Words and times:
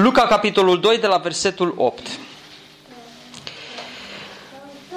Luca, 0.00 0.26
capitolul 0.26 0.80
2, 0.80 0.98
de 0.98 1.06
la 1.06 1.16
versetul 1.16 1.74
8. 1.76 2.06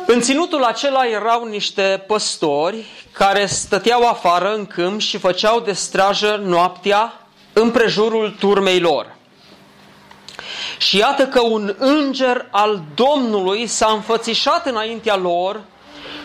În 0.05 0.21
ținutul 0.21 0.63
acela 0.63 1.07
erau 1.07 1.45
niște 1.45 2.03
păstori 2.07 2.85
care 3.11 3.45
stăteau 3.45 4.07
afară 4.07 4.53
în 4.53 4.65
câmp 4.65 4.99
și 4.99 5.17
făceau 5.17 5.59
de 5.59 5.71
strajă 5.71 6.41
noaptea 6.43 7.27
împrejurul 7.53 8.35
turmei 8.39 8.79
lor. 8.79 9.15
Și 10.77 10.97
iată 10.97 11.27
că 11.27 11.39
un 11.39 11.75
înger 11.77 12.47
al 12.51 12.83
Domnului 12.95 13.67
s-a 13.67 13.91
înfățișat 13.91 14.65
înaintea 14.65 15.15
lor 15.15 15.61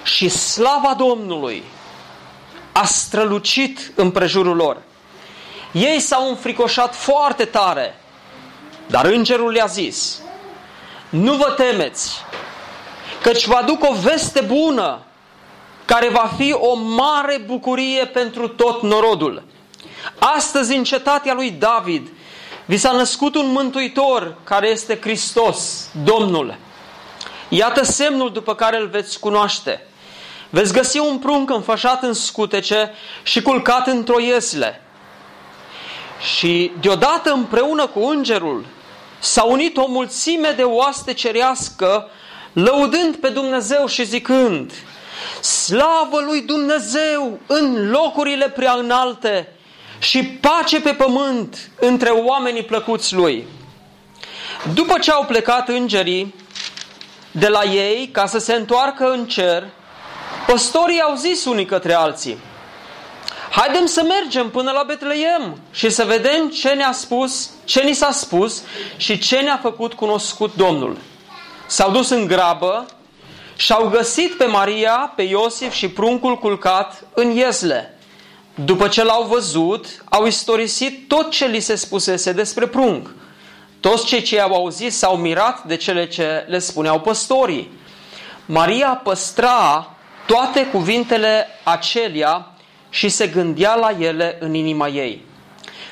și 0.02 0.28
slava 0.28 0.94
Domnului 0.98 1.62
a 2.72 2.84
strălucit 2.84 3.92
împrejurul 3.94 4.56
lor. 4.56 4.82
Ei 5.72 6.00
s-au 6.00 6.28
înfricoșat 6.28 6.94
foarte 6.94 7.44
tare 7.44 8.00
dar 8.86 9.04
îngerul 9.04 9.50
le-a 9.50 9.66
zis, 9.66 10.20
nu 11.08 11.34
vă 11.34 11.54
temeți, 11.56 12.24
căci 13.22 13.46
vă 13.46 13.54
aduc 13.54 13.84
o 13.84 13.94
veste 13.94 14.40
bună, 14.40 15.00
care 15.84 16.08
va 16.08 16.30
fi 16.36 16.52
o 16.52 16.74
mare 16.74 17.42
bucurie 17.46 18.06
pentru 18.06 18.48
tot 18.48 18.82
norodul. 18.82 19.42
Astăzi, 20.18 20.76
în 20.76 20.84
cetatea 20.84 21.34
lui 21.34 21.50
David, 21.50 22.08
vi 22.64 22.76
s-a 22.76 22.92
născut 22.92 23.34
un 23.34 23.50
mântuitor, 23.52 24.36
care 24.44 24.68
este 24.68 24.98
Hristos, 25.00 25.88
Domnul. 26.04 26.56
Iată 27.48 27.84
semnul 27.84 28.32
după 28.32 28.54
care 28.54 28.80
îl 28.80 28.86
veți 28.86 29.18
cunoaște. 29.18 29.86
Veți 30.50 30.72
găsi 30.72 30.98
un 30.98 31.18
prunc 31.18 31.50
înfășat 31.50 32.02
în 32.02 32.12
scutece 32.12 32.92
și 33.22 33.42
culcat 33.42 33.86
într-o 33.86 34.20
iesle. 34.20 34.82
Și 36.36 36.72
deodată 36.80 37.32
împreună 37.32 37.86
cu 37.86 38.06
îngerul 38.06 38.64
s-a 39.18 39.44
unit 39.44 39.76
o 39.76 39.86
mulțime 39.88 40.50
de 40.50 40.62
oaste 40.62 41.12
cerească, 41.12 42.10
lăudând 42.52 43.16
pe 43.16 43.28
Dumnezeu 43.28 43.86
și 43.86 44.04
zicând, 44.04 44.72
Slavă 45.40 46.20
lui 46.26 46.40
Dumnezeu 46.40 47.38
în 47.46 47.90
locurile 47.90 48.48
prea 48.48 48.72
înalte 48.72 49.48
și 49.98 50.24
pace 50.24 50.80
pe 50.80 50.92
pământ 50.92 51.70
între 51.80 52.10
oamenii 52.10 52.62
plăcuți 52.64 53.14
lui. 53.14 53.46
După 54.74 54.98
ce 54.98 55.10
au 55.10 55.24
plecat 55.24 55.68
îngerii 55.68 56.34
de 57.30 57.48
la 57.48 57.64
ei 57.64 58.08
ca 58.12 58.26
să 58.26 58.38
se 58.38 58.54
întoarcă 58.54 59.10
în 59.10 59.26
cer, 59.26 59.68
păstorii 60.46 61.00
au 61.00 61.14
zis 61.14 61.44
unii 61.44 61.64
către 61.64 61.92
alții, 61.92 62.38
Haidem 63.56 63.86
să 63.86 64.02
mergem 64.02 64.50
până 64.50 64.70
la 64.70 64.82
Betleem 64.82 65.58
și 65.70 65.90
să 65.90 66.04
vedem 66.04 66.48
ce 66.48 66.68
ne-a 66.68 66.92
spus, 66.92 67.50
ce 67.64 67.82
ni 67.82 67.92
s-a 67.92 68.10
spus 68.10 68.62
și 68.96 69.18
ce 69.18 69.38
ne-a 69.38 69.58
făcut 69.62 69.92
cunoscut 69.92 70.54
Domnul. 70.54 70.96
S-au 71.66 71.90
dus 71.90 72.08
în 72.08 72.26
grabă 72.26 72.86
și 73.56 73.72
au 73.72 73.88
găsit 73.88 74.34
pe 74.34 74.44
Maria, 74.44 75.12
pe 75.16 75.22
Iosif 75.22 75.72
și 75.72 75.88
pruncul 75.88 76.38
culcat 76.38 77.04
în 77.14 77.30
iezle. 77.30 77.98
După 78.54 78.88
ce 78.88 79.04
l-au 79.04 79.22
văzut, 79.22 80.04
au 80.04 80.26
istorisit 80.26 81.08
tot 81.08 81.30
ce 81.30 81.46
li 81.46 81.60
se 81.60 81.74
spusese 81.74 82.32
despre 82.32 82.66
prunc. 82.66 83.14
Toți 83.80 84.06
cei 84.06 84.22
ce 84.22 84.40
au 84.40 84.54
auzit 84.54 84.92
s-au 84.92 85.16
mirat 85.16 85.64
de 85.64 85.76
cele 85.76 86.08
ce 86.08 86.44
le 86.48 86.58
spuneau 86.58 87.00
păstorii. 87.00 87.70
Maria 88.46 89.00
păstra 89.04 89.90
toate 90.26 90.66
cuvintele 90.66 91.46
acelea 91.62 92.50
și 92.96 93.08
se 93.08 93.26
gândea 93.26 93.74
la 93.74 93.90
ele 93.98 94.36
în 94.40 94.54
inima 94.54 94.88
ei. 94.88 95.24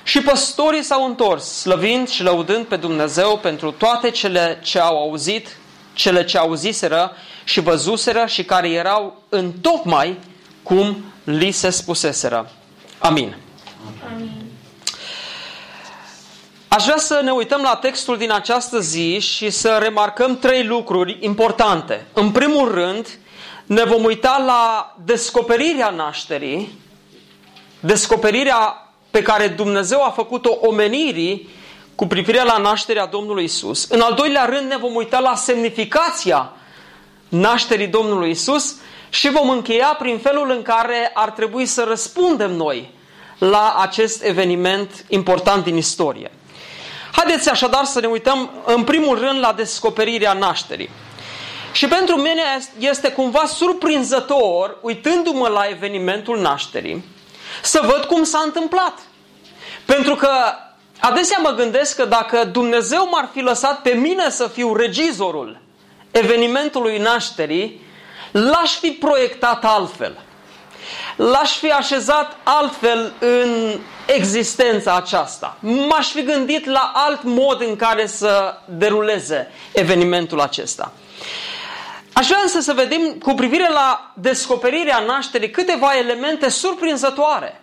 Și 0.02 0.20
păstorii 0.20 0.82
s-au 0.82 1.04
întors, 1.06 1.44
slăvind 1.44 2.08
și 2.08 2.22
lăudând 2.22 2.64
pe 2.64 2.76
Dumnezeu 2.76 3.38
pentru 3.38 3.70
toate 3.70 4.10
cele 4.10 4.60
ce 4.62 4.78
au 4.78 4.98
auzit, 4.98 5.56
cele 5.92 6.24
ce 6.24 6.38
auziseră 6.38 7.12
și 7.44 7.60
văzuseră 7.60 8.24
și 8.26 8.44
care 8.44 8.70
erau 8.70 9.22
în 9.28 9.52
tocmai 9.52 10.18
cum 10.62 11.04
li 11.24 11.50
se 11.50 11.70
spuseseră. 11.70 12.50
Amin. 12.98 13.36
Amin. 14.14 14.30
Aș 16.68 16.84
vrea 16.84 16.98
să 16.98 17.20
ne 17.24 17.30
uităm 17.30 17.62
la 17.62 17.76
textul 17.76 18.16
din 18.18 18.32
această 18.32 18.80
zi 18.80 19.18
și 19.18 19.50
să 19.50 19.78
remarcăm 19.80 20.38
trei 20.38 20.64
lucruri 20.64 21.18
importante. 21.20 22.06
În 22.12 22.30
primul 22.30 22.72
rând, 22.72 23.18
ne 23.66 23.84
vom 23.84 24.04
uita 24.04 24.42
la 24.46 24.94
descoperirea 25.04 25.90
nașterii, 25.90 26.82
descoperirea 27.86 28.88
pe 29.10 29.22
care 29.22 29.48
Dumnezeu 29.48 30.02
a 30.04 30.10
făcut-o 30.10 30.58
omenirii 30.60 31.48
cu 31.94 32.06
privire 32.06 32.42
la 32.42 32.56
nașterea 32.56 33.06
Domnului 33.06 33.44
Isus. 33.44 33.86
În 33.88 34.00
al 34.00 34.14
doilea 34.14 34.44
rând 34.44 34.70
ne 34.70 34.76
vom 34.76 34.94
uita 34.94 35.18
la 35.18 35.34
semnificația 35.34 36.52
nașterii 37.28 37.86
Domnului 37.86 38.30
Isus 38.30 38.76
și 39.08 39.30
vom 39.30 39.48
încheia 39.48 39.96
prin 39.98 40.18
felul 40.18 40.50
în 40.50 40.62
care 40.62 41.10
ar 41.14 41.30
trebui 41.30 41.66
să 41.66 41.84
răspundem 41.88 42.52
noi 42.52 42.90
la 43.38 43.76
acest 43.78 44.24
eveniment 44.24 45.04
important 45.08 45.64
din 45.64 45.76
istorie. 45.76 46.30
Haideți 47.12 47.50
așadar 47.50 47.84
să 47.84 48.00
ne 48.00 48.06
uităm 48.06 48.50
în 48.64 48.84
primul 48.84 49.18
rând 49.18 49.38
la 49.38 49.52
descoperirea 49.52 50.32
nașterii. 50.32 50.90
Și 51.72 51.88
pentru 51.88 52.16
mine 52.16 52.42
este 52.78 53.12
cumva 53.12 53.44
surprinzător, 53.46 54.78
uitându-mă 54.80 55.48
la 55.48 55.64
evenimentul 55.68 56.40
nașterii, 56.40 57.04
să 57.62 57.80
văd 57.82 58.04
cum 58.04 58.24
s-a 58.24 58.40
întâmplat. 58.44 58.98
Pentru 59.84 60.14
că 60.14 60.30
adesea 61.00 61.38
mă 61.42 61.50
gândesc 61.50 61.96
că 61.96 62.04
dacă 62.04 62.44
Dumnezeu 62.44 63.08
m-ar 63.10 63.28
fi 63.32 63.40
lăsat 63.40 63.82
pe 63.82 63.90
mine 63.90 64.30
să 64.30 64.46
fiu 64.46 64.74
regizorul 64.74 65.62
evenimentului 66.10 66.98
nașterii, 66.98 67.80
l-aș 68.30 68.78
fi 68.78 68.90
proiectat 68.90 69.64
altfel. 69.64 70.18
L-aș 71.16 71.56
fi 71.56 71.70
așezat 71.70 72.36
altfel 72.42 73.12
în 73.18 73.78
existența 74.06 74.96
aceasta. 74.96 75.56
M-aș 75.60 76.10
fi 76.10 76.22
gândit 76.22 76.66
la 76.66 76.92
alt 76.94 77.22
mod 77.22 77.60
în 77.60 77.76
care 77.76 78.06
să 78.06 78.54
deruleze 78.68 79.50
evenimentul 79.72 80.40
acesta. 80.40 80.92
Aș 82.14 82.26
vrea 82.26 82.38
însă 82.42 82.60
să 82.60 82.72
vedem 82.72 83.12
cu 83.12 83.34
privire 83.34 83.68
la 83.72 84.12
descoperirea 84.16 84.98
nașterii 84.98 85.50
câteva 85.50 85.96
elemente 85.98 86.48
surprinzătoare. 86.48 87.60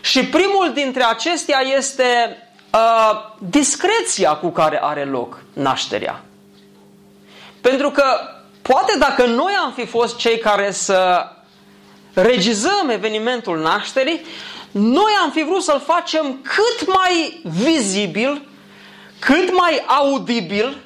Și 0.00 0.24
primul 0.24 0.72
dintre 0.74 1.02
acestea 1.04 1.60
este 1.60 2.36
uh, 2.72 3.10
discreția 3.38 4.34
cu 4.34 4.48
care 4.48 4.78
are 4.82 5.04
loc 5.04 5.42
nașterea. 5.52 6.22
Pentru 7.60 7.90
că 7.90 8.04
poate 8.62 8.98
dacă 8.98 9.26
noi 9.26 9.52
am 9.64 9.72
fi 9.72 9.86
fost 9.86 10.16
cei 10.16 10.38
care 10.38 10.70
să 10.70 11.28
regizăm 12.14 12.88
evenimentul 12.88 13.58
nașterii, 13.58 14.24
noi 14.70 15.12
am 15.22 15.30
fi 15.30 15.44
vrut 15.44 15.62
să-l 15.62 15.82
facem 15.86 16.40
cât 16.42 16.92
mai 16.94 17.40
vizibil, 17.44 18.48
cât 19.18 19.56
mai 19.56 19.82
audibil, 19.86 20.78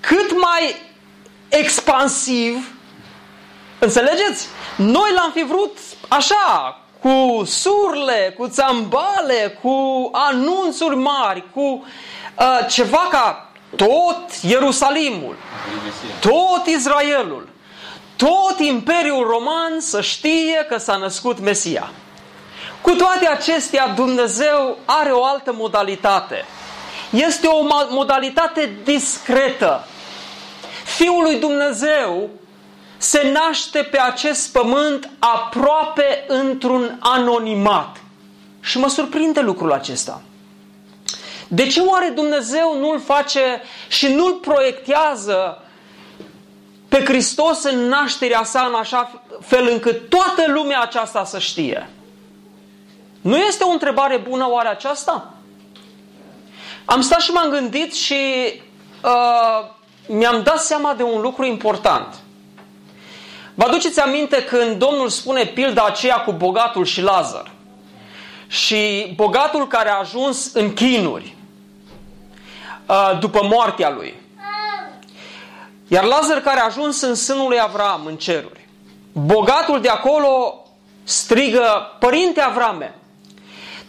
cât 0.00 0.32
mai 0.40 0.91
expansiv. 1.60 2.74
Înțelegeți? 3.78 4.46
Noi 4.76 5.12
l-am 5.14 5.30
fi 5.34 5.44
vrut 5.44 5.78
așa, 6.08 6.80
cu 7.00 7.44
surle, 7.44 8.34
cu 8.38 8.48
țambale, 8.48 9.58
cu 9.62 10.08
anunțuri 10.12 10.96
mari, 10.96 11.44
cu 11.54 11.60
uh, 11.60 12.66
ceva 12.68 13.08
ca 13.10 13.52
tot 13.76 14.32
Ierusalimul, 14.42 15.36
tot 16.20 16.66
Israelul, 16.66 17.48
tot 18.16 18.58
Imperiul 18.58 19.26
Roman 19.26 19.80
să 19.80 20.00
știe 20.00 20.66
că 20.68 20.76
s-a 20.76 20.96
născut 20.96 21.40
Mesia. 21.40 21.90
Cu 22.80 22.90
toate 22.90 23.26
acestea, 23.26 23.88
Dumnezeu 23.88 24.78
are 24.84 25.10
o 25.10 25.24
altă 25.24 25.52
modalitate. 25.52 26.44
Este 27.10 27.46
o 27.46 27.66
modalitate 27.90 28.72
discretă. 28.84 29.86
Fiul 30.96 31.22
lui 31.22 31.38
Dumnezeu 31.38 32.30
se 32.96 33.30
naște 33.32 33.82
pe 33.82 34.00
acest 34.00 34.52
pământ 34.52 35.10
aproape 35.18 36.24
într-un 36.28 36.96
anonimat. 37.00 37.96
Și 38.60 38.78
mă 38.78 38.88
surprinde 38.88 39.40
lucrul 39.40 39.72
acesta. 39.72 40.22
De 41.48 41.66
ce 41.66 41.80
oare 41.80 42.08
Dumnezeu 42.08 42.78
nu-l 42.78 43.00
face 43.00 43.62
și 43.88 44.14
nu-l 44.14 44.32
proiectează 44.32 45.62
pe 46.88 47.04
Hristos 47.04 47.62
în 47.62 47.78
nașterea 47.78 48.44
sa 48.44 48.64
în 48.68 48.74
așa 48.74 49.22
fel 49.40 49.68
încât 49.68 50.08
toată 50.08 50.44
lumea 50.46 50.80
aceasta 50.80 51.24
să 51.24 51.38
știe? 51.38 51.90
Nu 53.20 53.36
este 53.36 53.64
o 53.64 53.70
întrebare 53.70 54.16
bună 54.16 54.50
oare 54.50 54.68
aceasta? 54.68 55.34
Am 56.84 57.00
stat 57.00 57.20
și 57.20 57.30
m-am 57.30 57.50
gândit 57.50 57.94
și 57.94 58.22
uh, 59.04 59.80
mi-am 60.06 60.42
dat 60.42 60.60
seama 60.60 60.94
de 60.94 61.02
un 61.02 61.20
lucru 61.20 61.44
important. 61.44 62.14
Vă 63.54 63.64
aduceți 63.64 64.00
aminte 64.00 64.44
când 64.44 64.78
Domnul 64.78 65.08
spune 65.08 65.44
pilda 65.44 65.84
aceea 65.84 66.16
cu 66.16 66.32
bogatul 66.32 66.84
și 66.84 67.00
Lazar? 67.00 67.50
Și 68.46 69.12
bogatul 69.16 69.66
care 69.66 69.88
a 69.88 69.98
ajuns 69.98 70.52
în 70.52 70.72
chinuri 70.74 71.36
uh, 72.86 73.18
după 73.20 73.40
moartea 73.44 73.90
lui. 73.90 74.20
Iar 75.88 76.04
Lazar 76.04 76.40
care 76.40 76.60
a 76.60 76.64
ajuns 76.64 77.00
în 77.00 77.14
sânul 77.14 77.48
lui 77.48 77.60
Avram 77.60 78.06
în 78.06 78.16
ceruri. 78.16 78.68
Bogatul 79.12 79.80
de 79.80 79.88
acolo 79.88 80.64
strigă, 81.04 81.96
Părinte 81.98 82.40
Avrame, 82.40 82.94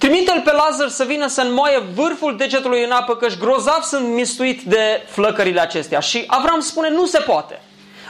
trimite-l 0.03 0.41
pe 0.41 0.51
Lazar 0.51 0.89
să 0.89 1.03
vină 1.03 1.27
să 1.27 1.41
înmoaie 1.41 1.83
vârful 1.93 2.37
degetului 2.37 2.83
în 2.83 2.91
apă, 2.91 3.15
căci 3.15 3.37
grozav 3.37 3.81
sunt 3.81 4.07
mistuit 4.07 4.61
de 4.61 5.05
flăcările 5.07 5.61
acestea. 5.61 5.99
Și 5.99 6.23
Avram 6.27 6.59
spune, 6.59 6.89
nu 6.89 7.05
se 7.05 7.19
poate. 7.19 7.61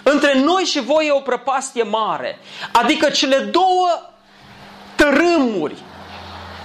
Între 0.04 0.40
noi 0.40 0.64
și 0.64 0.82
voi 0.82 1.08
e 1.08 1.12
o 1.12 1.20
prăpastie 1.20 1.84
mare. 1.84 2.40
Adică 2.72 3.10
cele 3.10 3.38
două 3.38 3.88
tărâmuri, 4.96 5.76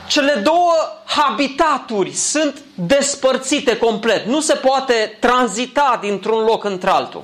cele 0.07 0.33
două 0.33 0.73
habitaturi 1.05 2.13
sunt 2.13 2.63
despărțite 2.75 3.77
complet. 3.77 4.27
Nu 4.27 4.41
se 4.41 4.55
poate 4.55 5.17
tranzita 5.21 5.99
dintr-un 6.01 6.45
loc 6.45 6.65
într-altul. 6.65 7.23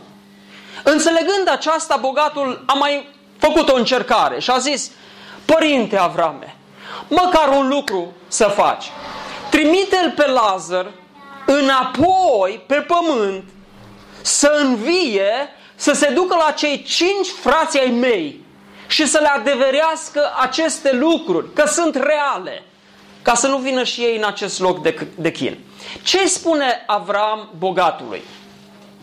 Înțelegând 0.83 1.49
aceasta, 1.51 1.97
bogatul 1.97 2.65
a 2.67 2.73
mai 2.73 3.09
făcut 3.39 3.69
o 3.69 3.77
încercare 3.77 4.41
și 4.41 4.51
a 4.51 4.59
zis, 4.59 4.91
Părinte 5.45 5.97
Avrame, 5.97 6.57
măcar 7.09 7.49
un 7.49 7.69
lucru 7.69 8.13
să 8.29 8.45
faci. 8.45 8.85
Trimite-l 9.51 10.13
pe 10.17 10.27
Lazar 10.27 10.87
înapoi 11.47 12.65
pe 12.67 12.75
pământ 12.75 13.45
să 14.23 14.61
învie, 14.63 15.33
să 15.75 15.93
se 15.93 16.11
ducă 16.11 16.37
la 16.47 16.51
cei 16.51 16.83
cinci 16.83 17.29
frații 17.41 17.81
ai 17.81 17.91
mei 17.91 18.45
și 18.87 19.07
să 19.07 19.19
le 19.21 19.29
adeverească 19.29 20.33
aceste 20.41 20.93
lucruri, 20.93 21.53
că 21.53 21.67
sunt 21.67 21.95
reale, 21.95 22.63
ca 23.23 23.35
să 23.35 23.47
nu 23.47 23.59
vină 23.59 23.85
și 23.85 24.01
ei 24.01 24.17
în 24.17 24.25
acest 24.25 24.61
loc 24.61 24.83
de, 24.83 25.07
de 25.15 25.31
chin. 25.31 25.59
Ce 26.03 26.27
spune 26.27 26.85
Avram 26.87 27.49
bogatului? 27.59 28.23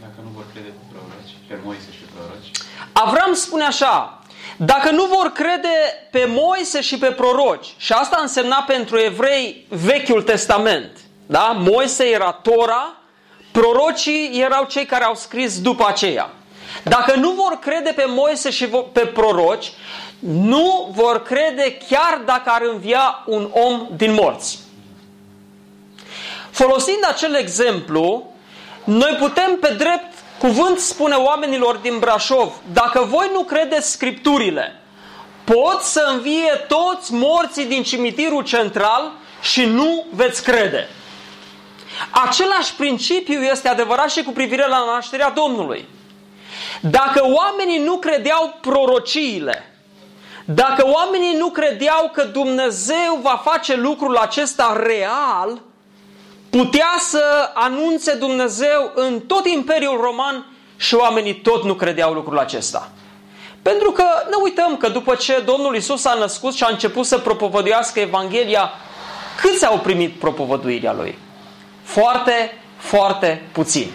Dacă 0.01 0.13
nu 0.24 0.30
vor 0.36 0.44
crede 0.54 0.68
pe 0.68 0.83
proroci, 0.92 1.36
pe 1.47 1.59
Moise 1.63 1.92
și 1.92 2.00
pe 2.00 2.09
proroci. 2.15 2.51
Avram 2.94 3.33
spune 3.33 3.63
așa, 3.63 4.20
dacă 4.65 4.91
nu 4.91 5.05
vor 5.05 5.31
crede 5.31 6.07
pe 6.11 6.25
Moise 6.27 6.81
și 6.81 6.97
pe 6.97 7.11
proroci, 7.11 7.73
și 7.77 7.93
asta 7.93 8.17
însemna 8.21 8.63
pentru 8.67 8.97
evrei 8.99 9.65
Vechiul 9.69 10.21
Testament, 10.21 10.89
da? 11.25 11.55
Moise 11.57 12.05
era 12.05 12.31
Tora, 12.31 12.95
prorocii 13.51 14.41
erau 14.41 14.65
cei 14.65 14.85
care 14.85 15.03
au 15.03 15.15
scris 15.15 15.61
după 15.61 15.85
aceea. 15.87 16.29
Dacă 16.83 17.15
nu 17.15 17.29
vor 17.31 17.59
crede 17.61 17.91
pe 17.95 18.05
Moise 18.07 18.49
și 18.49 18.69
pe 18.91 19.05
proroci, 19.05 19.71
nu 20.19 20.89
vor 20.95 21.23
crede 21.23 21.77
chiar 21.89 22.21
dacă 22.25 22.49
ar 22.49 22.61
învia 22.73 23.23
un 23.25 23.49
om 23.51 23.87
din 23.95 24.13
morți. 24.13 24.59
Folosind 26.51 27.05
acel 27.07 27.35
exemplu, 27.35 28.33
noi 28.83 29.15
putem 29.19 29.57
pe 29.59 29.73
drept 29.77 30.10
cuvânt 30.41 30.79
spune 30.79 31.15
oamenilor 31.15 31.75
din 31.75 31.99
Brașov, 31.99 32.53
dacă 32.73 33.01
voi 33.09 33.29
nu 33.33 33.43
credeți 33.43 33.91
scripturile, 33.91 34.79
pot 35.43 35.81
să 35.81 36.09
învie 36.13 36.65
toți 36.67 37.13
morții 37.13 37.65
din 37.65 37.83
cimitirul 37.83 38.43
central 38.43 39.11
și 39.41 39.65
nu 39.65 40.05
veți 40.11 40.43
crede. 40.43 40.89
Același 42.09 42.75
principiu 42.75 43.41
este 43.41 43.67
adevărat 43.67 44.11
și 44.11 44.23
cu 44.23 44.31
privire 44.31 44.67
la 44.67 44.85
nașterea 44.85 45.29
Domnului. 45.29 45.88
Dacă 46.81 47.23
oamenii 47.23 47.79
nu 47.79 47.97
credeau 47.97 48.57
prorociile, 48.61 49.75
dacă 50.45 50.87
oamenii 50.87 51.37
nu 51.37 51.49
credeau 51.49 52.09
că 52.13 52.23
Dumnezeu 52.23 53.19
va 53.21 53.41
face 53.44 53.75
lucrul 53.75 54.15
acesta 54.17 54.81
real, 54.83 55.61
putea 56.51 56.95
să 57.00 57.51
anunțe 57.53 58.13
Dumnezeu 58.13 58.92
în 58.95 59.19
tot 59.19 59.48
Imperiul 59.48 60.00
Roman 60.01 60.45
și 60.77 60.95
oamenii 60.95 61.36
tot 61.36 61.63
nu 61.63 61.74
credeau 61.74 62.13
lucrul 62.13 62.38
acesta. 62.39 62.89
Pentru 63.62 63.92
că 63.92 64.03
ne 64.30 64.36
uităm 64.44 64.77
că 64.77 64.89
după 64.89 65.15
ce 65.15 65.44
Domnul 65.45 65.75
Isus 65.75 66.06
a 66.06 66.13
născut 66.13 66.53
și 66.53 66.63
a 66.63 66.69
început 66.69 67.06
să 67.06 67.18
propovăduiască 67.18 68.00
Evanghelia, 68.00 68.71
câți 69.42 69.65
au 69.65 69.77
primit 69.77 70.19
propovăduirea 70.19 70.94
Lui? 70.94 71.18
Foarte, 71.83 72.62
foarte 72.77 73.50
puțini. 73.51 73.92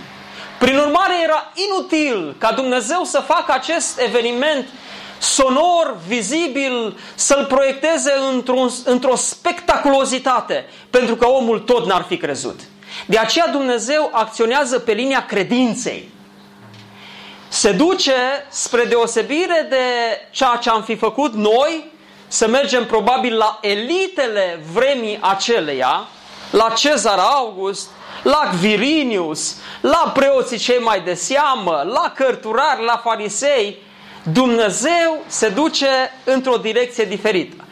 Prin 0.58 0.78
urmare 0.78 1.14
era 1.22 1.52
inutil 1.68 2.34
ca 2.38 2.52
Dumnezeu 2.52 3.04
să 3.04 3.20
facă 3.20 3.52
acest 3.52 4.00
eveniment 4.00 4.68
sonor, 5.18 5.96
vizibil, 6.06 6.98
să-l 7.14 7.44
proiecteze 7.44 8.12
într-o, 8.32 8.66
într 8.84 9.14
spectaculozitate, 9.14 10.66
pentru 10.90 11.16
că 11.16 11.26
omul 11.26 11.58
tot 11.58 11.86
n-ar 11.86 12.04
fi 12.08 12.16
crezut. 12.16 12.60
De 13.06 13.18
aceea 13.18 13.48
Dumnezeu 13.48 14.10
acționează 14.12 14.78
pe 14.78 14.92
linia 14.92 15.26
credinței. 15.26 16.14
Se 17.48 17.72
duce 17.72 18.14
spre 18.48 18.84
deosebire 18.84 19.66
de 19.70 19.76
ceea 20.30 20.58
ce 20.62 20.70
am 20.70 20.82
fi 20.82 20.96
făcut 20.96 21.34
noi, 21.34 21.92
să 22.28 22.48
mergem 22.48 22.86
probabil 22.86 23.36
la 23.36 23.58
elitele 23.62 24.60
vremii 24.72 25.18
aceleia, 25.20 26.08
la 26.50 26.68
Cezar 26.76 27.18
August, 27.18 27.88
la 28.22 28.50
Quirinius, 28.60 29.56
la 29.80 30.10
preoții 30.14 30.58
cei 30.58 30.78
mai 30.78 31.00
de 31.00 31.14
seamă, 31.14 31.82
la 31.92 32.12
cărturari, 32.14 32.84
la 32.84 33.00
farisei, 33.04 33.82
Dumnezeu 34.32 35.24
se 35.26 35.48
duce 35.48 35.86
într-o 36.24 36.56
direcție 36.56 37.04
diferită. 37.04 37.64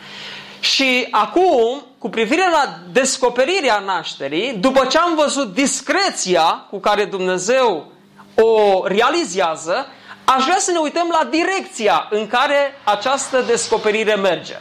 Și 0.61 1.09
acum, 1.11 1.87
cu 1.99 2.09
privire 2.09 2.51
la 2.51 2.79
descoperirea 2.93 3.79
nașterii, 3.79 4.53
după 4.53 4.85
ce 4.85 4.99
am 4.99 5.15
văzut 5.15 5.55
discreția 5.55 6.67
cu 6.71 6.79
care 6.79 7.05
Dumnezeu 7.05 7.93
o 8.35 8.83
realizează, 8.87 9.87
aș 10.25 10.45
vrea 10.45 10.59
să 10.59 10.71
ne 10.71 10.79
uităm 10.79 11.09
la 11.21 11.29
direcția 11.31 12.07
în 12.11 12.27
care 12.27 12.81
această 12.85 13.41
descoperire 13.41 14.15
merge. 14.15 14.57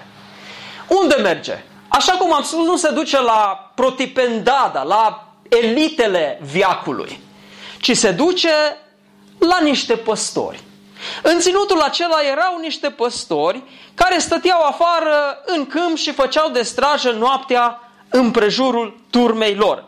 Unde 0.88 1.15
merge? 1.15 1.63
Așa 1.88 2.13
cum 2.13 2.33
am 2.33 2.43
spus, 2.43 2.65
nu 2.65 2.75
se 2.75 2.91
duce 2.91 3.21
la 3.21 3.71
protipendada, 3.75 4.83
la 4.83 5.27
elitele 5.50 6.39
viacului, 6.51 7.19
ci 7.79 7.97
se 7.97 8.12
duce 8.12 8.77
la 9.38 9.57
niște 9.62 9.95
păstori. 9.95 10.63
În 11.22 11.39
ținutul 11.39 11.82
acela 11.82 12.22
erau 12.32 12.58
niște 12.62 12.89
păstori 12.89 13.63
care 13.93 14.17
stăteau 14.17 14.62
afară 14.62 15.41
în 15.46 15.67
câmp 15.67 15.98
și 15.98 16.12
făceau 16.12 16.50
de 16.50 16.62
strajă 16.62 17.12
noaptea 17.12 17.91
împrejurul 18.10 19.00
turmei 19.10 19.55
lor. 19.55 19.84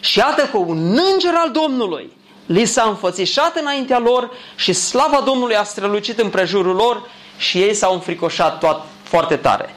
Și 0.00 0.18
iată 0.18 0.48
că 0.50 0.56
un 0.56 0.98
înger 1.12 1.34
al 1.34 1.50
Domnului 1.50 2.16
li 2.46 2.64
s-a 2.64 2.82
înfățișat 2.82 3.56
înaintea 3.56 3.98
lor 3.98 4.30
și 4.56 4.72
slava 4.72 5.20
Domnului 5.20 5.56
a 5.56 5.62
strălucit 5.62 6.18
împrejurul 6.18 6.74
lor 6.74 7.08
și 7.36 7.62
ei 7.62 7.74
s-au 7.74 7.92
înfricoșat 7.92 8.58
toat, 8.58 8.84
foarte 9.02 9.36
tare. 9.36 9.74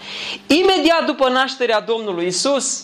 Imediat 0.48 1.06
după 1.06 1.30
nașterea 1.30 1.80
Domnului 1.80 2.26
Isus, 2.26 2.84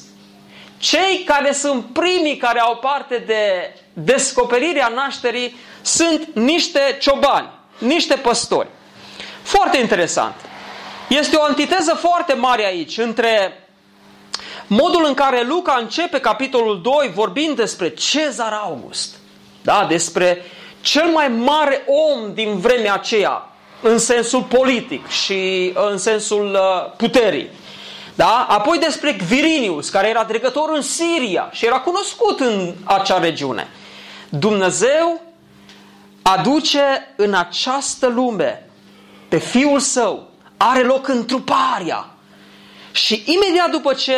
cei 0.77 1.23
care 1.25 1.53
sunt 1.53 1.85
primii 1.93 2.37
care 2.37 2.59
au 2.59 2.75
parte 2.75 3.23
de 3.25 3.73
descoperirea 3.93 4.87
nașterii 4.87 5.55
sunt 5.81 6.27
niște 6.33 6.97
ciobani 7.01 7.49
niște 7.79 8.15
păstori. 8.15 8.67
Foarte 9.41 9.77
interesant. 9.77 10.35
Este 11.07 11.35
o 11.35 11.43
antiteză 11.43 11.93
foarte 11.93 12.33
mare 12.33 12.65
aici 12.65 12.97
între 12.97 13.63
modul 14.67 15.05
în 15.07 15.13
care 15.13 15.43
Luca 15.43 15.77
începe 15.79 16.19
capitolul 16.19 16.81
2 16.81 17.11
vorbind 17.13 17.55
despre 17.55 17.89
Cezar 17.89 18.53
August, 18.63 19.15
da? 19.61 19.85
despre 19.89 20.45
cel 20.81 21.07
mai 21.07 21.27
mare 21.27 21.81
om 21.87 22.33
din 22.33 22.57
vremea 22.57 22.93
aceea, 22.93 23.49
în 23.81 23.97
sensul 23.97 24.41
politic 24.41 25.07
și 25.07 25.71
în 25.89 25.97
sensul 25.97 26.51
uh, 26.53 26.93
puterii. 26.97 27.49
Da? 28.15 28.45
Apoi 28.49 28.77
despre 28.77 29.17
Quirinius, 29.27 29.89
care 29.89 30.07
era 30.09 30.23
dregător 30.23 30.69
în 30.73 30.81
Siria 30.81 31.49
și 31.51 31.65
era 31.65 31.79
cunoscut 31.79 32.39
în 32.39 32.73
acea 32.83 33.19
regiune. 33.19 33.67
Dumnezeu 34.29 35.21
aduce 36.31 37.13
în 37.15 37.33
această 37.33 38.07
lume 38.07 38.69
pe 39.27 39.37
fiul 39.37 39.79
său, 39.79 40.27
are 40.57 40.83
loc 40.83 41.07
întruparea. 41.07 42.05
Și 42.91 43.23
imediat 43.25 43.69
după 43.69 43.93
ce 43.93 44.15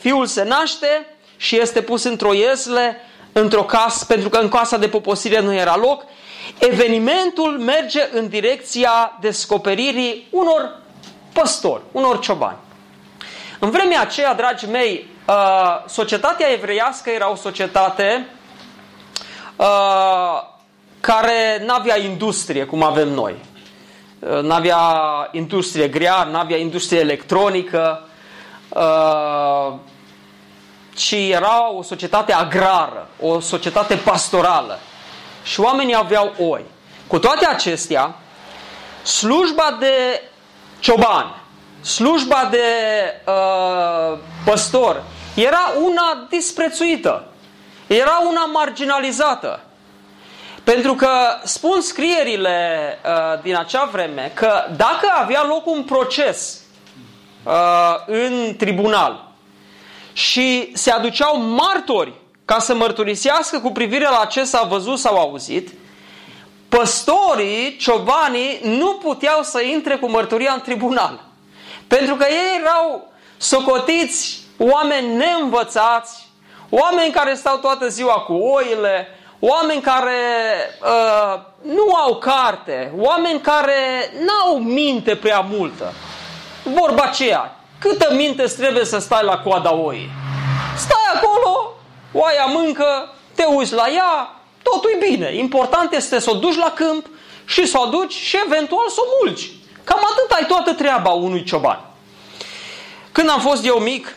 fiul 0.00 0.26
se 0.26 0.44
naște, 0.44 1.06
și 1.36 1.58
este 1.58 1.82
pus 1.82 2.04
într-o 2.04 2.32
iesle, 2.34 2.96
într-o 3.32 3.64
casă, 3.64 4.04
pentru 4.04 4.28
că 4.28 4.38
în 4.38 4.48
casa 4.48 4.76
de 4.76 4.88
poposire 4.88 5.40
nu 5.40 5.54
era 5.54 5.76
loc. 5.76 6.04
Evenimentul 6.58 7.58
merge 7.58 8.08
în 8.12 8.28
direcția 8.28 9.18
descoperirii 9.20 10.26
unor 10.30 10.78
păstori, 11.32 11.82
unor 11.92 12.18
ciobani. 12.18 12.56
În 13.58 13.70
vremea 13.70 14.00
aceea, 14.00 14.34
dragii 14.34 14.68
mei, 14.68 15.06
uh, 15.26 15.34
societatea 15.86 16.52
evreiască 16.52 17.10
era 17.10 17.30
o 17.30 17.34
societate 17.34 18.28
uh, 19.56 20.49
care 21.00 21.62
n-avea 21.66 21.98
industrie 21.98 22.64
cum 22.64 22.82
avem 22.82 23.08
noi. 23.08 23.34
Uh, 24.18 24.40
n-avea 24.40 24.78
industrie 25.32 25.88
grea, 25.88 26.24
n-avea 26.24 26.56
industrie 26.56 26.98
electronică, 26.98 28.04
ci 30.94 31.12
era 31.12 31.72
o 31.72 31.82
societate 31.82 32.32
agrară, 32.32 33.08
o 33.20 33.40
societate 33.40 33.94
pastorală. 33.94 34.78
Și 35.42 35.60
oamenii 35.60 35.94
aveau 35.94 36.32
oi. 36.38 36.64
Cu 37.06 37.18
toate 37.18 37.46
acestea, 37.46 38.14
slujba 39.02 39.76
de 39.80 40.22
cioban, 40.78 41.42
slujba 41.80 42.48
de 42.50 42.58
uh, 43.26 44.18
păstor 44.44 45.02
era 45.34 45.72
una 45.82 46.26
disprețuită, 46.30 47.26
era 47.86 48.22
una 48.28 48.44
marginalizată. 48.44 49.60
Pentru 50.70 50.94
că 50.94 51.10
spun 51.44 51.80
scrierile 51.80 52.98
uh, 53.04 53.42
din 53.42 53.56
acea 53.56 53.84
vreme 53.92 54.32
că 54.34 54.64
dacă 54.76 55.12
avea 55.14 55.44
loc 55.48 55.66
un 55.66 55.82
proces 55.82 56.60
uh, 57.44 57.52
în 58.06 58.54
tribunal 58.58 59.28
și 60.12 60.70
se 60.74 60.90
aduceau 60.90 61.40
martori 61.40 62.12
ca 62.44 62.58
să 62.58 62.74
mărturisească 62.74 63.58
cu 63.58 63.70
privire 63.70 64.04
la 64.04 64.24
ce 64.24 64.44
s-a 64.44 64.62
văzut 64.62 64.98
sau 64.98 65.18
auzit, 65.18 65.70
păstorii, 66.68 67.76
ciobanii, 67.76 68.60
nu 68.62 68.94
puteau 69.02 69.42
să 69.42 69.60
intre 69.60 69.96
cu 69.96 70.10
mărturia 70.10 70.52
în 70.52 70.60
tribunal. 70.60 71.24
Pentru 71.86 72.14
că 72.14 72.26
ei 72.28 72.60
erau 72.60 73.12
socotiți 73.36 74.42
oameni 74.58 75.16
neînvățați, 75.16 76.28
oameni 76.68 77.12
care 77.12 77.34
stau 77.34 77.56
toată 77.56 77.88
ziua 77.88 78.14
cu 78.14 78.32
oile, 78.32 79.08
oameni 79.40 79.80
care 79.80 80.12
uh, 80.82 81.40
nu 81.62 81.94
au 81.94 82.16
carte, 82.16 82.92
oameni 82.96 83.40
care 83.40 84.12
n-au 84.26 84.58
minte 84.58 85.16
prea 85.16 85.40
multă. 85.40 85.92
Vorba 86.62 87.02
aceea, 87.02 87.56
câtă 87.78 88.14
minte 88.14 88.42
trebuie 88.42 88.84
să 88.84 88.98
stai 88.98 89.24
la 89.24 89.38
coada 89.38 89.74
oii? 89.74 90.10
Stai 90.76 91.14
acolo, 91.14 91.74
oaia 92.12 92.44
mâncă, 92.44 93.14
te 93.34 93.44
uiți 93.44 93.72
la 93.72 93.88
ea, 93.88 94.34
totul 94.62 94.90
e 94.94 95.06
bine. 95.10 95.34
Important 95.34 95.92
este 95.92 96.18
să 96.18 96.30
o 96.30 96.34
duci 96.34 96.56
la 96.56 96.72
câmp 96.74 97.06
și 97.44 97.66
să 97.66 97.78
o 97.78 97.88
duci 97.88 98.12
și 98.12 98.38
eventual 98.46 98.88
să 98.88 99.00
o 99.00 99.08
mulci. 99.22 99.50
Cam 99.84 99.98
atât 100.10 100.36
ai 100.36 100.46
toată 100.46 100.72
treaba 100.72 101.10
unui 101.10 101.44
cioban. 101.44 101.80
Când 103.12 103.30
am 103.30 103.40
fost 103.40 103.64
eu 103.64 103.78
mic, 103.78 104.16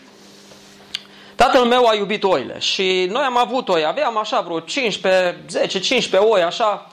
tatăl 1.43 1.63
meu 1.63 1.87
a 1.87 1.93
iubit 1.95 2.23
oile 2.23 2.55
și 2.59 3.07
noi 3.11 3.23
am 3.23 3.37
avut 3.37 3.69
oi, 3.69 3.85
aveam 3.85 4.17
așa 4.17 4.41
vreo 4.41 4.59
15, 4.59 5.37
10, 5.49 5.79
15 5.79 6.29
oi, 6.31 6.41
așa. 6.41 6.91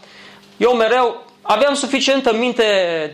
Eu 0.56 0.72
mereu 0.72 1.26
aveam 1.42 1.74
suficientă 1.74 2.34
minte 2.34 2.64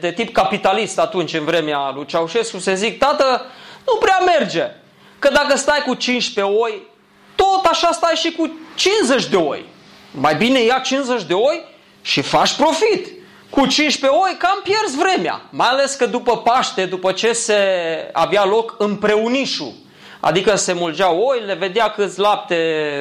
de 0.01 0.13
tip 0.13 0.33
capitalist 0.33 0.99
atunci, 0.99 1.35
în 1.35 1.45
vremea 1.45 1.93
lui 1.95 2.07
Ceaușescu, 2.07 2.59
să 2.59 2.75
zic, 2.75 2.99
tată, 2.99 3.47
nu 3.87 3.95
prea 4.01 4.19
merge. 4.27 4.71
Că 5.19 5.29
dacă 5.29 5.57
stai 5.57 5.83
cu 5.87 5.95
15 5.95 6.55
oi, 6.55 6.83
tot 7.35 7.65
așa 7.65 7.91
stai 7.93 8.15
și 8.15 8.31
cu 8.33 8.59
50 8.75 9.25
de 9.27 9.37
oi. 9.37 9.65
Mai 10.11 10.35
bine 10.35 10.61
ia 10.61 10.79
50 10.79 11.23
de 11.23 11.35
oi 11.35 11.65
și 12.03 12.23
faci 12.23 12.53
profit. 12.53 13.07
Cu 13.51 13.67
15 13.67 14.21
oi 14.21 14.37
cam 14.39 14.61
pierzi 14.63 14.97
vremea. 14.97 15.43
Mai 15.51 15.69
ales 15.69 15.95
că 15.95 16.07
după 16.07 16.37
Paște, 16.37 16.85
după 16.85 17.13
ce 17.13 17.33
se 17.33 17.57
avea 18.13 18.45
loc 18.45 18.75
împreunișul, 18.79 19.73
adică 20.27 20.57
se 20.57 20.73
mulgeau 20.73 21.19
oile, 21.19 21.55
vedea 21.55 21.91
câți 21.91 22.19
lapte 22.19 22.57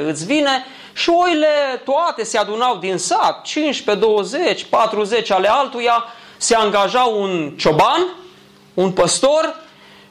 îți 0.07 0.25
vine 0.25 0.65
și 0.93 1.09
oile 1.09 1.81
toate 1.83 2.23
se 2.23 2.37
adunau 2.37 2.75
din 2.75 2.97
sat, 2.97 3.41
15, 3.41 4.05
20, 4.05 4.63
40 4.63 5.31
ale 5.31 5.49
altuia, 5.51 6.03
se 6.37 6.55
angaja 6.55 7.03
un 7.03 7.53
cioban, 7.57 8.07
un 8.73 8.91
păstor 8.91 9.55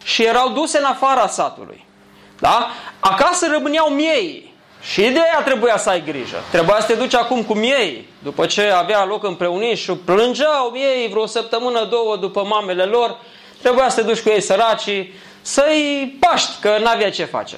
și 0.05 0.25
erau 0.25 0.49
duse 0.49 0.79
în 0.79 0.85
afara 0.85 1.27
satului. 1.27 1.87
Da? 2.39 2.71
Acasă 3.01 3.47
rămâneau 3.51 3.89
miei. 3.89 4.55
Și 4.83 5.01
de 5.01 5.19
aia 5.19 5.43
trebuia 5.45 5.77
să 5.77 5.91
ai 5.91 6.05
grijă. 6.05 6.37
Trebuia 6.51 6.81
să 6.81 6.87
te 6.87 6.95
duci 6.95 7.15
acum 7.15 7.43
cu 7.43 7.55
miei. 7.55 8.09
După 8.23 8.47
ce 8.47 8.63
avea 8.63 9.05
loc 9.05 9.25
împreunit 9.25 9.79
și 9.79 9.93
plângeau 9.93 10.71
miei 10.73 11.09
vreo 11.09 11.27
săptămână, 11.27 11.85
două 11.85 12.17
după 12.17 12.45
mamele 12.45 12.85
lor, 12.85 13.17
trebuia 13.63 13.89
să 13.89 14.01
te 14.01 14.07
duci 14.07 14.21
cu 14.21 14.29
ei 14.29 14.41
săracii, 14.41 15.15
să-i 15.45 16.17
paști, 16.21 16.61
că 16.61 16.79
n-avea 16.83 17.11
ce 17.11 17.25
face. 17.25 17.57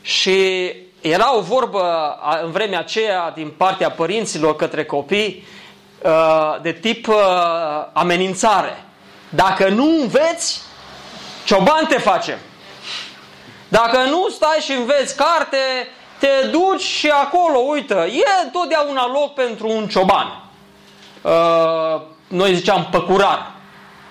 Și 0.00 0.72
era 1.00 1.36
o 1.36 1.40
vorbă 1.40 2.16
în 2.42 2.50
vremea 2.50 2.78
aceea 2.78 3.30
din 3.34 3.50
partea 3.56 3.90
părinților 3.90 4.56
către 4.56 4.84
copii 4.84 5.46
uh, 6.02 6.56
de 6.62 6.72
tip 6.72 7.08
uh, 7.08 7.14
amenințare. 7.92 8.84
Dacă 9.28 9.68
nu 9.68 9.84
înveți, 10.00 10.62
cioban 11.44 11.86
te 11.88 11.98
facem. 11.98 12.38
Dacă 13.68 13.98
nu 13.98 14.28
stai 14.28 14.58
și 14.60 14.72
înveți 14.72 15.16
carte, 15.16 15.88
te 16.18 16.46
duci 16.50 16.82
și 16.82 17.08
acolo, 17.08 17.58
uite, 17.58 17.94
e 17.94 18.44
întotdeauna 18.44 19.06
loc 19.06 19.34
pentru 19.34 19.68
un 19.68 19.88
cioban. 19.88 20.42
Uh, 21.22 22.00
noi 22.28 22.54
ziceam 22.54 22.88
păcurar. 22.90 23.52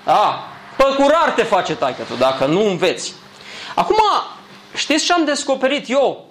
Da? 0.05 0.47
Păcurar 0.87 1.33
te 1.35 1.43
face 1.43 1.75
taică 1.75 2.03
tu, 2.07 2.15
dacă 2.15 2.45
nu 2.45 2.65
înveți. 2.65 3.13
Acum, 3.75 3.97
știți 4.75 5.05
ce 5.05 5.13
am 5.13 5.25
descoperit 5.25 5.89
eu? 5.89 6.25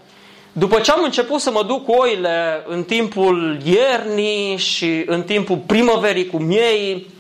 După 0.53 0.81
ce 0.81 0.91
am 0.91 1.03
început 1.03 1.41
să 1.41 1.51
mă 1.51 1.63
duc 1.63 1.85
cu 1.85 1.93
oile 1.93 2.65
în 2.67 2.85
timpul 2.85 3.61
iernii 3.65 4.57
și 4.57 5.03
în 5.07 5.23
timpul 5.23 5.57
primăverii 5.67 6.27
cu 6.27 6.37
miei, 6.37 7.11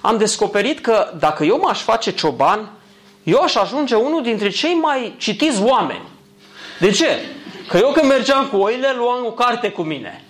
am 0.00 0.18
descoperit 0.18 0.80
că 0.80 1.12
dacă 1.18 1.44
eu 1.44 1.58
m-aș 1.62 1.80
face 1.80 2.12
cioban, 2.12 2.70
eu 3.22 3.42
aș 3.42 3.54
ajunge 3.54 3.94
unul 3.94 4.22
dintre 4.22 4.48
cei 4.48 4.74
mai 4.74 5.14
citiți 5.18 5.62
oameni. 5.62 6.08
De 6.80 6.90
ce? 6.90 7.18
Că 7.68 7.76
eu 7.76 7.90
când 7.90 8.08
mergeam 8.08 8.46
cu 8.46 8.56
oile, 8.56 8.92
luam 8.96 9.24
o 9.26 9.30
carte 9.30 9.70
cu 9.70 9.82
mine. 9.82 10.24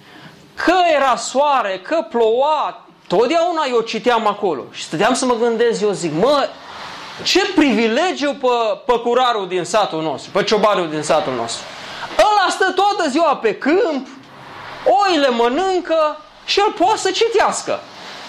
Că 0.55 0.75
era 0.95 1.17
soare, 1.17 1.81
că 1.83 2.07
ploua, 2.11 2.88
totdeauna 3.09 3.65
eu 3.69 3.81
citeam 3.81 4.27
acolo. 4.27 4.63
Și 4.71 4.83
stăteam 4.83 5.15
să 5.15 5.25
mă 5.25 5.35
gândesc, 5.35 5.81
eu 5.81 5.91
zic, 5.91 6.13
mă, 6.13 6.49
ce 7.23 7.53
privilegiu 7.55 8.35
pe 8.41 8.47
păcurarul 8.85 9.49
din 9.49 9.65
satul 9.65 10.03
nostru, 10.03 10.31
pe 10.31 10.43
ciobarul 10.43 10.91
din 10.91 11.03
satul 11.03 11.35
nostru. 11.35 11.65
Ăla 12.19 12.51
stă 12.51 12.73
toată 12.75 13.09
ziua 13.09 13.37
pe 13.37 13.55
câmp, 13.55 14.07
oile 14.85 15.29
mănâncă 15.29 16.21
și 16.45 16.61
el 16.61 16.73
poate 16.79 16.99
să 16.99 17.11
citească. 17.11 17.81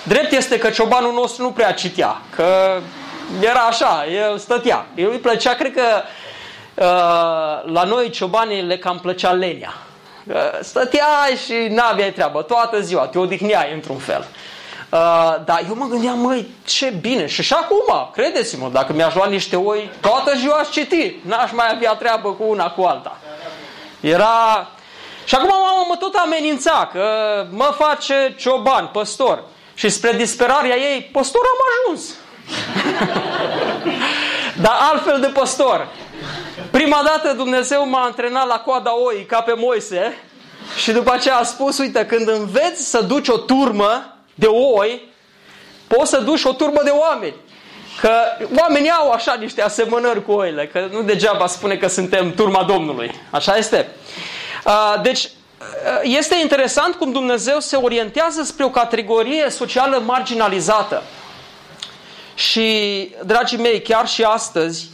Drept 0.04 0.32
este 0.32 0.58
că 0.58 0.70
ciobanul 0.70 1.14
nostru 1.14 1.44
nu 1.44 1.52
prea 1.52 1.74
citea, 1.74 2.22
că 2.36 2.80
era 3.42 3.60
așa, 3.60 4.06
el 4.06 4.38
stătea. 4.38 4.86
El 4.96 5.10
îi 5.12 5.18
plăcea, 5.18 5.54
cred 5.54 5.74
că 5.74 5.84
uh, 6.74 7.74
la 7.74 7.84
noi 7.84 8.10
ciobanii 8.10 8.62
le 8.62 8.78
cam 8.78 9.00
plăcea 9.00 9.32
lenia. 9.32 9.74
Uh, 10.28 10.36
stăteai 10.62 11.36
și 11.46 11.68
n-aveai 11.70 12.12
treabă, 12.12 12.42
toată 12.42 12.82
ziua, 12.82 13.06
te 13.06 13.20
odihneai 13.20 13.74
într-un 13.74 13.98
fel. 13.98 14.20
Uh, 14.20 14.50
dar 15.46 15.64
eu 15.68 15.76
mă 15.76 15.86
gândeam, 15.86 16.20
măi, 16.20 16.48
ce 16.66 16.90
bine. 17.02 17.26
Și 17.28 17.44
și 17.44 17.54
acum, 17.54 18.10
credeți-mă, 18.14 18.70
dacă 18.70 18.94
mi-aș 18.94 19.14
lua 19.14 19.28
niște 19.28 19.56
oi, 19.56 19.92
toată 20.02 20.34
ziua 20.36 20.56
aș 20.56 20.70
citi. 20.70 21.16
N-aș 21.22 21.52
mai 21.52 21.72
avea 21.72 21.94
treabă 21.94 22.30
cu 22.30 22.44
una 22.48 22.72
cu 22.72 22.82
alta. 22.82 23.18
Era... 24.00 24.68
Și 25.26 25.36
acum 25.36 25.48
mama 25.48 25.86
mă 25.88 25.96
tot 25.96 26.16
amenința 26.16 26.90
că 26.92 27.06
mă 27.52 27.76
face 27.78 28.36
cioban, 28.38 28.90
păstor. 28.94 29.44
Și 29.74 29.90
spre 29.90 30.12
disperarea 30.12 30.78
ei, 30.78 31.10
păstor 31.12 31.42
am 31.44 31.92
ajuns. 31.92 32.16
Dar 34.64 34.78
altfel 34.92 35.20
de 35.20 35.28
păstor. 35.28 35.88
Prima 36.72 37.02
dată 37.06 37.34
Dumnezeu 37.34 37.90
m-a 37.90 38.04
antrenat 38.04 38.48
la 38.48 38.60
coada 38.60 38.92
oi 38.96 39.26
ca 39.26 39.42
pe 39.42 39.54
Moise 39.58 40.18
și 40.78 40.92
după 40.92 41.12
aceea 41.12 41.36
a 41.36 41.44
spus, 41.44 41.78
uite, 41.78 42.06
când 42.06 42.28
înveți 42.28 42.90
să 42.90 43.02
duci 43.02 43.28
o 43.28 43.38
turmă 43.38 44.19
de 44.40 44.48
oi, 44.48 45.12
poți 45.88 46.10
să 46.10 46.20
duci 46.20 46.44
o 46.44 46.54
turmă 46.54 46.82
de 46.84 46.90
oameni. 46.90 47.36
Că 48.02 48.12
oamenii 48.60 48.90
au 48.90 49.12
așa 49.12 49.34
niște 49.40 49.62
asemănări 49.62 50.26
cu 50.26 50.32
oile, 50.32 50.68
că 50.68 50.88
nu 50.92 51.02
degeaba 51.02 51.48
spune 51.48 51.76
că 51.76 51.88
suntem 51.88 52.34
turma 52.34 52.64
Domnului. 52.64 53.12
Așa 53.30 53.56
este. 53.56 53.88
Deci, 55.02 55.30
este 56.04 56.36
interesant 56.42 56.96
cum 56.96 57.12
Dumnezeu 57.12 57.60
se 57.60 57.76
orientează 57.76 58.44
spre 58.44 58.64
o 58.64 58.70
categorie 58.70 59.50
socială 59.50 60.02
marginalizată. 60.06 61.04
Și, 62.36 63.10
dragii 63.26 63.58
mei, 63.58 63.82
chiar 63.82 64.08
și 64.08 64.24
astăzi 64.24 64.90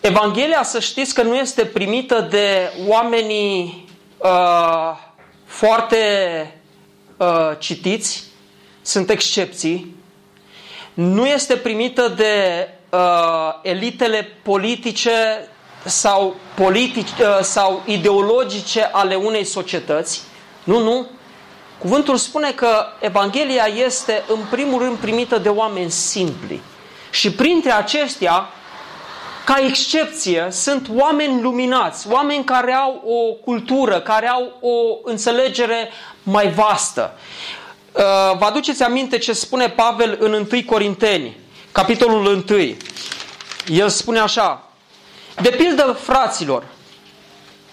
Evanghelia, 0.00 0.62
să 0.62 0.80
știți 0.80 1.14
că 1.14 1.22
nu 1.22 1.34
este 1.34 1.64
primită 1.64 2.26
de 2.30 2.72
oamenii 2.86 3.88
uh, 4.16 4.96
foarte 5.44 6.06
uh, 7.16 7.50
citiți, 7.58 8.24
sunt 8.88 9.10
excepții, 9.10 9.96
nu 10.94 11.26
este 11.26 11.56
primită 11.56 12.08
de 12.16 12.68
uh, 12.90 12.98
elitele 13.62 14.28
politice 14.42 15.10
sau, 15.84 16.36
politici, 16.54 17.08
uh, 17.20 17.38
sau 17.40 17.82
ideologice 17.84 18.88
ale 18.92 19.14
unei 19.14 19.44
societăți. 19.44 20.22
Nu, 20.64 20.78
nu. 20.82 21.06
Cuvântul 21.78 22.16
spune 22.16 22.52
că 22.52 22.86
Evanghelia 23.00 23.66
este 23.66 24.22
în 24.28 24.38
primul 24.50 24.82
rând 24.82 24.96
primită 24.96 25.38
de 25.38 25.48
oameni 25.48 25.90
simpli. 25.90 26.60
Și 27.10 27.32
printre 27.32 27.70
aceștia, 27.70 28.48
ca 29.44 29.56
excepție, 29.66 30.48
sunt 30.50 30.88
oameni 30.96 31.42
luminați, 31.42 32.06
oameni 32.10 32.44
care 32.44 32.72
au 32.72 33.02
o 33.04 33.32
cultură, 33.32 34.00
care 34.00 34.28
au 34.28 34.58
o 34.60 35.10
înțelegere 35.10 35.90
mai 36.22 36.50
vastă. 36.50 37.12
Uh, 37.98 38.04
vă 38.38 38.44
aduceți 38.44 38.82
aminte 38.82 39.18
ce 39.18 39.32
spune 39.32 39.68
Pavel 39.68 40.16
în 40.20 40.32
1 40.32 40.62
Corinteni, 40.66 41.36
capitolul 41.72 42.44
1. 42.48 42.76
El 43.66 43.88
spune 43.88 44.18
așa, 44.18 44.70
de 45.40 45.48
pildă 45.48 45.98
fraților, 46.02 46.64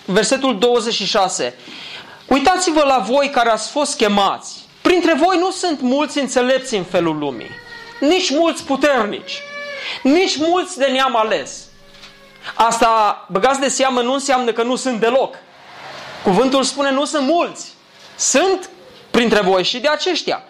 versetul 0.06 0.60
26, 0.60 1.56
uitați-vă 2.28 2.84
la 2.86 2.98
voi 2.98 3.30
care 3.30 3.50
ați 3.50 3.70
fost 3.70 3.98
chemați. 3.98 4.68
Printre 4.82 5.14
voi 5.14 5.38
nu 5.38 5.52
sunt 5.52 5.82
mulți 5.82 6.20
înțelepți 6.20 6.76
în 6.76 6.84
felul 6.84 7.18
lumii, 7.18 7.50
nici 8.00 8.30
mulți 8.30 8.64
puternici, 8.64 9.42
nici 10.04 10.38
mulți 10.38 10.78
de 10.78 10.86
neam 10.86 11.16
ales. 11.16 11.66
Asta, 12.54 13.26
băgați 13.32 13.60
de 13.60 13.68
seamă, 13.68 14.02
nu 14.02 14.14
înseamnă 14.14 14.52
că 14.52 14.64
nu 14.64 14.76
sunt 14.76 15.00
deloc. 15.00 15.36
Cuvântul 16.24 16.64
spune 16.64 16.92
nu 16.92 17.06
sunt 17.06 17.28
mulți. 17.28 17.74
Sunt 18.16 18.70
printre 19.16 19.42
voi 19.42 19.64
și 19.64 19.80
de 19.80 19.88
aceștia. 19.88 20.44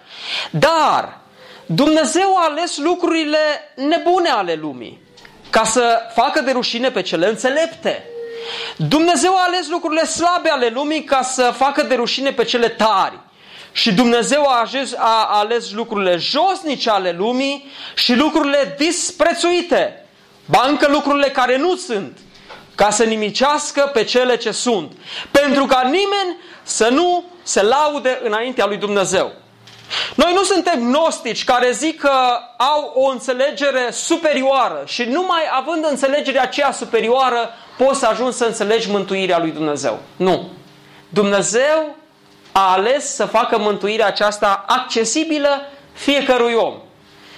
Dar 0.51 1.19
Dumnezeu 1.65 2.35
a 2.37 2.47
ales 2.49 2.77
lucrurile 2.77 3.37
nebune 3.75 4.29
ale 4.29 4.53
lumii 4.53 5.01
ca 5.49 5.63
să 5.63 5.99
facă 6.15 6.41
de 6.41 6.51
rușine 6.51 6.91
pe 6.91 7.01
cele 7.01 7.27
înțelepte. 7.27 8.03
Dumnezeu 8.77 9.35
a 9.35 9.43
ales 9.47 9.67
lucrurile 9.67 10.05
slabe 10.05 10.49
ale 10.49 10.67
lumii 10.67 11.03
ca 11.03 11.21
să 11.21 11.53
facă 11.57 11.81
de 11.83 11.95
rușine 11.95 12.31
pe 12.31 12.43
cele 12.43 12.69
tari. 12.69 13.19
Și 13.71 13.93
Dumnezeu 13.93 14.47
a, 14.47 14.59
ales, 14.59 14.93
a 14.97 15.29
ales 15.31 15.71
lucrurile 15.71 16.17
josnice 16.17 16.89
ale 16.89 17.15
lumii 17.17 17.71
și 17.95 18.15
lucrurile 18.15 18.75
disprețuite. 18.77 20.05
Bancă 20.45 20.87
lucrurile 20.89 21.29
care 21.29 21.57
nu 21.57 21.75
sunt, 21.75 22.17
ca 22.75 22.89
să 22.89 23.03
nimicească 23.03 23.89
pe 23.93 24.03
cele 24.03 24.37
ce 24.37 24.51
sunt. 24.51 24.91
Pentru 25.31 25.65
ca 25.65 25.81
nimeni 25.81 26.37
să 26.65 26.89
nu 26.89 27.23
se 27.43 27.63
laude 27.63 28.19
înaintea 28.23 28.65
lui 28.65 28.77
Dumnezeu. 28.77 29.31
Noi 30.15 30.33
nu 30.33 30.43
suntem 30.43 30.79
gnostici 30.79 31.43
care 31.43 31.71
zic 31.71 31.99
că 31.99 32.39
au 32.57 32.91
o 32.95 33.09
înțelegere 33.09 33.89
superioară 33.91 34.83
și 34.85 35.03
numai 35.03 35.41
având 35.51 35.85
înțelegerea 35.89 36.41
aceea 36.41 36.71
superioară 36.71 37.49
poți 37.77 37.99
să 37.99 38.07
ajungi 38.07 38.37
să 38.37 38.45
înțelegi 38.45 38.89
mântuirea 38.89 39.39
lui 39.39 39.51
Dumnezeu. 39.51 39.99
Nu. 40.15 40.49
Dumnezeu 41.09 41.95
a 42.51 42.71
ales 42.71 43.15
să 43.15 43.25
facă 43.25 43.57
mântuirea 43.57 44.05
aceasta 44.05 44.63
accesibilă 44.67 45.61
fiecărui 45.93 46.53
om. 46.53 46.73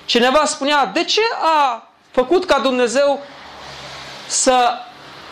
Cineva 0.06 0.46
spunea, 0.46 0.86
de 0.86 1.04
ce 1.04 1.22
a 1.42 1.90
făcut 2.12 2.46
ca 2.46 2.60
Dumnezeu 2.60 3.20
să 4.28 4.70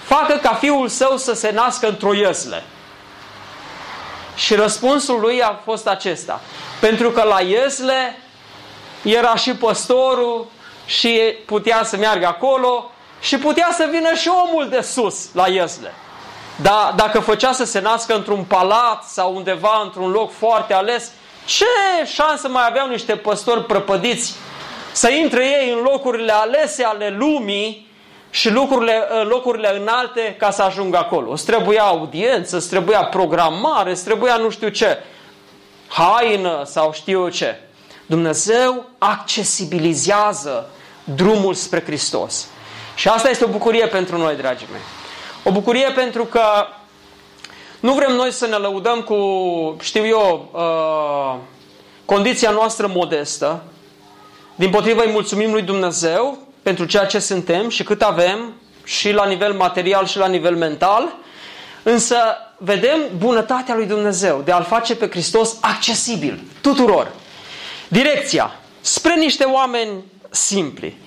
facă 0.04 0.36
ca 0.36 0.54
fiul 0.54 0.88
său 0.88 1.18
să 1.18 1.34
se 1.34 1.52
nască 1.52 1.88
într-o 1.88 2.14
iesle? 2.14 2.64
Și 4.36 4.56
răspunsul 4.56 5.20
lui 5.20 5.42
a 5.42 5.62
fost 5.64 5.88
acesta. 5.88 6.42
Pentru 6.80 7.12
că 7.12 7.24
la 7.24 7.42
iesle 7.42 8.20
era 9.04 9.36
și 9.36 9.54
păstorul 9.56 10.48
și 10.86 11.20
putea 11.46 11.84
să 11.84 11.98
meargă 11.98 12.26
acolo 12.26 12.92
și 13.22 13.38
putea 13.38 13.70
să 13.72 13.88
vină 13.92 14.14
și 14.14 14.30
omul 14.48 14.70
de 14.70 14.82
sus 14.82 15.34
la 15.34 15.48
iesle. 15.48 15.94
Dar 16.62 16.94
dacă 16.96 17.20
făcea 17.20 17.52
să 17.52 17.66
se 17.66 17.80
nască 17.80 18.16
într-un 18.16 18.44
palat 18.44 19.04
sau 19.04 19.36
undeva 19.36 19.82
într-un 19.84 20.12
loc 20.12 20.32
foarte 20.32 20.74
ales, 20.74 21.12
ce 21.46 21.66
șansă 22.06 22.48
mai 22.48 22.66
aveau 22.68 22.88
niște 22.88 23.16
păstori 23.16 23.66
prăpădiți 23.66 24.34
să 24.92 25.10
intre 25.10 25.46
ei 25.46 25.72
în 25.72 25.80
locurile 25.80 26.32
alese 26.32 26.84
ale 26.84 27.16
lumii 27.18 27.85
și 28.30 28.50
locurile, 28.50 29.08
locurile 29.24 29.78
înalte 29.80 30.36
ca 30.40 30.52
să 30.52 30.62
ajungă 30.62 30.98
acolo. 30.98 31.32
Îți 31.32 31.46
trebuia 31.46 31.84
audiență, 31.84 32.56
îți 32.56 32.70
trebuia 32.70 33.04
programare, 33.04 33.92
îți 33.92 34.04
trebuia 34.04 34.36
nu 34.36 34.50
știu 34.50 34.70
ce, 34.70 34.98
haină 35.88 36.64
sau 36.66 36.94
știu 36.94 37.22
eu 37.22 37.30
ce. 37.30 37.60
Dumnezeu 38.06 38.86
accesibilizează 38.98 40.70
drumul 41.04 41.54
spre 41.54 41.84
Hristos. 41.84 42.48
Și 42.96 43.08
asta 43.08 43.30
este 43.30 43.44
o 43.44 43.48
bucurie 43.48 43.88
pentru 43.88 44.18
noi, 44.18 44.36
dragii 44.36 44.68
mei. 44.72 44.82
O 45.44 45.52
bucurie 45.52 45.92
pentru 45.96 46.26
că 46.26 46.42
nu 47.80 47.94
vrem 47.94 48.16
noi 48.16 48.32
să 48.32 48.48
ne 48.48 48.56
lăudăm 48.56 49.02
cu, 49.02 49.16
știu 49.82 50.06
eu, 50.06 50.50
uh, 50.52 51.36
condiția 52.06 52.50
noastră 52.50 52.88
modestă. 52.88 53.64
Din 54.56 54.70
potrivă 54.70 55.04
îi 55.04 55.12
mulțumim 55.12 55.52
lui 55.52 55.62
Dumnezeu 55.62 56.38
pentru 56.66 56.86
ceea 56.86 57.06
ce 57.06 57.20
suntem 57.20 57.70
și 57.70 57.84
cât 57.84 58.02
avem 58.02 58.54
și 58.84 59.12
la 59.12 59.26
nivel 59.26 59.54
material 59.54 60.06
și 60.06 60.18
la 60.18 60.28
nivel 60.28 60.56
mental. 60.56 61.16
Însă 61.84 62.18
vedem 62.58 63.00
bunătatea 63.18 63.76
lui 63.76 63.86
Dumnezeu 63.86 64.42
de 64.46 64.52
a-L 64.52 64.64
face 64.64 64.96
pe 64.96 65.10
Hristos 65.10 65.58
accesibil 65.62 66.44
tuturor. 66.62 67.12
Direcția 67.88 68.60
spre 68.82 69.16
niște 69.16 69.44
oameni 69.44 70.04
simpli. 70.30 70.98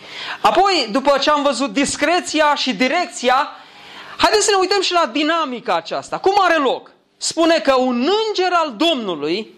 Apoi, 0.40 0.88
după 0.92 1.18
ce 1.20 1.30
am 1.30 1.42
văzut 1.42 1.72
discreția 1.72 2.54
și 2.54 2.74
direcția, 2.74 3.48
haideți 4.16 4.44
să 4.44 4.50
ne 4.50 4.60
uităm 4.60 4.82
și 4.82 4.92
la 4.92 5.10
dinamica 5.12 5.74
aceasta. 5.74 6.18
Cum 6.18 6.34
are 6.38 6.56
loc? 6.56 6.90
Spune 7.16 7.58
că 7.58 7.74
un 7.74 8.08
înger 8.26 8.52
al 8.52 8.74
Domnului 8.76 9.54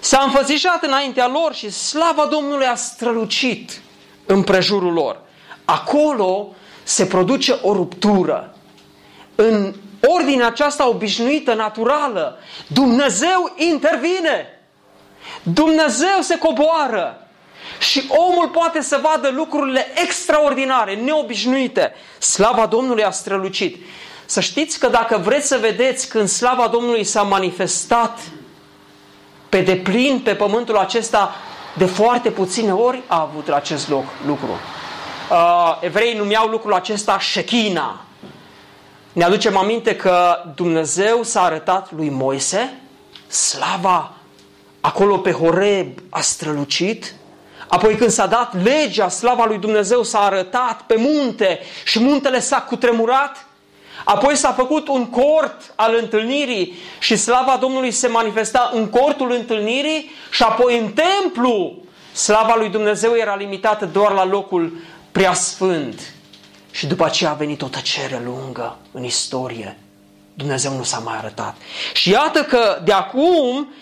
s-a 0.00 0.22
înfățișat 0.22 0.82
înaintea 0.82 1.26
lor 1.26 1.54
și 1.54 1.70
slava 1.70 2.26
Domnului 2.26 2.66
a 2.66 2.74
strălucit 2.74 3.80
în 4.26 4.42
prejurul 4.42 4.92
lor. 4.92 5.22
Acolo 5.64 6.54
se 6.82 7.06
produce 7.06 7.58
o 7.62 7.72
ruptură. 7.72 8.54
În 9.34 9.74
ordinea 10.06 10.46
aceasta 10.46 10.88
obișnuită, 10.88 11.54
naturală, 11.54 12.38
Dumnezeu 12.66 13.52
intervine. 13.56 14.60
Dumnezeu 15.42 16.20
se 16.20 16.38
coboară. 16.38 17.28
Și 17.78 18.04
omul 18.08 18.48
poate 18.48 18.82
să 18.82 19.00
vadă 19.02 19.28
lucrurile 19.28 19.86
extraordinare, 20.02 20.94
neobișnuite. 20.94 21.92
Slava 22.18 22.66
Domnului 22.66 23.04
a 23.04 23.10
strălucit. 23.10 23.76
Să 24.26 24.40
știți 24.40 24.78
că 24.78 24.88
dacă 24.88 25.20
vreți 25.24 25.46
să 25.46 25.58
vedeți 25.60 26.08
când 26.08 26.28
slava 26.28 26.68
Domnului 26.68 27.04
s-a 27.04 27.22
manifestat 27.22 28.18
pe 29.48 29.60
deplin 29.60 30.20
pe 30.24 30.34
pământul 30.34 30.76
acesta, 30.76 31.34
de 31.76 31.84
foarte 31.84 32.30
puține 32.30 32.74
ori 32.74 33.02
a 33.06 33.20
avut 33.20 33.48
acest 33.48 33.88
loc, 33.88 34.04
lucru. 34.26 34.58
Uh, 35.30 35.78
evreii 35.80 36.16
numeau 36.16 36.46
lucrul 36.46 36.72
acesta 36.72 37.18
Shechina. 37.20 38.00
Ne 39.12 39.24
aducem 39.24 39.56
aminte 39.56 39.96
că 39.96 40.42
Dumnezeu 40.54 41.22
s-a 41.22 41.42
arătat 41.42 41.92
lui 41.92 42.08
Moise, 42.10 42.80
slava 43.26 44.10
acolo 44.80 45.18
pe 45.18 45.32
Horeb 45.32 45.88
a 46.10 46.20
strălucit, 46.20 47.14
Apoi 47.68 47.94
când 47.94 48.10
s-a 48.10 48.26
dat 48.26 48.62
legea, 48.62 49.08
slava 49.08 49.44
lui 49.44 49.58
Dumnezeu 49.58 50.02
s-a 50.02 50.20
arătat 50.20 50.82
pe 50.86 50.94
munte 50.98 51.60
și 51.84 52.00
muntele 52.00 52.40
s-a 52.40 52.60
cutremurat. 52.60 53.46
Apoi 54.04 54.36
s-a 54.36 54.52
făcut 54.52 54.88
un 54.88 55.06
cort 55.06 55.72
al 55.74 55.96
întâlnirii 56.00 56.78
și 56.98 57.16
slava 57.16 57.56
Domnului 57.60 57.90
se 57.90 58.06
manifesta 58.06 58.70
în 58.74 58.86
cortul 58.86 59.32
întâlnirii 59.32 60.10
și 60.30 60.42
apoi 60.42 60.78
în 60.78 60.92
templu 60.92 61.76
slava 62.12 62.54
lui 62.56 62.68
Dumnezeu 62.68 63.16
era 63.16 63.34
limitată 63.34 63.84
doar 63.84 64.12
la 64.12 64.24
locul 64.24 64.72
preasfânt. 65.14 66.00
Și 66.70 66.86
după 66.86 67.04
aceea 67.04 67.30
a 67.30 67.34
venit 67.34 67.62
o 67.62 67.66
tăcere 67.66 68.22
lungă 68.24 68.78
în 68.92 69.04
istorie. 69.04 69.78
Dumnezeu 70.34 70.76
nu 70.76 70.82
s-a 70.82 70.98
mai 70.98 71.16
arătat. 71.16 71.56
Și 71.92 72.10
iată 72.10 72.42
că 72.42 72.80
de 72.84 72.92
acum, 72.92 73.72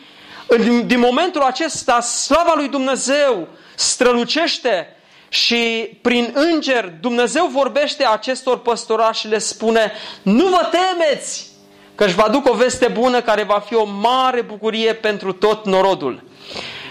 din 0.85 0.99
momentul 0.99 1.41
acesta, 1.41 2.01
slava 2.01 2.53
lui 2.57 2.69
Dumnezeu 2.69 3.49
strălucește 3.75 4.97
și 5.29 5.91
prin 6.03 6.33
înger 6.35 6.93
Dumnezeu 7.01 7.47
vorbește 7.47 8.05
acestor 8.05 8.59
păstorași 8.59 9.21
și 9.21 9.29
le 9.29 9.39
spune 9.39 9.93
nu 10.23 10.47
vă 10.47 10.71
temeți 10.71 11.47
că 11.95 12.05
își 12.05 12.15
va 12.15 12.29
duc 12.29 12.49
o 12.49 12.55
veste 12.55 12.89
bună 12.89 13.21
care 13.21 13.43
va 13.43 13.59
fi 13.59 13.75
o 13.75 13.85
mare 13.85 14.43
bucurie 14.43 14.95
pentru 14.95 15.33
tot 15.33 15.67
norodul. 15.67 16.25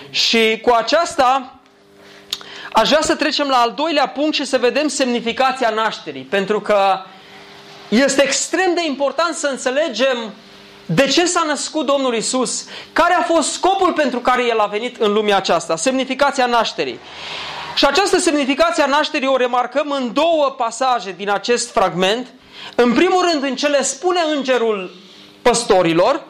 Și 0.09 0.59
cu 0.61 0.69
aceasta 0.69 1.60
aș 2.71 2.87
vrea 2.87 3.01
să 3.01 3.15
trecem 3.15 3.47
la 3.47 3.57
al 3.57 3.73
doilea 3.75 4.07
punct 4.07 4.35
și 4.35 4.45
să 4.45 4.57
vedem 4.57 4.87
semnificația 4.87 5.69
nașterii. 5.69 6.21
Pentru 6.21 6.61
că 6.61 6.99
este 7.89 8.23
extrem 8.23 8.73
de 8.73 8.81
important 8.85 9.35
să 9.35 9.47
înțelegem 9.47 10.17
de 10.85 11.07
ce 11.07 11.25
s-a 11.25 11.43
născut 11.47 11.85
Domnul 11.85 12.15
Isus, 12.15 12.65
care 12.93 13.13
a 13.13 13.21
fost 13.21 13.51
scopul 13.51 13.93
pentru 13.93 14.19
care 14.19 14.45
El 14.45 14.59
a 14.59 14.65
venit 14.65 15.01
în 15.01 15.13
lumea 15.13 15.37
aceasta, 15.37 15.75
semnificația 15.75 16.45
nașterii. 16.45 16.99
Și 17.75 17.85
această 17.85 18.19
semnificație 18.19 18.83
a 18.83 18.87
nașterii 18.87 19.27
o 19.27 19.37
remarcăm 19.37 19.91
în 19.91 20.13
două 20.13 20.55
pasaje 20.57 21.13
din 21.17 21.29
acest 21.29 21.71
fragment. 21.71 22.27
În 22.75 22.93
primul 22.93 23.29
rând 23.31 23.43
în 23.43 23.55
cele 23.55 23.83
spune 23.83 24.19
îngerul 24.35 24.95
păstorilor 25.41 26.21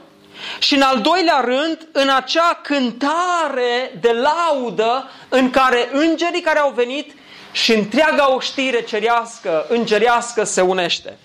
și 0.60 0.75
în 0.75 0.82
al 0.82 1.01
doilea 1.01 1.39
rând 1.39 1.88
în 1.91 2.10
acea 2.10 2.60
cântare 2.63 3.97
de 4.01 4.12
laudă 4.12 5.10
în 5.30 5.49
care 5.49 5.89
îngerii 5.91 6.41
care 6.41 6.60
au 6.60 6.71
venit 6.75 7.15
și 7.51 7.73
întreaga 7.73 8.34
oștire 8.34 8.82
cerească, 8.82 9.65
îngerească 9.69 10.43
se 10.43 10.62
unește. 10.62 11.17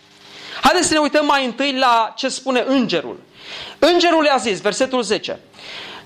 Haideți 0.60 0.86
să 0.86 0.92
ne 0.92 1.00
uităm 1.00 1.26
mai 1.26 1.44
întâi 1.44 1.78
la 1.78 2.12
ce 2.16 2.28
spune 2.28 2.64
îngerul. 2.66 3.20
Îngerul 3.78 4.22
le-a 4.22 4.36
zis, 4.36 4.60
versetul 4.60 5.02
10, 5.02 5.40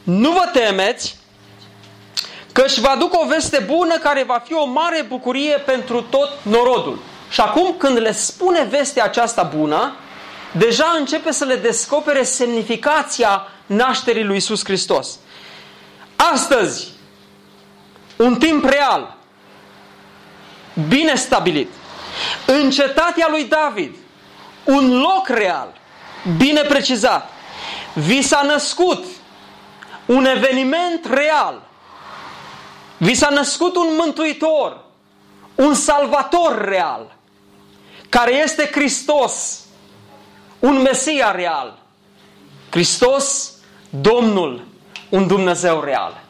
Nu 0.03 0.31
vă 0.31 0.51
temeți, 0.53 1.17
că 2.53 2.63
își 2.67 2.81
vă 2.81 2.89
aduc 2.89 3.21
o 3.23 3.27
veste 3.27 3.59
bună 3.67 3.99
care 3.99 4.23
va 4.23 4.43
fi 4.45 4.55
o 4.55 4.65
mare 4.65 5.05
bucurie 5.09 5.57
pentru 5.57 6.03
tot 6.03 6.31
norodul. 6.43 6.99
Și 7.31 7.41
acum 7.41 7.75
când 7.79 7.99
le 7.99 8.13
spune 8.13 8.67
vestea 8.71 9.05
aceasta 9.05 9.43
bună, 9.43 9.97
deja 10.53 10.95
începe 10.99 11.33
să 11.33 11.45
le 11.45 11.57
descopere 11.57 12.23
semnificația 12.23 13.47
nașterii 13.67 14.25
lui 14.25 14.37
Isus 14.37 14.65
Hristos. 14.65 15.19
Astăzi, 16.17 16.89
un 18.17 18.37
timp 18.37 18.65
real, 18.65 19.17
bine 20.89 21.15
stabilit, 21.15 21.69
în 22.47 22.71
cetatea 22.71 23.27
lui 23.31 23.45
David, 23.45 23.97
un 24.65 25.01
loc 25.01 25.29
real, 25.29 25.73
bine 26.37 26.61
precizat, 26.61 27.31
vi 27.95 28.23
s-a 28.23 28.43
născut 28.43 29.05
un 30.07 30.25
eveniment 30.25 31.07
real, 31.11 31.63
vi 32.97 33.15
s-a 33.15 33.29
născut 33.29 33.77
un 33.77 33.89
mântuitor, 33.99 34.85
un 35.55 35.75
salvator 35.75 36.65
real, 36.65 37.17
care 38.09 38.35
este 38.35 38.69
Hristos, 38.73 39.61
un 40.61 40.83
Mesia 40.83 41.31
real. 41.31 41.79
Hristos, 42.71 43.53
Domnul, 43.91 44.65
un 45.09 45.27
Dumnezeu 45.27 45.81
real. 45.81 46.21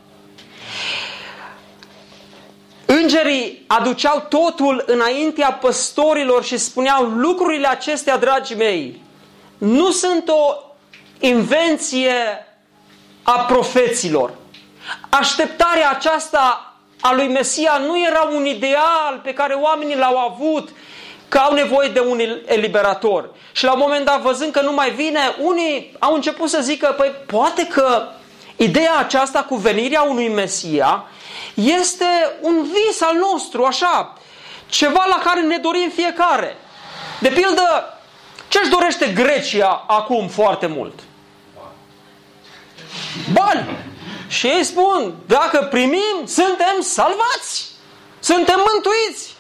Îngerii 2.87 3.65
aduceau 3.67 4.27
totul 4.29 4.85
înaintea 4.87 5.53
păstorilor 5.53 6.45
și 6.45 6.57
spuneau 6.57 7.05
lucrurile 7.05 7.69
acestea, 7.69 8.17
dragii 8.17 8.57
mei, 8.57 9.03
nu 9.59 9.91
sunt 9.91 10.29
o 10.29 10.55
invenție 11.19 12.47
a 13.23 13.39
profeților. 13.39 14.33
Așteptarea 15.09 15.91
aceasta 15.91 16.75
a 17.01 17.13
lui 17.15 17.29
Mesia 17.29 17.77
nu 17.77 18.05
era 18.07 18.23
un 18.23 18.47
ideal 18.47 19.21
pe 19.23 19.33
care 19.33 19.55
oamenii 19.55 19.97
l-au 19.97 20.17
avut 20.17 20.69
că 21.31 21.39
au 21.39 21.53
nevoie 21.55 21.89
de 21.89 22.01
un 22.01 22.21
eliberator. 22.45 23.31
Și 23.53 23.65
la 23.65 23.73
un 23.73 23.79
moment 23.83 24.05
dat, 24.05 24.21
văzând 24.21 24.53
că 24.53 24.61
nu 24.61 24.73
mai 24.73 24.91
vine, 24.91 25.21
unii 25.39 25.97
au 25.99 26.15
început 26.15 26.49
să 26.49 26.61
zică, 26.61 26.95
păi 26.97 27.13
poate 27.27 27.67
că 27.67 28.09
ideea 28.57 28.97
aceasta 28.99 29.43
cu 29.43 29.57
venirea 29.57 30.03
unui 30.03 30.29
Mesia 30.29 31.05
este 31.55 32.05
un 32.41 32.63
vis 32.63 33.01
al 33.01 33.17
nostru, 33.17 33.65
așa, 33.65 34.19
ceva 34.67 35.05
la 35.09 35.21
care 35.25 35.41
ne 35.41 35.57
dorim 35.57 35.91
fiecare. 35.95 36.57
De 37.21 37.29
pildă, 37.29 37.99
ce-și 38.49 38.71
dorește 38.71 39.07
Grecia 39.07 39.85
acum 39.87 40.29
foarte 40.29 40.67
mult? 40.67 40.99
Bani! 43.33 43.69
Și 44.29 44.47
ei 44.47 44.65
spun, 44.65 45.15
dacă 45.27 45.67
primim, 45.71 46.17
suntem 46.27 46.81
salvați! 46.81 47.71
Suntem 48.19 48.61
mântuiți! 48.73 49.39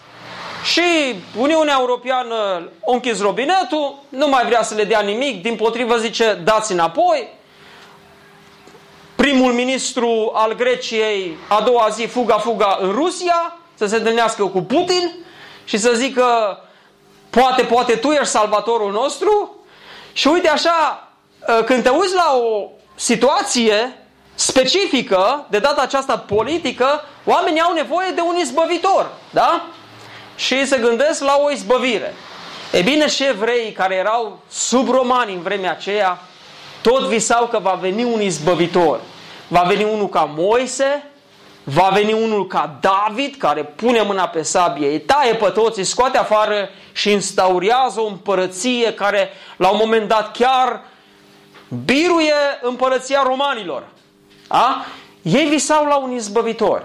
Și 0.64 1.14
Uniunea 1.38 1.77
Europeană 1.79 2.35
a 2.35 2.68
închis 2.85 3.20
robinetul, 3.20 3.99
nu 4.09 4.29
mai 4.29 4.44
vrea 4.44 4.62
să 4.62 4.75
le 4.75 4.85
dea 4.85 5.01
nimic, 5.01 5.42
din 5.42 5.57
potrivă 5.57 5.96
zice, 5.96 6.40
dați 6.44 6.73
înapoi. 6.73 7.29
Primul 9.14 9.53
ministru 9.53 10.31
al 10.35 10.55
Greciei, 10.55 11.37
a 11.49 11.61
doua 11.61 11.88
zi, 11.88 12.07
fuga-fuga 12.07 12.79
în 12.81 12.92
Rusia, 12.92 13.59
să 13.75 13.87
se 13.87 13.96
întâlnească 13.96 14.44
cu 14.44 14.61
Putin 14.61 15.12
și 15.64 15.77
să 15.77 15.92
zică, 15.92 16.59
poate, 17.31 17.62
poate 17.62 17.94
tu 17.94 18.11
ești 18.11 18.25
salvatorul 18.25 18.92
nostru. 18.92 19.57
Și 20.12 20.29
uite 20.29 20.49
așa, 20.49 21.09
când 21.64 21.83
te 21.83 21.88
uiți 21.88 22.14
la 22.14 22.37
o 22.37 22.68
situație 22.94 23.99
specifică, 24.35 25.46
de 25.51 25.59
data 25.59 25.83
aceasta 25.83 26.18
politică, 26.18 27.05
oamenii 27.25 27.61
au 27.61 27.73
nevoie 27.73 28.11
de 28.11 28.20
un 28.20 28.37
izbăvitor. 28.37 29.11
Da? 29.31 29.66
Și 30.40 30.66
se 30.66 30.79
gândesc 30.79 31.22
la 31.22 31.40
o 31.44 31.50
izbăvire. 31.50 32.14
E 32.72 32.83
bine, 32.83 33.09
și 33.09 33.24
evreii 33.24 33.72
care 33.72 33.94
erau 33.94 34.38
sub 34.48 34.88
romani 34.88 35.33
în 35.35 35.42
vremea 35.42 35.70
aceea, 35.70 36.18
tot 36.83 37.03
visau 37.03 37.46
că 37.46 37.59
va 37.59 37.79
veni 37.81 38.05
un 38.05 38.20
izbăvitor. 38.20 39.00
Va 39.48 39.61
veni 39.61 39.85
unul 39.85 40.09
ca 40.09 40.31
Moise, 40.37 41.11
va 41.64 41.88
veni 41.92 42.12
unul 42.12 42.46
ca 42.46 42.76
David, 42.81 43.35
care 43.38 43.62
pune 43.64 44.03
mâna 44.03 44.29
pe 44.29 44.42
sabie, 44.42 44.90
îi 44.90 45.00
taie 45.00 45.35
pe 45.35 45.48
toți, 45.48 45.79
îi 45.79 45.85
scoate 45.85 46.18
afară 46.18 46.68
și 46.92 47.11
instaurează 47.11 48.00
o 48.00 48.07
împărăție 48.07 48.94
care 48.94 49.31
la 49.57 49.68
un 49.68 49.79
moment 49.81 50.09
dat 50.09 50.37
chiar 50.37 50.83
biruie 51.85 52.35
împărăția 52.62 53.22
romanilor. 53.22 53.83
A? 54.48 54.85
Ei 55.22 55.44
visau 55.44 55.85
la 55.85 55.96
un 55.96 56.12
izbăvitor. 56.12 56.85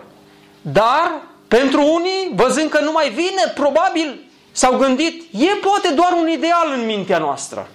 Dar, 0.62 1.12
pentru 1.48 1.94
unii, 1.94 2.32
văzând 2.36 2.70
că 2.70 2.80
nu 2.80 2.92
mai 2.92 3.10
vine, 3.10 3.52
probabil 3.56 4.20
s-au 4.52 4.78
gândit, 4.78 5.24
e 5.32 5.56
poate 5.62 5.88
doar 5.94 6.12
un 6.22 6.30
ideal 6.30 6.74
în 6.78 6.86
mintea 6.86 7.18
noastră. 7.18 7.70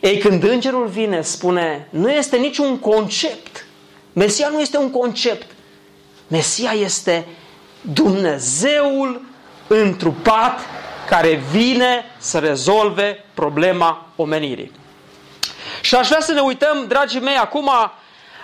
Ei, 0.00 0.18
când 0.18 0.42
îngerul 0.42 0.86
vine, 0.86 1.22
spune, 1.22 1.88
nu 1.90 2.10
este 2.10 2.36
niciun 2.36 2.78
concept. 2.78 3.66
Mesia 4.12 4.48
nu 4.48 4.60
este 4.60 4.78
un 4.78 4.90
concept. 4.90 5.46
Mesia 6.28 6.70
este 6.70 7.26
Dumnezeul 7.80 9.22
întrupat 9.66 10.60
care 11.08 11.42
vine 11.50 12.04
să 12.18 12.38
rezolve 12.38 13.24
problema 13.34 14.06
omenirii. 14.16 14.72
Și 15.80 15.94
aș 15.94 16.08
vrea 16.08 16.20
să 16.20 16.32
ne 16.32 16.40
uităm, 16.40 16.84
dragii 16.88 17.20
mei, 17.20 17.36
acum 17.36 17.70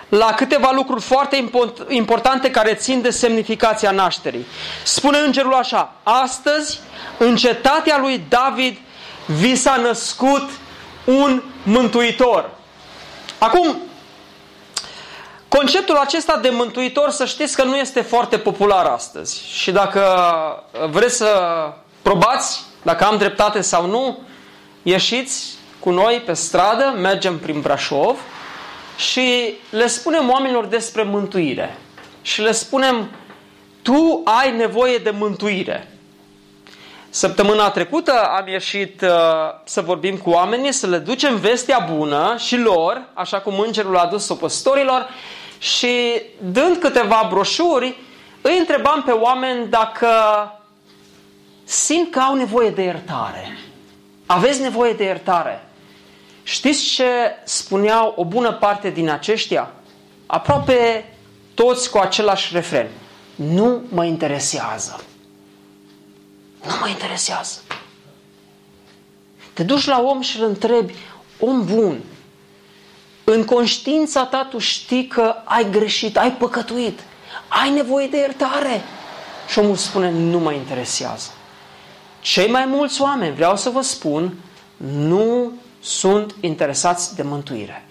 la 0.08 0.34
câteva 0.34 0.70
lucruri 0.74 1.02
foarte 1.02 1.48
importante 1.88 2.50
care 2.50 2.74
țin 2.74 3.02
de 3.02 3.10
semnificația 3.10 3.90
nașterii. 3.90 4.46
Spune 4.84 5.18
îngerul 5.18 5.54
așa, 5.54 5.92
astăzi 6.02 6.80
în 7.18 7.36
cetatea 7.36 7.98
lui 7.98 8.24
David 8.28 8.78
vi 9.26 9.54
s-a 9.54 9.76
născut 9.76 10.50
un 11.04 11.42
mântuitor. 11.62 12.50
Acum, 13.38 13.76
conceptul 15.48 15.96
acesta 15.96 16.36
de 16.36 16.48
mântuitor 16.48 17.10
să 17.10 17.24
știți 17.24 17.56
că 17.56 17.62
nu 17.62 17.76
este 17.76 18.00
foarte 18.00 18.38
popular 18.38 18.84
astăzi. 18.84 19.42
Și 19.48 19.70
dacă 19.70 20.02
vreți 20.90 21.16
să 21.16 21.30
probați 22.02 22.64
dacă 22.82 23.04
am 23.04 23.16
dreptate 23.16 23.60
sau 23.60 23.86
nu, 23.86 24.18
ieșiți 24.82 25.54
cu 25.78 25.90
noi 25.90 26.22
pe 26.26 26.32
stradă, 26.32 26.94
mergem 27.00 27.38
prin 27.38 27.60
Brașov 27.60 28.18
și 28.96 29.54
le 29.70 29.86
spunem 29.86 30.30
oamenilor 30.30 30.66
despre 30.66 31.02
mântuire. 31.02 31.78
Și 32.22 32.40
le 32.40 32.52
spunem, 32.52 33.10
tu 33.82 34.20
ai 34.24 34.56
nevoie 34.56 34.96
de 34.98 35.10
mântuire. 35.10 35.90
Săptămâna 37.10 37.70
trecută 37.70 38.12
am 38.12 38.48
ieșit 38.48 39.00
uh, 39.00 39.08
să 39.64 39.80
vorbim 39.80 40.16
cu 40.16 40.30
oamenii, 40.30 40.72
să 40.72 40.86
le 40.86 40.98
ducem 40.98 41.36
vestea 41.36 41.88
bună 41.94 42.34
și 42.38 42.56
lor, 42.56 43.08
așa 43.14 43.40
cum 43.40 43.58
îngerul 43.58 43.96
a 43.96 44.00
adus-o 44.00 44.34
păstorilor, 44.34 45.08
și 45.58 46.22
dând 46.38 46.76
câteva 46.76 47.26
broșuri, 47.30 47.98
îi 48.40 48.58
întrebam 48.58 49.02
pe 49.02 49.10
oameni 49.10 49.66
dacă 49.68 50.08
simt 51.64 52.10
că 52.10 52.18
au 52.18 52.34
nevoie 52.34 52.70
de 52.70 52.82
iertare. 52.82 53.58
Aveți 54.26 54.60
nevoie 54.60 54.92
de 54.92 55.04
iertare. 55.04 55.68
Știți 56.46 56.84
ce 56.84 57.04
spuneau 57.44 58.12
o 58.16 58.24
bună 58.24 58.52
parte 58.52 58.90
din 58.90 59.08
aceștia? 59.08 59.72
Aproape 60.26 61.04
toți 61.54 61.90
cu 61.90 61.98
același 61.98 62.54
refren. 62.54 62.88
Nu 63.34 63.82
mă 63.88 64.04
interesează. 64.04 65.00
Nu 66.66 66.72
mă 66.80 66.88
interesează. 66.88 67.60
Te 69.52 69.62
duci 69.62 69.84
la 69.84 70.00
om 70.00 70.20
și 70.20 70.40
îl 70.40 70.46
întrebi, 70.46 70.94
om 71.40 71.64
bun, 71.64 72.00
în 73.24 73.44
conștiința 73.44 74.24
ta 74.24 74.46
tu 74.50 74.58
știi 74.58 75.06
că 75.06 75.34
ai 75.44 75.70
greșit, 75.70 76.16
ai 76.16 76.32
păcătuit, 76.32 77.00
ai 77.48 77.70
nevoie 77.70 78.06
de 78.06 78.16
iertare. 78.16 78.82
Și 79.48 79.58
omul 79.58 79.76
spune, 79.76 80.10
nu 80.10 80.38
mă 80.38 80.52
interesează. 80.52 81.30
Cei 82.20 82.50
mai 82.50 82.64
mulți 82.64 83.00
oameni, 83.00 83.34
vreau 83.34 83.56
să 83.56 83.70
vă 83.70 83.80
spun, 83.80 84.34
nu 84.76 85.52
sunt 85.86 86.34
interesați 86.40 87.14
de 87.16 87.22
mântuire. 87.22 87.84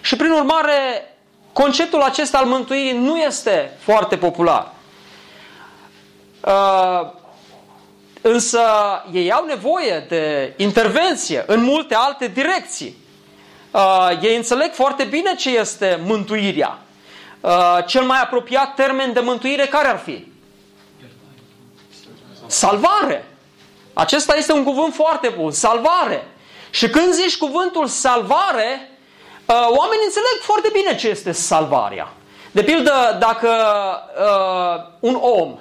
Și 0.00 0.16
prin 0.16 0.30
urmare, 0.30 1.14
conceptul 1.52 2.02
acesta 2.02 2.38
al 2.38 2.46
mântuirii 2.46 2.98
nu 2.98 3.16
este 3.16 3.72
foarte 3.78 4.16
popular. 4.16 4.72
Uh, 6.40 7.10
însă 8.20 8.60
ei 9.12 9.32
au 9.32 9.44
nevoie 9.44 10.04
de 10.08 10.54
intervenție 10.56 11.44
în 11.46 11.62
multe 11.62 11.94
alte 11.94 12.26
direcții. 12.28 12.96
Uh, 13.70 14.10
ei 14.22 14.36
înțeleg 14.36 14.72
foarte 14.72 15.04
bine 15.04 15.34
ce 15.34 15.50
este 15.58 16.00
mântuirea. 16.04 16.78
Uh, 17.40 17.78
cel 17.86 18.02
mai 18.02 18.20
apropiat 18.20 18.74
termen 18.74 19.12
de 19.12 19.20
mântuire 19.20 19.66
care 19.66 19.88
ar 19.88 19.98
fi? 19.98 20.26
Salvare. 22.46 23.24
Acesta 23.92 24.36
este 24.36 24.52
un 24.52 24.64
cuvânt 24.64 24.94
foarte 24.94 25.28
bun. 25.36 25.50
Salvare. 25.50 26.26
Și 26.70 26.88
când 26.88 27.12
zici 27.12 27.36
cuvântul 27.36 27.86
salvare, 27.86 28.90
uh, 29.46 29.54
oamenii 29.54 30.04
înțeleg 30.04 30.40
foarte 30.40 30.68
bine 30.72 30.96
ce 30.96 31.08
este 31.08 31.32
salvarea. 31.32 32.12
De 32.50 32.62
pildă, 32.62 33.16
dacă 33.18 33.48
uh, 34.20 34.84
un 35.00 35.18
om 35.20 35.58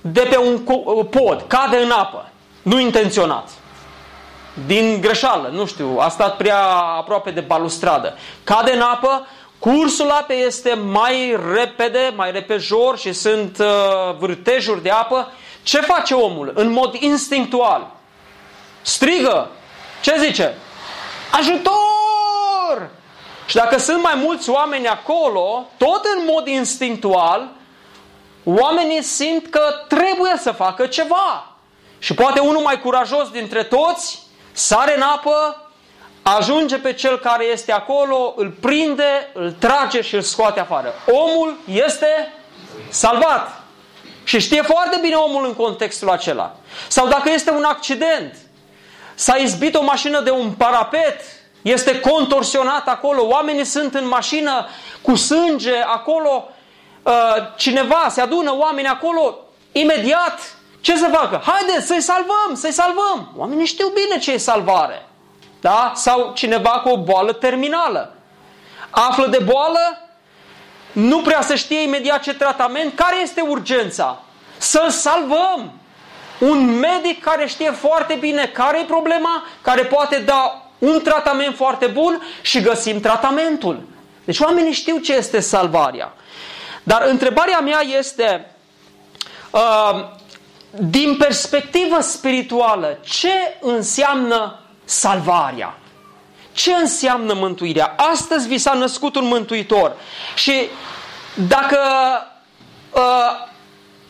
de 0.00 0.20
pe 0.20 0.36
un 0.36 0.58
pod 1.10 1.44
cade 1.46 1.76
în 1.76 1.90
apă, 1.90 2.30
nu 2.62 2.78
intenționat, 2.78 3.48
din 4.66 5.00
greșeală, 5.00 5.48
nu 5.52 5.66
știu, 5.66 5.96
a 5.98 6.08
stat 6.08 6.36
prea 6.36 6.66
aproape 6.74 7.30
de 7.30 7.40
balustradă, 7.40 8.16
cade 8.44 8.72
în 8.72 8.80
apă, 8.80 9.26
cursul 9.58 10.10
apei 10.10 10.44
este 10.46 10.74
mai 10.74 11.38
repede, 11.54 12.12
mai 12.16 12.32
repejor 12.32 12.98
și 12.98 13.12
sunt 13.12 13.58
uh, 13.58 14.16
vârtejuri 14.18 14.82
de 14.82 14.90
apă, 14.90 15.32
ce 15.62 15.80
face 15.80 16.14
omul? 16.14 16.52
În 16.54 16.70
mod 16.70 16.94
instinctual. 16.94 17.90
Strigă. 18.82 19.48
Ce 20.02 20.16
zice? 20.18 20.54
Ajutor! 21.30 22.90
Și 23.46 23.56
dacă 23.56 23.78
sunt 23.78 24.02
mai 24.02 24.14
mulți 24.14 24.50
oameni 24.50 24.88
acolo, 24.88 25.68
tot 25.76 26.04
în 26.16 26.24
mod 26.26 26.46
instinctual, 26.46 27.48
oamenii 28.44 29.02
simt 29.02 29.50
că 29.50 29.62
trebuie 29.88 30.34
să 30.38 30.52
facă 30.52 30.86
ceva. 30.86 31.56
Și 31.98 32.14
poate 32.14 32.40
unul 32.40 32.62
mai 32.62 32.80
curajos 32.80 33.30
dintre 33.30 33.62
toți 33.62 34.18
sare 34.52 34.96
în 34.96 35.02
apă, 35.02 35.56
ajunge 36.22 36.76
pe 36.76 36.92
cel 36.92 37.18
care 37.18 37.44
este 37.44 37.72
acolo, 37.72 38.34
îl 38.36 38.50
prinde, 38.60 39.30
îl 39.32 39.52
trage 39.52 40.00
și 40.00 40.14
îl 40.14 40.20
scoate 40.20 40.60
afară. 40.60 40.94
Omul 41.06 41.58
este 41.72 42.32
salvat. 42.88 43.62
Și 44.24 44.40
știe 44.40 44.62
foarte 44.62 44.98
bine 45.00 45.14
omul 45.14 45.44
în 45.44 45.54
contextul 45.54 46.10
acela. 46.10 46.56
Sau 46.88 47.08
dacă 47.08 47.30
este 47.30 47.50
un 47.50 47.64
accident, 47.64 48.36
s-a 49.14 49.36
izbit 49.36 49.74
o 49.74 49.82
mașină 49.82 50.20
de 50.20 50.30
un 50.30 50.50
parapet, 50.50 51.20
este 51.62 52.00
contorsionat 52.00 52.88
acolo, 52.88 53.26
oamenii 53.26 53.64
sunt 53.64 53.94
în 53.94 54.08
mașină 54.08 54.66
cu 55.02 55.14
sânge 55.14 55.80
acolo, 55.86 56.48
uh, 57.02 57.12
cineva 57.56 58.06
se 58.10 58.20
adună 58.20 58.54
oameni 58.56 58.88
acolo, 58.88 59.38
imediat, 59.72 60.56
ce 60.80 60.96
să 60.96 61.08
facă? 61.12 61.42
Haideți 61.44 61.86
să-i 61.86 62.00
salvăm, 62.00 62.54
să-i 62.54 62.72
salvăm! 62.72 63.32
Oamenii 63.36 63.66
știu 63.66 63.92
bine 63.94 64.18
ce 64.18 64.32
e 64.32 64.36
salvare. 64.36 65.06
Da? 65.60 65.92
Sau 65.94 66.32
cineva 66.34 66.70
cu 66.70 66.88
o 66.88 66.98
boală 66.98 67.32
terminală. 67.32 68.14
Află 68.90 69.26
de 69.26 69.38
boală, 69.38 69.98
nu 70.92 71.20
prea 71.20 71.40
se 71.40 71.56
știe 71.56 71.82
imediat 71.82 72.22
ce 72.22 72.34
tratament, 72.34 72.94
care 72.94 73.20
este 73.20 73.40
urgența? 73.40 74.20
Să-l 74.58 74.90
salvăm! 74.90 75.72
Un 76.42 76.78
medic 76.78 77.22
care 77.22 77.46
știe 77.46 77.70
foarte 77.70 78.14
bine 78.14 78.46
care 78.46 78.80
e 78.80 78.84
problema, 78.84 79.46
care 79.60 79.82
poate 79.82 80.18
da 80.18 80.70
un 80.78 81.00
tratament 81.02 81.56
foarte 81.56 81.86
bun 81.86 82.22
și 82.40 82.60
găsim 82.60 83.00
tratamentul. 83.00 83.82
Deci 84.24 84.38
oamenii 84.38 84.72
știu 84.72 84.98
ce 84.98 85.14
este 85.14 85.40
salvarea. 85.40 86.12
Dar 86.82 87.02
întrebarea 87.02 87.60
mea 87.60 87.80
este, 87.98 88.54
uh, 89.50 90.04
din 90.70 91.16
perspectivă 91.16 92.00
spirituală, 92.00 92.98
ce 93.04 93.56
înseamnă 93.60 94.58
salvarea? 94.84 95.78
Ce 96.52 96.72
înseamnă 96.72 97.32
mântuirea? 97.32 97.94
Astăzi 97.96 98.48
vi 98.48 98.58
s-a 98.58 98.72
născut 98.72 99.16
un 99.16 99.26
mântuitor. 99.26 99.96
Și 100.34 100.68
dacă 101.34 101.78
uh, 102.90 103.50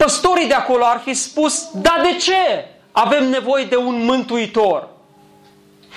păstorii 0.02 0.46
de 0.46 0.54
acolo 0.54 0.84
ar 0.84 1.00
fi 1.04 1.14
spus, 1.14 1.68
dar 1.72 2.00
de 2.02 2.16
ce 2.16 2.68
avem 2.92 3.28
nevoie 3.28 3.64
de 3.64 3.76
un 3.76 4.04
mântuitor? 4.04 4.88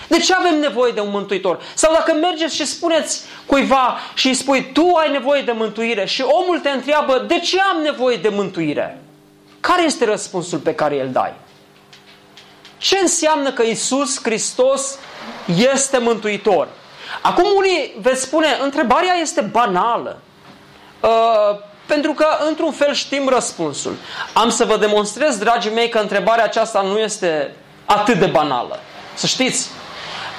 De 0.08 0.20
ce 0.20 0.34
avem 0.34 0.60
nevoie 0.60 0.92
de 0.92 1.00
un 1.00 1.10
mântuitor? 1.10 1.62
Sau 1.74 1.94
dacă 1.94 2.14
mergeți 2.14 2.56
și 2.56 2.66
spuneți 2.66 3.22
cuiva 3.46 3.98
și 4.14 4.28
îi 4.28 4.34
spui, 4.34 4.72
tu 4.74 4.94
ai 4.96 5.12
nevoie 5.12 5.42
de 5.42 5.52
mântuire 5.52 6.06
și 6.06 6.22
omul 6.22 6.60
te 6.60 6.70
întreabă, 6.70 7.26
de 7.28 7.40
ce 7.40 7.62
am 7.62 7.82
nevoie 7.82 8.18
de 8.18 8.30
mântuire? 8.30 9.02
Care 9.60 9.84
este 9.84 10.06
răspunsul 10.06 10.60
pe 10.60 10.76
care 10.76 11.02
îl 11.02 11.10
dai? 11.12 11.34
Ce 12.78 12.98
înseamnă 13.02 13.52
că 13.52 13.64
Isus 13.64 14.22
Hristos 14.24 14.98
este 15.74 15.98
mântuitor? 15.98 16.68
Acum 17.22 17.46
unii 17.56 17.94
veți 18.02 18.22
spune, 18.22 18.48
întrebarea 18.62 19.14
este 19.14 19.42
banală. 19.42 20.20
Uh, 21.02 21.60
pentru 21.86 22.14
că, 22.14 22.26
într-un 22.48 22.72
fel, 22.72 22.94
știm 22.94 23.28
răspunsul. 23.28 23.96
Am 24.34 24.50
să 24.50 24.66
vă 24.66 24.78
demonstrez, 24.78 25.38
dragii 25.38 25.72
mei, 25.72 25.90
că 25.90 26.00
întrebarea 26.00 26.44
aceasta 26.44 26.82
nu 26.82 26.98
este 26.98 27.54
atât 27.86 28.20
de 28.20 28.26
banală. 28.26 28.80
Să 29.14 29.28
știți. 29.28 29.68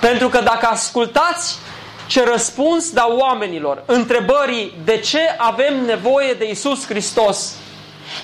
Pentru 0.01 0.29
că 0.29 0.41
dacă 0.41 0.67
ascultați 0.67 1.59
ce 2.07 2.25
răspuns 2.25 2.91
dau 2.91 3.17
oamenilor 3.17 3.83
întrebării 3.87 4.75
de 4.85 4.99
ce 4.99 5.21
avem 5.37 5.85
nevoie 5.85 6.33
de 6.33 6.51
Isus 6.51 6.87
Hristos, 6.87 7.55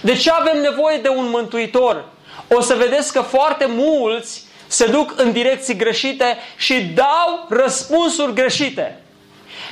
de 0.01 0.15
ce 0.15 0.31
avem 0.31 0.61
nevoie 0.61 0.99
de 0.99 1.09
un 1.09 1.29
mântuitor, 1.29 2.05
o 2.49 2.61
să 2.61 2.75
vedeți 2.75 3.13
că 3.13 3.21
foarte 3.21 3.67
mulți 3.69 4.45
se 4.67 4.87
duc 4.87 5.15
în 5.17 5.33
direcții 5.33 5.77
greșite 5.77 6.39
și 6.57 6.81
dau 6.83 7.47
răspunsuri 7.49 8.35
greșite. 8.35 9.01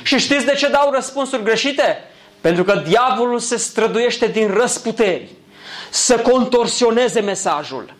Și 0.03 0.19
știți 0.19 0.45
de 0.45 0.53
ce 0.53 0.67
dau 0.67 0.91
răspunsuri 0.91 1.43
greșite? 1.43 2.10
Pentru 2.41 2.63
că 2.63 2.73
diavolul 2.87 3.39
se 3.39 3.57
străduiește 3.57 4.27
din 4.27 4.53
răsputeri 4.53 5.29
să 5.89 6.19
contorsioneze 6.19 7.19
mesajul. 7.19 7.93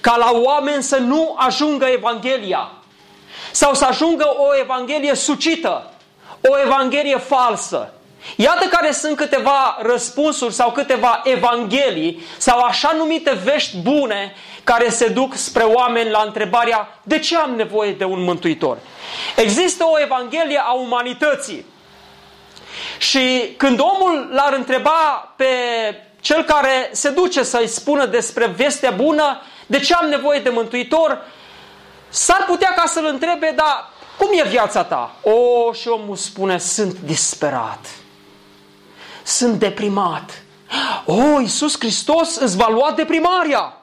Ca 0.00 0.16
la 0.16 0.30
oameni 0.32 0.82
să 0.82 0.96
nu 0.96 1.34
ajungă 1.38 1.86
Evanghelia. 1.86 2.72
Sau 3.50 3.74
să 3.74 3.84
ajungă 3.84 4.34
o 4.36 4.56
Evanghelie 4.60 5.14
sucită. 5.14 5.92
O 6.40 6.58
Evanghelie 6.64 7.16
falsă. 7.16 7.92
Iată 8.36 8.66
care 8.68 8.92
sunt 8.92 9.16
câteva 9.16 9.78
răspunsuri 9.82 10.54
sau 10.54 10.70
câteva 10.70 11.20
evanghelii 11.24 12.22
sau 12.38 12.58
așa 12.58 12.94
numite 12.96 13.38
vești 13.44 13.76
bune 13.76 14.34
care 14.64 14.88
se 14.88 15.08
duc 15.08 15.34
spre 15.34 15.62
oameni 15.62 16.10
la 16.10 16.22
întrebarea 16.26 17.00
de 17.02 17.18
ce 17.18 17.36
am 17.36 17.54
nevoie 17.54 17.92
de 17.92 18.04
un 18.04 18.22
mântuitor. 18.22 18.78
Există 19.36 19.84
o 19.84 20.00
evanghelie 20.00 20.60
a 20.64 20.72
umanității 20.72 21.66
și 22.98 23.54
când 23.56 23.80
omul 23.80 24.28
l-ar 24.32 24.52
întreba 24.52 25.32
pe 25.36 25.46
cel 26.20 26.42
care 26.44 26.90
se 26.92 27.10
duce 27.10 27.42
să-i 27.42 27.66
spună 27.66 28.06
despre 28.06 28.46
vestea 28.46 28.90
bună, 28.90 29.40
de 29.66 29.78
ce 29.78 29.94
am 29.94 30.08
nevoie 30.08 30.40
de 30.40 30.48
mântuitor, 30.48 31.24
s-ar 32.08 32.44
putea 32.46 32.72
ca 32.76 32.86
să-l 32.86 33.06
întrebe, 33.06 33.52
dar 33.56 33.90
cum 34.18 34.28
e 34.32 34.48
viața 34.48 34.84
ta? 34.84 35.14
O, 35.22 35.72
și 35.72 35.88
omul 35.88 36.16
spune, 36.16 36.58
sunt 36.58 36.98
disperat, 36.98 37.86
sunt 39.22 39.58
deprimat. 39.58 40.42
O, 41.04 41.40
Iisus 41.40 41.78
Hristos 41.78 42.36
îți 42.36 42.56
va 42.56 42.68
lua 42.68 42.92
deprimarea. 42.96 43.82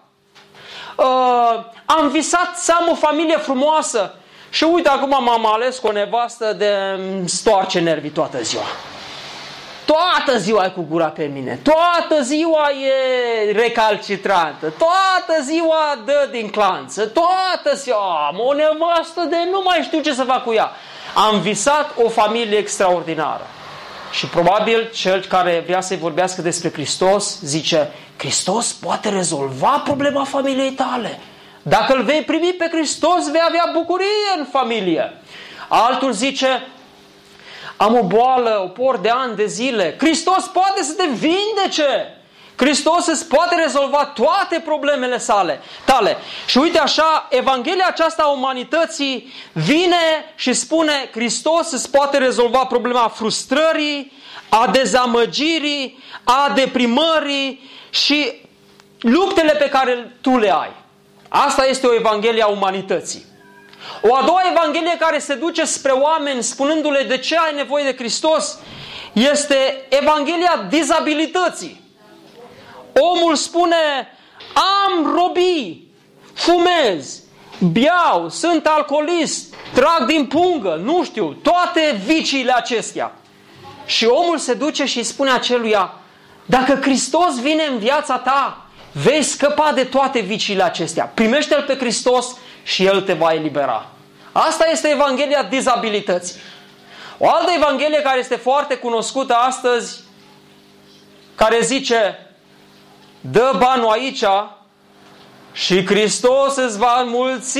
Uh, 0.95 1.65
am 1.85 2.09
visat 2.09 2.57
să 2.57 2.73
am 2.79 2.89
o 2.89 2.95
familie 2.95 3.37
frumoasă 3.37 4.15
și 4.49 4.63
uite 4.63 4.89
acum 4.89 5.09
m-am 5.09 5.53
ales 5.53 5.77
cu 5.77 5.87
o 5.87 5.91
nevastă 5.91 6.53
de 6.53 6.71
stoarce 7.25 7.79
nervii 7.79 8.09
toată 8.09 8.41
ziua. 8.41 8.65
Toată 9.85 10.37
ziua 10.37 10.65
e 10.65 10.69
cu 10.69 10.85
gura 10.89 11.05
pe 11.05 11.23
mine, 11.33 11.59
toată 11.63 12.21
ziua 12.21 12.69
e 12.69 13.51
recalcitrantă, 13.51 14.73
toată 14.77 15.41
ziua 15.43 16.01
dă 16.05 16.27
din 16.31 16.49
clanță, 16.49 17.05
toată 17.05 17.75
ziua 17.75 18.27
am 18.27 18.39
o 18.39 18.53
nevastă 18.53 19.21
de 19.29 19.35
nu 19.51 19.61
mai 19.65 19.81
știu 19.83 20.01
ce 20.01 20.13
să 20.13 20.23
fac 20.23 20.43
cu 20.43 20.53
ea. 20.53 20.71
Am 21.29 21.39
visat 21.39 21.91
o 22.03 22.09
familie 22.09 22.57
extraordinară. 22.57 23.47
Și 24.11 24.27
probabil 24.27 24.89
cel 24.93 25.25
care 25.25 25.63
vrea 25.65 25.81
să-i 25.81 25.97
vorbească 25.97 26.41
despre 26.41 26.71
Hristos 26.71 27.39
zice, 27.41 27.91
Hristos 28.17 28.73
poate 28.73 29.09
rezolva 29.09 29.81
problema 29.83 30.23
familiei 30.23 30.71
tale. 30.71 31.19
Dacă 31.67 31.93
îl 31.93 32.03
vei 32.03 32.21
primi 32.21 32.53
pe 32.57 32.67
Hristos, 32.71 33.31
vei 33.31 33.41
avea 33.47 33.69
bucurie 33.73 34.37
în 34.37 34.45
familie. 34.51 35.21
Altul 35.67 36.11
zice, 36.11 36.67
am 37.77 37.97
o 37.97 38.03
boală, 38.03 38.61
o 38.63 38.67
por 38.67 38.97
de 38.97 39.09
ani 39.09 39.35
de 39.35 39.45
zile. 39.45 39.95
Hristos 39.97 40.47
poate 40.47 40.83
să 40.83 40.93
te 40.93 41.07
vindece. 41.07 42.17
Hristos 42.55 43.05
îți 43.07 43.27
poate 43.27 43.55
rezolva 43.55 44.05
toate 44.05 44.59
problemele 44.65 45.17
sale, 45.17 45.61
tale. 45.85 46.17
Și 46.45 46.57
uite 46.57 46.79
așa, 46.79 47.27
Evanghelia 47.29 47.85
aceasta 47.87 48.23
a 48.23 48.27
umanității 48.27 49.33
vine 49.51 50.33
și 50.35 50.53
spune 50.53 51.09
Hristos 51.11 51.71
îți 51.71 51.91
poate 51.91 52.17
rezolva 52.17 52.65
problema 52.65 53.07
frustrării, 53.07 54.11
a 54.49 54.67
dezamăgirii, 54.67 56.03
a 56.23 56.51
deprimării 56.55 57.69
și 57.89 58.33
luptele 58.99 59.51
pe 59.51 59.69
care 59.69 60.17
tu 60.21 60.37
le 60.37 60.53
ai. 60.53 60.83
Asta 61.29 61.65
este 61.65 61.87
o 61.87 61.93
Evanghelie 61.93 62.43
a 62.43 62.47
umanității. 62.47 63.25
O 64.01 64.15
a 64.15 64.21
doua 64.25 64.41
Evanghelie 64.51 64.97
care 64.99 65.19
se 65.19 65.33
duce 65.33 65.65
spre 65.65 65.91
oameni 65.91 66.43
spunându-le 66.43 67.03
de 67.03 67.17
ce 67.17 67.37
ai 67.37 67.55
nevoie 67.55 67.83
de 67.83 67.95
Hristos 67.95 68.57
este 69.13 69.85
Evanghelia 69.89 70.65
dizabilității. 70.69 71.83
Omul 72.99 73.35
spune, 73.35 74.07
am 74.53 75.13
robii, 75.13 75.91
fumez, 76.33 77.19
biau, 77.71 78.29
sunt 78.29 78.67
alcoolist, 78.67 79.53
trag 79.73 80.05
din 80.05 80.25
pungă, 80.25 80.81
nu 80.83 81.03
știu, 81.03 81.37
toate 81.43 82.01
viciile 82.05 82.53
acestea. 82.53 83.11
Și 83.85 84.05
omul 84.05 84.37
se 84.37 84.53
duce 84.53 84.85
și 84.85 85.03
spune 85.03 85.31
aceluia, 85.31 85.93
dacă 86.45 86.79
Hristos 86.81 87.39
vine 87.41 87.63
în 87.63 87.77
viața 87.77 88.17
ta, 88.17 88.64
vei 89.03 89.23
scăpa 89.23 89.71
de 89.75 89.83
toate 89.83 90.19
viciile 90.19 90.63
acestea. 90.63 91.11
Primește-L 91.13 91.63
pe 91.63 91.75
Hristos 91.77 92.35
și 92.63 92.85
El 92.85 93.01
te 93.01 93.13
va 93.13 93.33
elibera. 93.33 93.89
Asta 94.31 94.69
este 94.71 94.89
Evanghelia 94.89 95.43
dizabilității. 95.43 96.39
O 97.17 97.29
altă 97.29 97.51
Evanghelie 97.55 98.01
care 98.01 98.19
este 98.19 98.35
foarte 98.35 98.75
cunoscută 98.75 99.33
astăzi, 99.33 99.99
care 101.35 101.59
zice, 101.61 102.29
dă 103.21 103.55
banul 103.57 103.89
aici 103.89 104.23
și 105.51 105.85
Hristos 105.85 106.55
îți 106.55 106.77
va 106.77 107.01
înmulți 107.01 107.59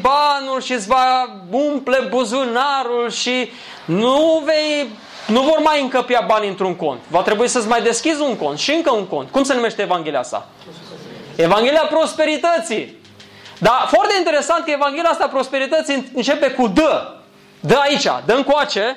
banul 0.00 0.60
și 0.62 0.72
îți 0.72 0.86
va 0.86 1.36
umple 1.50 2.06
buzunarul 2.08 3.10
și 3.10 3.50
nu 3.84 4.42
vei 4.44 4.88
nu 5.26 5.42
vor 5.42 5.58
mai 5.58 5.80
încăpea 5.80 6.24
bani 6.26 6.48
într-un 6.48 6.76
cont. 6.76 7.00
Va 7.08 7.22
trebui 7.22 7.48
să-ți 7.48 7.68
mai 7.68 7.82
deschizi 7.82 8.20
un 8.20 8.36
cont 8.36 8.58
și 8.58 8.70
încă 8.72 8.90
un 8.90 9.06
cont. 9.06 9.30
Cum 9.30 9.42
se 9.42 9.54
numește 9.54 9.82
Evanghelia 9.82 10.18
asta? 10.18 10.46
Evanghelia 11.36 11.86
prosperității. 11.90 12.96
Dar 13.58 13.84
foarte 13.88 14.14
interesant 14.18 14.64
că 14.64 14.70
Evanghelia 14.70 15.10
asta 15.10 15.26
prosperității 15.26 16.10
începe 16.14 16.50
cu 16.50 16.66
dă. 16.66 17.14
Dă 17.60 17.76
aici, 17.82 18.06
dă 18.24 18.32
încoace 18.32 18.96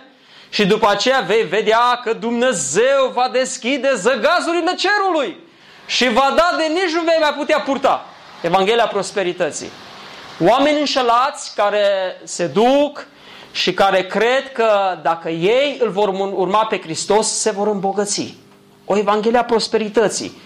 și 0.49 0.65
după 0.65 0.89
aceea 0.89 1.19
vei 1.19 1.43
vedea 1.43 1.99
că 2.03 2.13
Dumnezeu 2.13 3.11
va 3.13 3.29
deschide 3.31 3.91
zăgazurile 3.95 4.73
cerului 4.73 5.37
și 5.85 6.09
va 6.09 6.33
da 6.35 6.55
de 6.57 6.63
nici 6.63 6.93
nu 6.93 7.01
vei 7.01 7.17
mai 7.19 7.33
putea 7.33 7.59
purta. 7.59 8.05
Evanghelia 8.41 8.87
prosperității. 8.87 9.71
Oameni 10.47 10.79
înșelați 10.79 11.55
care 11.55 11.85
se 12.23 12.45
duc 12.45 13.07
și 13.51 13.73
care 13.73 14.05
cred 14.05 14.51
că 14.51 14.97
dacă 15.01 15.29
ei 15.29 15.77
îl 15.81 15.89
vor 15.89 16.07
urma 16.33 16.65
pe 16.65 16.79
Hristos, 16.81 17.27
se 17.27 17.51
vor 17.51 17.67
îmbogăți. 17.67 18.35
O 18.85 18.97
Evanghelia 18.97 19.43
prosperității. 19.43 20.41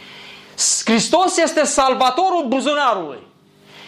Hristos 0.85 1.37
este 1.37 1.63
salvatorul 1.63 2.45
buzunarului. 2.47 3.19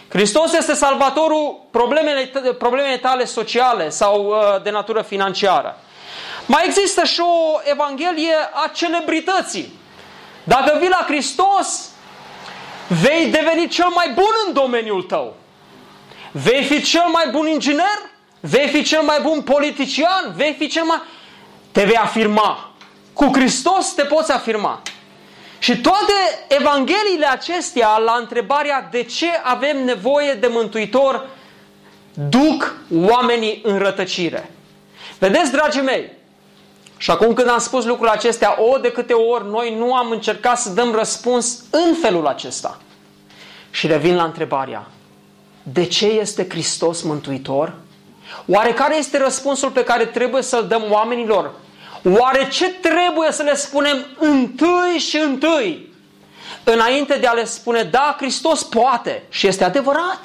Hristos 0.08 0.52
este 0.52 0.74
salvatorul 0.74 1.60
problemele, 1.70 2.30
problemele 2.58 2.96
tale 2.96 3.24
sociale 3.24 3.88
sau 3.88 4.26
uh, 4.26 4.62
de 4.62 4.70
natură 4.70 5.02
financiară. 5.02 5.80
Mai 6.46 6.62
există 6.66 7.04
și 7.04 7.20
o 7.20 7.60
evanghelie 7.64 8.34
a 8.52 8.70
celebrității. 8.74 9.72
Dacă 10.44 10.76
vii 10.78 10.88
la 10.88 11.04
Hristos, 11.06 11.90
vei 13.02 13.26
deveni 13.26 13.68
cel 13.68 13.88
mai 13.94 14.10
bun 14.14 14.32
în 14.46 14.52
domeniul 14.52 15.02
tău. 15.02 15.34
Vei 16.32 16.64
fi 16.64 16.82
cel 16.82 17.06
mai 17.12 17.28
bun 17.30 17.46
inginer, 17.46 18.10
vei 18.40 18.68
fi 18.68 18.82
cel 18.82 19.02
mai 19.02 19.18
bun 19.22 19.42
politician, 19.42 20.32
vei 20.34 20.54
fi 20.58 20.66
cel 20.66 20.84
mai... 20.84 21.02
Te 21.72 21.84
vei 21.84 21.96
afirma. 21.96 22.74
Cu 23.12 23.30
Hristos 23.32 23.94
te 23.94 24.02
poți 24.02 24.32
afirma. 24.32 24.82
Și 25.58 25.80
toate 25.80 26.12
evangheliile 26.48 27.26
acestea, 27.26 27.98
la 27.98 28.16
întrebarea 28.20 28.88
de 28.90 29.02
ce 29.02 29.26
avem 29.42 29.84
nevoie 29.84 30.32
de 30.32 30.46
Mântuitor, 30.46 31.26
duc 32.14 32.76
oamenii 32.94 33.60
în 33.64 33.78
rătăcire. 33.78 34.50
Vedeți, 35.18 35.50
dragii 35.50 35.82
mei, 35.82 36.10
și 36.96 37.10
acum 37.10 37.34
când 37.34 37.48
am 37.48 37.58
spus 37.58 37.84
lucrurile 37.84 38.16
acestea, 38.16 38.62
o 38.62 38.78
de 38.78 38.90
câte 38.90 39.12
ori 39.12 39.48
noi 39.50 39.74
nu 39.78 39.94
am 39.94 40.10
încercat 40.10 40.58
să 40.58 40.70
dăm 40.70 40.94
răspuns 40.94 41.64
în 41.70 41.94
felul 42.00 42.26
acesta. 42.26 42.80
Și 43.70 43.86
revin 43.86 44.14
la 44.14 44.24
întrebarea, 44.24 44.86
de 45.62 45.84
ce 45.84 46.06
este 46.06 46.46
Hristos 46.48 47.02
Mântuitor? 47.02 47.74
Oare 48.46 48.72
care 48.72 48.96
este 48.96 49.18
răspunsul 49.18 49.70
pe 49.70 49.84
care 49.84 50.04
trebuie 50.04 50.42
să-l 50.42 50.66
dăm 50.66 50.82
oamenilor 50.90 51.50
Oare 52.14 52.48
ce 52.48 52.68
trebuie 52.70 53.32
să 53.32 53.42
le 53.42 53.54
spunem 53.54 54.06
întâi 54.18 54.98
și 54.98 55.16
întâi? 55.16 55.94
Înainte 56.64 57.14
de 57.14 57.26
a 57.26 57.32
le 57.32 57.44
spune, 57.44 57.82
da, 57.82 58.14
Hristos 58.18 58.62
poate 58.62 59.22
și 59.28 59.46
este 59.46 59.64
adevărat. 59.64 60.20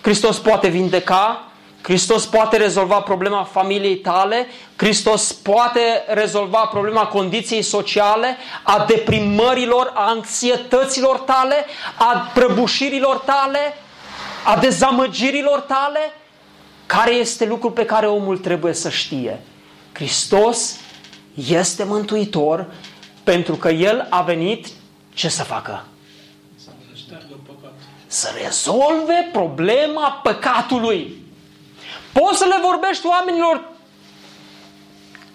Hristos 0.00 0.38
poate 0.38 0.68
vindeca, 0.68 1.48
Hristos 1.82 2.26
poate 2.26 2.56
rezolva 2.56 3.00
problema 3.00 3.44
familiei 3.44 3.96
tale, 3.96 4.46
Hristos 4.76 5.32
poate 5.32 6.04
rezolva 6.06 6.58
problema 6.58 7.06
condiției 7.06 7.62
sociale, 7.62 8.36
a 8.62 8.84
deprimărilor, 8.88 9.92
a 9.94 10.08
anxietăților 10.08 11.18
tale, 11.18 11.66
a 11.96 12.30
prăbușirilor 12.34 13.16
tale, 13.16 13.76
a 14.44 14.56
dezamăgirilor 14.56 15.60
tale. 15.60 16.12
Care 16.86 17.10
este 17.10 17.44
lucrul 17.44 17.70
pe 17.70 17.84
care 17.84 18.06
omul 18.06 18.38
trebuie 18.38 18.72
să 18.72 18.90
știe? 18.90 19.40
Hristos 19.92 20.76
este 21.48 21.84
mântuitor 21.84 22.66
pentru 23.24 23.54
că 23.54 23.68
El 23.68 24.06
a 24.10 24.22
venit 24.22 24.66
ce 25.14 25.28
să 25.28 25.42
facă? 25.42 25.84
Să 28.06 28.30
rezolve 28.42 29.28
problema 29.32 30.20
păcatului. 30.22 31.22
Poți 32.12 32.38
să 32.38 32.44
le 32.44 32.58
vorbești 32.62 33.06
oamenilor 33.06 33.68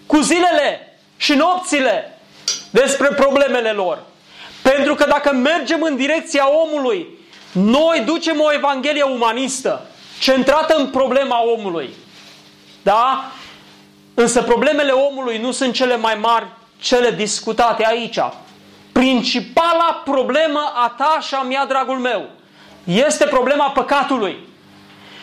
cu 0.06 0.20
zilele 0.20 0.98
și 1.16 1.32
nopțile 1.34 2.18
despre 2.70 3.08
problemele 3.08 3.70
lor. 3.70 4.02
Pentru 4.62 4.94
că 4.94 5.04
dacă 5.04 5.32
mergem 5.32 5.82
în 5.82 5.96
direcția 5.96 6.44
omului, 6.64 7.06
noi 7.52 8.02
ducem 8.06 8.40
o 8.40 8.52
evanghelie 8.52 9.02
umanistă, 9.02 9.89
centrată 10.20 10.74
în 10.76 10.86
problema 10.86 11.42
omului. 11.42 11.90
Da? 12.82 13.30
Însă 14.14 14.42
problemele 14.42 14.90
omului 14.90 15.38
nu 15.38 15.50
sunt 15.50 15.74
cele 15.74 15.96
mai 15.96 16.14
mari, 16.14 16.46
cele 16.78 17.10
discutate 17.10 17.86
aici. 17.86 18.18
Principala 18.92 20.02
problemă 20.04 20.72
a 20.74 20.94
ta 20.96 21.18
și 21.20 21.34
a 21.34 21.42
mea, 21.42 21.66
dragul 21.66 21.98
meu, 21.98 22.28
este 22.84 23.24
problema 23.24 23.70
păcatului. 23.70 24.48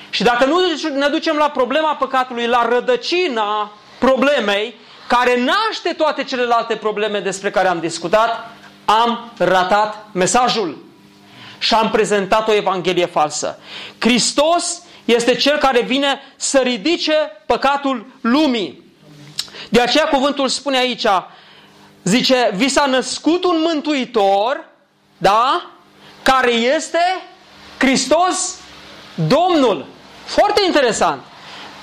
Și 0.10 0.24
dacă 0.24 0.46
nu 0.46 0.58
ne 0.94 1.08
ducem 1.08 1.36
la 1.36 1.50
problema 1.50 1.96
păcatului, 1.96 2.46
la 2.48 2.68
rădăcina 2.70 3.72
problemei, 4.00 4.76
care 5.08 5.44
naște 5.44 5.94
toate 5.98 6.24
celelalte 6.24 6.76
probleme 6.76 7.20
despre 7.20 7.52
care 7.52 7.68
am 7.68 7.80
discutat, 7.80 8.50
am 8.86 9.32
ratat 9.38 10.06
mesajul 10.12 10.86
și 11.58 11.74
am 11.74 11.90
prezentat 11.90 12.48
o 12.48 12.54
evanghelie 12.54 13.06
falsă. 13.06 13.60
Hristos 14.00 14.82
este 15.08 15.36
cel 15.36 15.58
care 15.58 15.82
vine 15.82 16.20
să 16.36 16.60
ridice 16.60 17.14
păcatul 17.46 18.06
lumii. 18.22 18.84
De 19.70 19.82
aceea 19.82 20.06
cuvântul 20.06 20.48
spune 20.48 20.78
aici, 20.78 21.06
zice, 22.04 22.52
vi 22.56 22.68
s-a 22.68 22.86
născut 22.86 23.44
un 23.44 23.58
mântuitor, 23.60 24.66
da? 25.18 25.72
Care 26.24 26.52
este 26.52 27.00
Hristos 27.78 28.56
Domnul. 29.28 29.86
Foarte 30.26 30.62
interesant. 30.66 31.22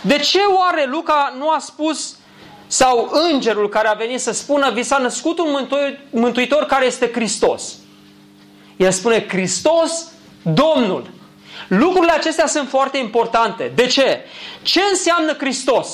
De 0.01 0.19
ce 0.19 0.39
oare 0.39 0.87
Luca 0.87 1.35
nu 1.39 1.51
a 1.51 1.59
spus 1.59 2.17
sau 2.67 3.11
îngerul 3.31 3.69
care 3.69 3.89
a 3.89 3.93
venit 3.93 4.21
să 4.21 4.33
spună 4.33 4.71
vi 4.71 4.83
s-a 4.83 4.99
născut 4.99 5.39
un 5.39 5.51
mântuitor, 5.51 6.01
mântuitor 6.11 6.65
care 6.65 6.87
este 6.87 7.11
Hristos? 7.13 7.75
El 8.77 8.91
spune 8.91 9.29
Hristos 9.29 10.09
Domnul. 10.43 11.14
Lucrurile 11.69 12.13
acestea 12.13 12.47
sunt 12.47 12.69
foarte 12.69 12.99
importante. 12.99 13.73
De 13.75 13.87
ce? 13.87 14.21
Ce 14.63 14.81
înseamnă 14.91 15.33
Hristos? 15.33 15.89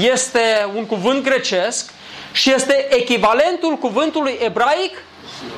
este 0.00 0.70
un 0.74 0.86
cuvânt 0.86 1.22
grecesc 1.22 1.92
și 2.32 2.52
este 2.52 2.94
echivalentul 2.96 3.76
cuvântului 3.76 4.38
ebraic 4.40 4.96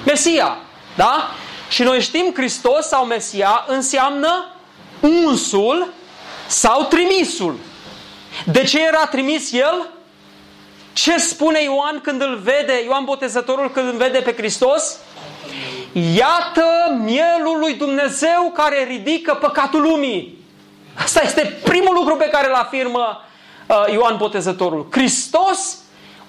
Mesia. 0.07 0.57
Da? 0.97 1.31
Și 1.69 1.83
noi 1.83 2.01
știm 2.01 2.33
Hristos 2.35 2.87
sau 2.87 3.05
Mesia 3.05 3.65
înseamnă 3.69 4.47
unsul 5.01 5.93
sau 6.47 6.83
trimisul. 6.83 7.59
De 8.45 8.63
ce 8.63 8.87
era 8.87 9.07
trimis 9.07 9.53
el? 9.53 9.89
Ce 10.93 11.19
spune 11.19 11.63
Ioan 11.63 12.01
când 12.03 12.21
îl 12.21 12.37
vede, 12.37 12.83
Ioan 12.85 13.05
Botezătorul 13.05 13.71
când 13.71 13.89
îl 13.89 13.97
vede 13.97 14.19
pe 14.19 14.35
Hristos? 14.35 14.97
Iată 15.95 16.65
mielul 17.05 17.59
lui 17.59 17.75
Dumnezeu 17.75 18.53
care 18.55 18.85
ridică 18.89 19.35
păcatul 19.35 19.83
lumii. 19.83 20.39
Asta 20.95 21.23
este 21.25 21.61
primul 21.65 21.95
lucru 21.95 22.17
pe 22.17 22.29
care 22.33 22.49
îl 22.49 22.55
afirmă 22.55 23.21
uh, 23.67 23.93
Ioan 23.93 24.17
Botezătorul. 24.17 24.87
Hristos, 24.91 25.79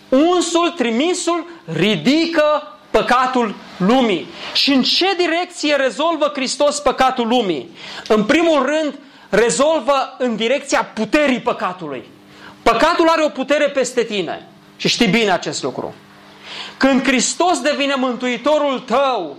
unsul, 0.09 0.69
trimisul, 0.69 1.45
ridică 1.73 2.77
păcatul 2.89 3.55
lumii. 3.77 4.27
Și 4.53 4.73
în 4.73 4.83
ce 4.83 5.15
direcție 5.17 5.75
rezolvă 5.75 6.31
Hristos 6.33 6.79
păcatul 6.79 7.27
lumii? 7.27 7.69
În 8.07 8.23
primul 8.23 8.65
rând, 8.65 8.99
rezolvă 9.29 10.15
în 10.17 10.35
direcția 10.35 10.83
puterii 10.83 11.39
păcatului. 11.39 12.03
Păcatul 12.63 13.07
are 13.07 13.23
o 13.23 13.29
putere 13.29 13.69
peste 13.69 14.03
tine. 14.03 14.47
Și 14.75 14.87
știi 14.87 15.07
bine 15.07 15.31
acest 15.31 15.63
lucru. 15.63 15.93
Când 16.77 17.03
Hristos 17.03 17.59
devine 17.59 17.95
mântuitorul 17.95 18.79
tău, 18.79 19.35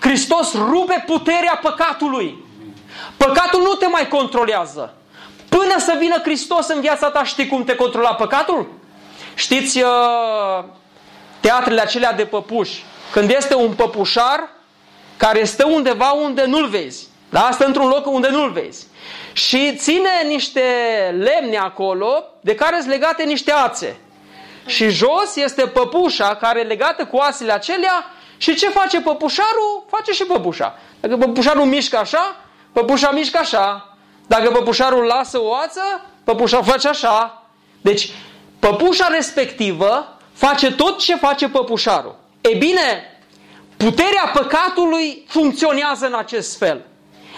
Hristos 0.00 0.54
rupe 0.54 1.04
puterea 1.06 1.58
păcatului. 1.62 2.44
Păcatul 3.16 3.62
nu 3.62 3.72
te 3.72 3.86
mai 3.86 4.08
controlează. 4.08 4.94
Până 5.48 5.74
să 5.78 5.96
vină 5.98 6.20
Hristos 6.22 6.68
în 6.68 6.80
viața 6.80 7.10
ta, 7.10 7.24
știi 7.24 7.48
cum 7.48 7.64
te 7.64 7.74
controla 7.74 8.14
păcatul? 8.14 8.72
Știți 9.34 9.82
uh, 9.82 10.64
teatrele 11.40 11.80
acelea 11.80 12.12
de 12.12 12.24
păpuși. 12.24 12.84
Când 13.12 13.30
este 13.30 13.54
un 13.54 13.72
păpușar 13.72 14.48
care 15.16 15.44
stă 15.44 15.66
undeva 15.66 16.10
unde 16.10 16.44
nu-l 16.44 16.68
vezi. 16.68 17.06
Da? 17.30 17.48
Stă 17.52 17.64
într-un 17.64 17.88
loc 17.88 18.06
unde 18.06 18.28
nu-l 18.28 18.50
vezi. 18.50 18.86
Și 19.32 19.76
ține 19.76 20.10
niște 20.26 20.60
lemne 21.18 21.56
acolo 21.56 22.24
de 22.40 22.54
care 22.54 22.76
sunt 22.76 22.90
legate 22.90 23.22
niște 23.22 23.52
ațe. 23.52 23.96
Și 24.66 24.88
jos 24.88 25.36
este 25.36 25.66
păpușa 25.66 26.34
care 26.34 26.60
e 26.60 26.62
legată 26.62 27.04
cu 27.04 27.16
asele 27.16 27.52
acelea 27.52 28.04
și 28.36 28.54
ce 28.54 28.68
face 28.68 29.00
păpușarul? 29.00 29.84
Face 29.90 30.12
și 30.12 30.24
păpușa. 30.24 30.78
Dacă 31.00 31.16
păpușarul 31.16 31.64
mișcă 31.64 31.98
așa, 31.98 32.36
păpușa 32.72 33.10
mișcă 33.10 33.38
așa. 33.38 33.96
Dacă 34.26 34.50
păpușarul 34.50 35.04
lasă 35.04 35.40
o 35.40 35.54
ață, 35.54 36.04
păpușa 36.24 36.62
face 36.62 36.88
așa. 36.88 37.42
Deci, 37.80 38.10
păpușa 38.58 39.06
respectivă 39.10 40.16
face 40.32 40.72
tot 40.72 40.98
ce 40.98 41.16
face 41.16 41.48
păpușarul. 41.48 42.16
E 42.40 42.56
bine, 42.56 43.20
puterea 43.76 44.30
păcatului 44.32 45.24
funcționează 45.28 46.06
în 46.06 46.14
acest 46.14 46.58
fel. 46.58 46.84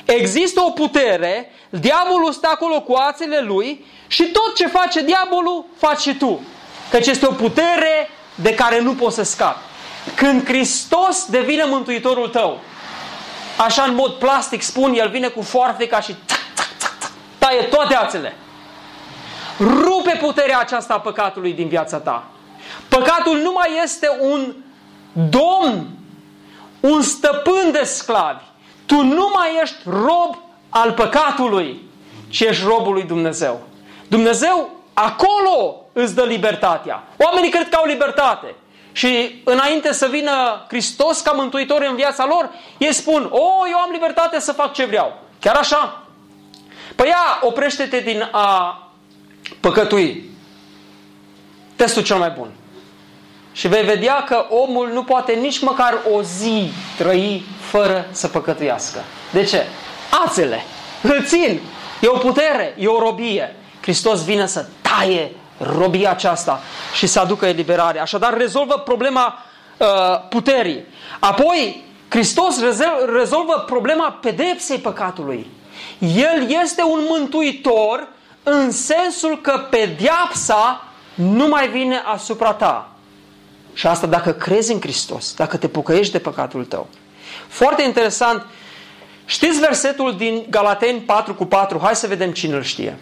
Există 0.04 0.60
o 0.60 0.70
putere, 0.70 1.52
diavolul 1.70 2.32
stă 2.32 2.48
acolo 2.52 2.80
cu 2.80 2.94
ațele 2.94 3.40
lui 3.40 3.84
și 4.06 4.24
tot 4.24 4.54
ce 4.54 4.66
face 4.66 5.02
diavolul, 5.02 5.64
faci 5.76 6.00
și 6.00 6.14
tu. 6.14 6.40
Căci 6.90 7.06
este 7.06 7.26
o 7.26 7.32
putere 7.32 8.10
de 8.34 8.54
care 8.54 8.80
nu 8.80 8.94
poți 8.94 9.14
să 9.14 9.22
scapi. 9.22 9.67
Când 10.14 10.44
Hristos 10.44 11.26
devine 11.30 11.64
mântuitorul 11.64 12.28
tău, 12.28 12.60
așa 13.56 13.82
în 13.82 13.94
mod 13.94 14.12
plastic 14.12 14.62
spun, 14.62 14.94
el 14.94 15.08
vine 15.08 15.28
cu 15.28 15.42
foarfeca 15.42 16.00
și 16.00 16.16
tac, 16.26 16.38
tac, 16.54 16.76
tac, 16.78 16.98
tac, 16.98 17.10
taie 17.38 17.62
toate 17.62 17.94
ațele. 17.94 18.36
Rupe 19.58 20.18
puterea 20.20 20.58
aceasta 20.58 20.94
a 20.94 21.00
păcatului 21.00 21.52
din 21.52 21.68
viața 21.68 21.98
ta. 21.98 22.26
Păcatul 22.88 23.38
nu 23.38 23.52
mai 23.52 23.80
este 23.82 24.08
un 24.20 24.54
domn, 25.12 25.86
un 26.80 27.02
stăpân 27.02 27.72
de 27.72 27.82
sclavi. 27.84 28.42
Tu 28.86 29.02
nu 29.02 29.30
mai 29.34 29.48
ești 29.62 29.76
rob 29.84 30.36
al 30.68 30.92
păcatului, 30.92 31.82
ci 32.28 32.40
ești 32.40 32.64
robul 32.64 32.92
lui 32.92 33.02
Dumnezeu. 33.02 33.60
Dumnezeu 34.08 34.70
acolo 34.94 35.86
îți 35.92 36.14
dă 36.14 36.22
libertatea. 36.22 37.02
Oamenii 37.16 37.50
cred 37.50 37.68
că 37.68 37.76
au 37.76 37.86
libertate. 37.86 38.54
Și 38.92 39.40
înainte 39.44 39.92
să 39.92 40.06
vină 40.06 40.64
Hristos 40.68 41.20
ca 41.20 41.30
mântuitor 41.30 41.86
în 41.90 41.96
viața 41.96 42.26
lor, 42.26 42.50
ei 42.78 42.92
spun, 42.92 43.28
o, 43.30 43.68
eu 43.70 43.78
am 43.78 43.90
libertate 43.92 44.40
să 44.40 44.52
fac 44.52 44.72
ce 44.72 44.84
vreau. 44.84 45.20
Chiar 45.40 45.56
așa? 45.56 46.02
Păi 46.96 47.08
ia, 47.08 47.38
oprește-te 47.40 48.00
din 48.00 48.28
a 48.32 48.82
păcătui. 49.60 50.30
Testul 51.76 52.02
cel 52.02 52.16
mai 52.16 52.30
bun. 52.30 52.50
Și 53.52 53.68
vei 53.68 53.84
vedea 53.84 54.24
că 54.24 54.46
omul 54.48 54.90
nu 54.92 55.04
poate 55.04 55.32
nici 55.32 55.60
măcar 55.60 55.98
o 56.12 56.22
zi 56.22 56.70
trăi 56.96 57.44
fără 57.60 58.06
să 58.10 58.28
păcătuiască. 58.28 59.04
De 59.32 59.44
ce? 59.44 59.66
Ațele. 60.24 60.62
Îl 61.02 61.24
țin. 61.24 61.60
E 62.00 62.06
o 62.06 62.18
putere, 62.18 62.74
e 62.78 62.86
o 62.86 62.98
robie. 62.98 63.56
Hristos 63.80 64.24
vine 64.24 64.46
să 64.46 64.66
taie 64.82 65.32
robia 65.58 66.10
aceasta 66.10 66.60
și 66.94 67.06
să 67.06 67.20
aducă 67.20 67.46
eliberare. 67.46 68.00
Așadar, 68.00 68.36
rezolvă 68.36 68.82
problema 68.84 69.38
uh, 69.76 69.86
puterii. 70.28 70.84
Apoi, 71.18 71.84
Hristos 72.08 72.60
rezolvă 73.12 73.64
problema 73.66 74.18
pedepsei 74.22 74.78
păcatului. 74.78 75.50
El 75.98 76.50
este 76.62 76.82
un 76.82 77.04
mântuitor 77.08 78.08
în 78.42 78.70
sensul 78.70 79.40
că 79.40 79.66
pedeapsa 79.70 80.84
nu 81.14 81.48
mai 81.48 81.68
vine 81.68 82.02
asupra 82.04 82.52
ta. 82.52 82.90
Și 83.72 83.86
asta 83.86 84.06
dacă 84.06 84.32
crezi 84.32 84.72
în 84.72 84.80
Hristos, 84.80 85.34
dacă 85.34 85.56
te 85.56 85.68
pucăiești 85.68 86.12
de 86.12 86.18
păcatul 86.18 86.64
tău. 86.64 86.86
Foarte 87.48 87.82
interesant. 87.82 88.46
Știți 89.24 89.60
versetul 89.60 90.16
din 90.16 90.44
Galateni 90.50 91.00
4 91.00 91.34
cu 91.34 91.44
4? 91.44 91.80
Hai 91.82 91.96
să 91.96 92.06
vedem 92.06 92.32
cine 92.32 92.54
îl 92.54 92.62
știe. 92.62 92.98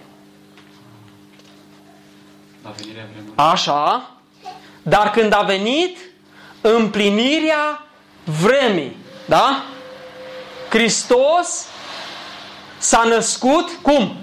Așa. 3.35 4.11
Dar 4.83 5.11
când 5.11 5.35
a 5.35 5.43
venit 5.43 5.99
împlinirea 6.61 7.87
vremii, 8.25 8.97
da? 9.25 9.65
Hristos 10.69 11.67
s-a 12.79 13.03
născut 13.03 13.71
cum? 13.83 14.17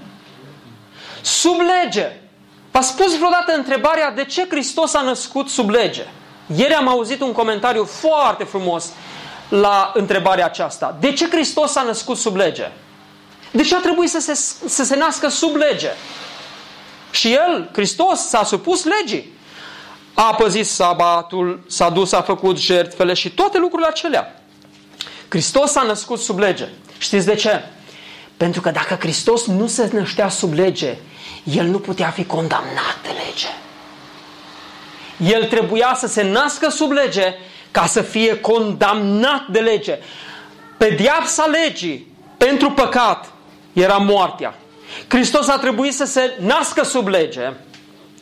Sub 1.21 1.59
lege. 1.59 2.11
V-a 2.71 2.81
spus 2.81 3.15
vreodată 3.15 3.53
întrebarea 3.55 4.11
de 4.11 4.25
ce 4.25 4.47
Hristos 4.49 4.93
a 4.93 5.01
născut 5.01 5.49
sub 5.49 5.69
lege? 5.69 6.05
Ieri 6.55 6.73
am 6.73 6.87
auzit 6.87 7.21
un 7.21 7.31
comentariu 7.31 7.83
foarte 7.83 8.43
frumos 8.43 8.89
la 9.49 9.91
întrebarea 9.93 10.45
aceasta. 10.45 10.97
De 10.99 11.13
ce 11.13 11.29
Hristos 11.29 11.71
s-a 11.71 11.81
născut 11.81 12.17
sub 12.17 12.35
lege? 12.35 12.71
De 13.51 13.63
ce 13.63 13.75
a 13.75 13.79
trebuit 13.79 14.09
să 14.09 14.19
se, 14.19 14.33
să 14.67 14.83
se 14.83 14.95
nască 14.95 15.27
sub 15.27 15.55
lege? 15.55 15.89
Și 17.13 17.33
El, 17.33 17.69
Hristos, 17.73 18.19
s-a 18.19 18.43
supus 18.43 18.83
legii. 18.83 19.31
A 20.13 20.35
păzit 20.35 20.65
sabatul, 20.65 21.63
s-a 21.67 21.89
dus, 21.89 22.11
a 22.11 22.21
făcut 22.21 22.59
jertfele 22.59 23.13
și 23.13 23.29
toate 23.29 23.57
lucrurile 23.57 23.87
acelea. 23.87 24.41
Hristos 25.27 25.71
s-a 25.71 25.81
născut 25.81 26.19
sub 26.19 26.39
lege. 26.39 26.67
Știți 26.97 27.25
de 27.25 27.35
ce? 27.35 27.63
Pentru 28.37 28.61
că 28.61 28.69
dacă 28.69 28.97
Hristos 28.99 29.45
nu 29.45 29.67
se 29.67 29.89
năștea 29.93 30.29
sub 30.29 30.53
lege, 30.53 30.97
El 31.43 31.65
nu 31.65 31.79
putea 31.79 32.09
fi 32.09 32.25
condamnat 32.25 32.97
de 33.01 33.09
lege. 33.09 33.47
El 35.35 35.47
trebuia 35.47 35.95
să 35.99 36.07
se 36.07 36.23
nască 36.23 36.69
sub 36.69 36.91
lege 36.91 37.33
ca 37.71 37.85
să 37.85 38.01
fie 38.01 38.39
condamnat 38.39 39.47
de 39.47 39.59
lege. 39.59 39.99
Pediapsa 40.77 41.45
legii 41.45 42.07
pentru 42.37 42.71
păcat 42.71 43.31
era 43.73 43.97
moartea. 43.97 44.57
Hristos 45.07 45.47
a 45.47 45.57
trebuit 45.57 45.93
să 45.93 46.05
se 46.05 46.37
nască 46.39 46.83
sub 46.83 47.07
lege, 47.07 47.53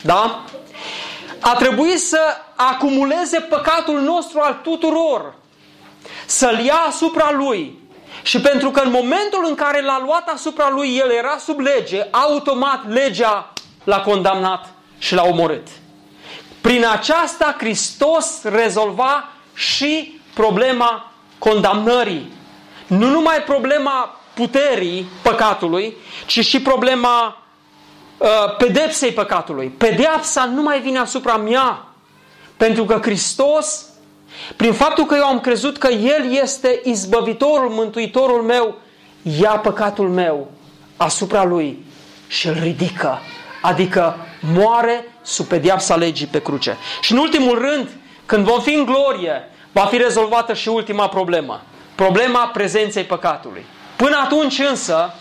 da? 0.02 0.44
A 1.40 1.54
trebuit 1.54 2.00
să 2.00 2.20
acumuleze 2.54 3.40
păcatul 3.40 4.00
nostru 4.00 4.40
al 4.40 4.60
tuturor, 4.62 5.34
să-l 6.26 6.58
ia 6.58 6.84
asupra 6.88 7.30
lui. 7.30 7.80
Și 8.22 8.40
pentru 8.40 8.70
că 8.70 8.80
în 8.80 8.90
momentul 8.90 9.44
în 9.48 9.54
care 9.54 9.82
l-a 9.82 10.02
luat 10.04 10.28
asupra 10.28 10.70
lui, 10.70 10.96
el 10.96 11.10
era 11.10 11.36
sub 11.38 11.58
lege, 11.58 12.06
automat 12.10 12.88
legea 12.88 13.52
l-a 13.84 14.00
condamnat 14.00 14.68
și 14.98 15.14
l-a 15.14 15.22
omorât. 15.22 15.66
Prin 16.60 16.86
aceasta 16.86 17.54
Hristos 17.58 18.42
rezolva 18.42 19.28
și 19.54 20.20
problema 20.34 21.12
condamnării. 21.38 22.32
Nu 22.86 23.08
numai 23.08 23.42
problema 23.42 24.20
puterii 24.34 25.06
păcatului, 25.22 25.96
ci 26.26 26.44
și 26.44 26.62
problema 26.62 27.42
uh, 28.18 28.28
pedepsei 28.58 29.10
păcatului. 29.10 29.68
Pedeapsa 29.68 30.44
nu 30.44 30.62
mai 30.62 30.80
vine 30.80 30.98
asupra 30.98 31.36
mea, 31.36 31.86
pentru 32.56 32.84
că 32.84 32.98
Hristos, 33.02 33.86
prin 34.56 34.72
faptul 34.72 35.06
că 35.06 35.14
eu 35.14 35.24
am 35.24 35.40
crezut 35.40 35.78
că 35.78 35.88
El 35.88 36.32
este 36.32 36.80
izbăvitorul, 36.84 37.70
mântuitorul 37.70 38.42
meu, 38.42 38.78
ia 39.22 39.50
păcatul 39.50 40.08
meu 40.08 40.50
asupra 40.96 41.44
Lui 41.44 41.84
și 42.26 42.48
îl 42.48 42.56
ridică. 42.62 43.18
Adică 43.62 44.16
moare 44.54 45.04
sub 45.22 45.46
pedeapsa 45.46 45.96
legii 45.96 46.26
pe 46.26 46.42
cruce. 46.42 46.76
Și 47.00 47.12
în 47.12 47.18
ultimul 47.18 47.58
rând, 47.58 47.88
când 48.26 48.44
vom 48.44 48.60
fi 48.60 48.74
în 48.74 48.84
glorie, 48.84 49.48
va 49.72 49.84
fi 49.84 49.96
rezolvată 49.96 50.54
și 50.54 50.68
ultima 50.68 51.08
problemă. 51.08 51.62
Problema 51.94 52.46
prezenței 52.46 53.04
păcatului. 53.04 53.64
Până 54.02 54.16
atunci 54.24 54.58
însă, 54.58 55.14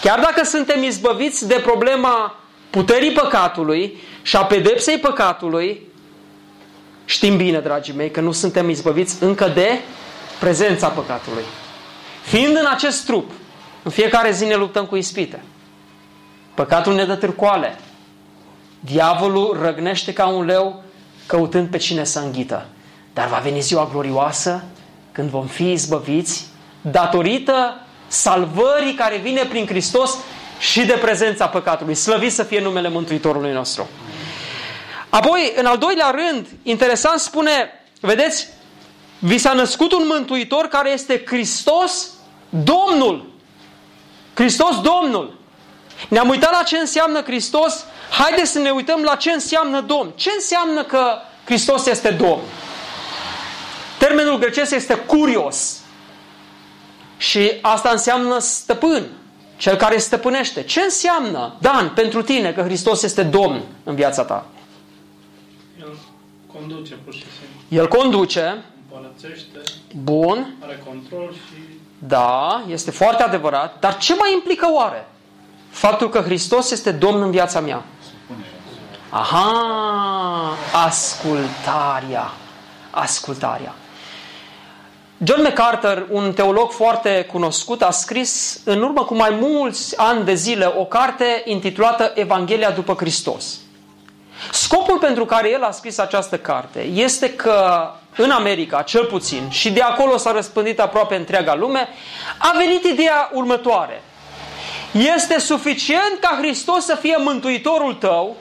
chiar 0.00 0.20
dacă 0.20 0.44
suntem 0.44 0.82
izbăviți 0.82 1.46
de 1.46 1.60
problema 1.62 2.38
puterii 2.70 3.12
păcatului 3.12 4.02
și 4.22 4.36
a 4.36 4.44
pedepsei 4.44 4.98
păcatului, 4.98 5.80
știm 7.04 7.36
bine, 7.36 7.58
dragii 7.58 7.94
mei, 7.94 8.10
că 8.10 8.20
nu 8.20 8.32
suntem 8.32 8.68
izbăviți 8.68 9.22
încă 9.22 9.48
de 9.48 9.80
prezența 10.40 10.88
păcatului. 10.88 11.42
Fiind 12.22 12.56
în 12.56 12.66
acest 12.66 13.04
trup, 13.04 13.30
în 13.82 13.90
fiecare 13.90 14.30
zi 14.30 14.44
ne 14.44 14.54
luptăm 14.54 14.86
cu 14.86 14.96
ispite. 14.96 15.42
Păcatul 16.54 16.94
ne 16.94 17.04
dă 17.04 17.14
târcoale. 17.14 17.78
Diavolul 18.80 19.58
răgnește 19.62 20.12
ca 20.12 20.26
un 20.26 20.44
leu 20.44 20.82
căutând 21.26 21.68
pe 21.68 21.76
cine 21.76 22.04
să 22.04 22.18
înghită. 22.18 22.66
Dar 23.12 23.28
va 23.28 23.38
veni 23.38 23.60
ziua 23.60 23.88
glorioasă 23.92 24.64
când 25.12 25.30
vom 25.30 25.46
fi 25.46 25.70
izbăviți 25.70 26.46
datorită 26.80 27.81
salvării 28.12 28.94
care 28.94 29.16
vine 29.16 29.44
prin 29.44 29.66
Hristos 29.66 30.16
și 30.58 30.84
de 30.84 30.92
prezența 30.92 31.48
păcatului. 31.48 31.94
Slăvit 31.94 32.32
să 32.32 32.42
fie 32.42 32.60
numele 32.60 32.88
Mântuitorului 32.88 33.52
nostru. 33.52 33.88
Apoi, 35.08 35.52
în 35.56 35.66
al 35.66 35.78
doilea 35.78 36.10
rând, 36.10 36.46
interesant 36.62 37.20
spune, 37.20 37.70
vedeți, 38.00 38.48
vi 39.18 39.38
s-a 39.38 39.52
născut 39.52 39.92
un 39.92 40.04
mântuitor 40.06 40.66
care 40.66 40.90
este 40.90 41.22
Hristos 41.26 42.08
Domnul. 42.48 43.30
Hristos 44.34 44.80
Domnul. 44.80 45.38
Ne-am 46.08 46.28
uitat 46.28 46.52
la 46.52 46.62
ce 46.62 46.78
înseamnă 46.78 47.22
Hristos, 47.22 47.84
haideți 48.10 48.50
să 48.50 48.58
ne 48.58 48.70
uităm 48.70 49.02
la 49.02 49.14
ce 49.14 49.30
înseamnă 49.30 49.80
Domn. 49.80 50.12
Ce 50.14 50.30
înseamnă 50.34 50.84
că 50.84 51.18
Hristos 51.44 51.86
este 51.86 52.10
Domn? 52.10 52.40
Termenul 53.98 54.38
grecesc 54.38 54.74
este 54.74 54.94
curios. 54.94 55.81
Și 57.22 57.52
asta 57.60 57.90
înseamnă 57.90 58.38
stăpân, 58.38 59.06
cel 59.56 59.76
care 59.76 59.98
stăpânește. 59.98 60.62
Ce 60.62 60.80
înseamnă, 60.80 61.54
Dan, 61.60 61.92
pentru 61.94 62.22
tine 62.22 62.52
că 62.52 62.62
Hristos 62.62 63.02
este 63.02 63.22
Domn 63.22 63.62
în 63.84 63.94
viața 63.94 64.24
ta? 64.24 64.46
El 65.80 65.96
conduce 66.52 66.94
pur 66.94 67.14
și 67.14 67.20
simplu. 67.20 67.76
El 67.76 67.88
conduce, 67.88 68.64
Împărățește, 68.90 69.58
bun, 70.02 70.54
are 70.62 70.82
control 70.86 71.32
și 71.32 71.62
da, 71.98 72.62
este 72.68 72.90
foarte 72.90 73.22
adevărat, 73.22 73.78
dar 73.80 73.98
ce 73.98 74.14
mai 74.14 74.32
implică 74.32 74.66
oare? 74.72 75.06
Faptul 75.70 76.08
că 76.08 76.20
Hristos 76.20 76.70
este 76.70 76.92
Domn 76.92 77.22
în 77.22 77.30
viața 77.30 77.60
mea. 77.60 77.82
Supunerea. 78.10 78.50
Aha, 79.10 80.56
ascultarea. 80.86 82.30
Ascultarea. 82.90 83.74
John 85.24 85.42
MacArthur, 85.42 86.06
un 86.10 86.32
teolog 86.32 86.70
foarte 86.70 87.26
cunoscut, 87.32 87.82
a 87.82 87.90
scris 87.90 88.60
în 88.64 88.82
urmă 88.82 89.04
cu 89.04 89.14
mai 89.14 89.30
mulți 89.40 89.98
ani 89.98 90.24
de 90.24 90.34
zile 90.34 90.72
o 90.76 90.84
carte 90.84 91.42
intitulată 91.44 92.12
Evanghelia 92.14 92.70
după 92.70 92.94
Hristos. 92.94 93.58
Scopul 94.52 94.98
pentru 94.98 95.24
care 95.24 95.50
el 95.50 95.62
a 95.62 95.70
scris 95.70 95.98
această 95.98 96.38
carte 96.38 96.80
este 96.80 97.34
că 97.34 97.90
în 98.16 98.30
America, 98.30 98.82
cel 98.82 99.04
puțin, 99.04 99.48
și 99.50 99.72
de 99.72 99.80
acolo 99.80 100.16
s-a 100.16 100.32
răspândit 100.32 100.80
aproape 100.80 101.14
întreaga 101.14 101.54
lume, 101.54 101.88
a 102.38 102.54
venit 102.56 102.84
ideea 102.84 103.30
următoare. 103.32 104.02
Este 105.16 105.38
suficient 105.38 106.18
ca 106.20 106.36
Hristos 106.38 106.84
să 106.84 106.94
fie 106.94 107.16
mântuitorul 107.16 107.94
tău 107.94 108.36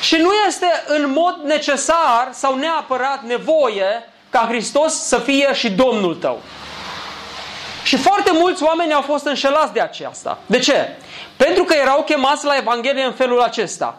și 0.00 0.16
nu 0.16 0.30
este 0.46 0.66
în 0.86 1.10
mod 1.10 1.36
necesar 1.44 2.28
sau 2.32 2.54
neapărat 2.54 3.22
nevoie 3.22 4.08
ca 4.34 4.46
Hristos 4.48 4.92
să 4.92 5.18
fie 5.18 5.50
și 5.52 5.70
Domnul 5.70 6.14
tău. 6.14 6.40
Și 7.82 7.96
foarte 7.96 8.30
mulți 8.32 8.62
oameni 8.62 8.92
au 8.92 9.00
fost 9.00 9.24
înșelați 9.26 9.72
de 9.72 9.80
aceasta. 9.80 10.38
De 10.46 10.58
ce? 10.58 10.96
Pentru 11.36 11.64
că 11.64 11.74
erau 11.74 12.02
chemați 12.02 12.44
la 12.44 12.56
Evanghelie 12.56 13.04
în 13.04 13.12
felul 13.12 13.40
acesta. 13.40 13.98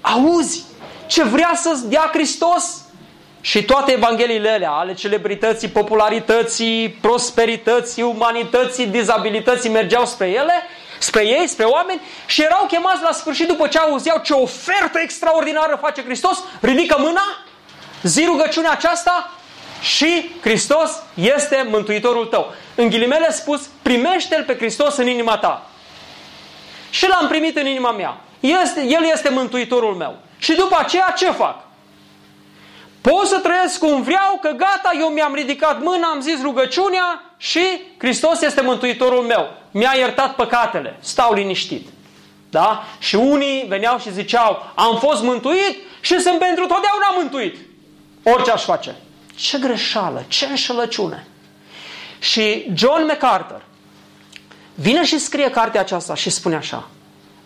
Auzi 0.00 0.64
ce 1.06 1.22
vrea 1.22 1.52
să-ți 1.54 1.88
dea 1.88 2.10
Hristos? 2.12 2.82
Și 3.40 3.64
toate 3.64 3.92
evangheliile 3.92 4.50
alea, 4.50 4.70
ale 4.70 4.94
celebrității, 4.94 5.68
popularității, 5.68 6.88
prosperității, 7.00 8.02
umanității, 8.02 8.86
dizabilității, 8.86 9.70
mergeau 9.70 10.06
spre 10.06 10.28
ele, 10.28 10.52
spre 10.98 11.26
ei, 11.26 11.46
spre 11.46 11.64
oameni 11.64 12.00
și 12.26 12.42
erau 12.42 12.66
chemați 12.66 13.02
la 13.02 13.12
sfârșit 13.12 13.46
după 13.46 13.66
ce 13.66 13.78
auzeau 13.78 14.20
ce 14.22 14.32
ofertă 14.32 14.98
extraordinară 15.02 15.78
face 15.80 16.02
Hristos, 16.02 16.38
ridică 16.60 16.96
mâna, 16.98 17.44
zi 18.02 18.24
rugăciunea 18.24 18.70
aceasta 18.70 19.33
și 19.84 20.30
Hristos 20.40 20.90
este 21.14 21.66
Mântuitorul 21.70 22.26
tău. 22.26 22.52
În 22.74 22.88
ghilimele 22.88 23.32
spus, 23.32 23.68
primește-L 23.82 24.44
pe 24.44 24.56
Hristos 24.56 24.96
în 24.96 25.06
inima 25.06 25.38
ta. 25.38 25.66
Și 26.90 27.08
l-am 27.08 27.28
primit 27.28 27.56
în 27.56 27.66
inima 27.66 27.90
mea. 27.90 28.20
Este, 28.40 28.80
el 28.80 29.04
este 29.12 29.28
Mântuitorul 29.28 29.94
meu. 29.94 30.18
Și 30.38 30.54
după 30.54 30.76
aceea 30.78 31.14
ce 31.16 31.30
fac? 31.30 31.62
Pot 33.00 33.26
să 33.26 33.38
trăiesc 33.38 33.78
cum 33.78 34.02
vreau, 34.02 34.38
că 34.40 34.48
gata, 34.48 34.92
eu 34.98 35.08
mi-am 35.08 35.34
ridicat 35.34 35.82
mâna, 35.82 36.08
am 36.08 36.20
zis 36.20 36.42
rugăciunea 36.42 37.22
și 37.36 37.80
Hristos 37.98 38.40
este 38.40 38.60
Mântuitorul 38.60 39.22
meu. 39.22 39.52
Mi-a 39.70 39.92
iertat 39.96 40.34
păcatele. 40.34 40.96
Stau 41.00 41.34
liniștit. 41.34 41.88
Da? 42.50 42.84
Și 42.98 43.14
unii 43.14 43.64
veneau 43.68 43.98
și 43.98 44.12
ziceau, 44.12 44.72
am 44.74 44.98
fost 44.98 45.22
mântuit 45.22 45.76
și 46.00 46.20
sunt 46.20 46.38
pentru 46.38 46.66
totdeauna 46.66 47.14
mântuit. 47.16 47.56
Orice 48.22 48.50
aș 48.50 48.64
face. 48.64 48.94
Ce 49.34 49.58
greșeală, 49.58 50.24
ce 50.28 50.46
înșelăciune. 50.46 51.26
Și 52.18 52.70
John 52.74 53.06
MacArthur 53.06 53.62
vine 54.74 55.04
și 55.04 55.18
scrie 55.18 55.50
cartea 55.50 55.80
aceasta 55.80 56.14
și 56.14 56.30
spune 56.30 56.54
așa. 56.56 56.88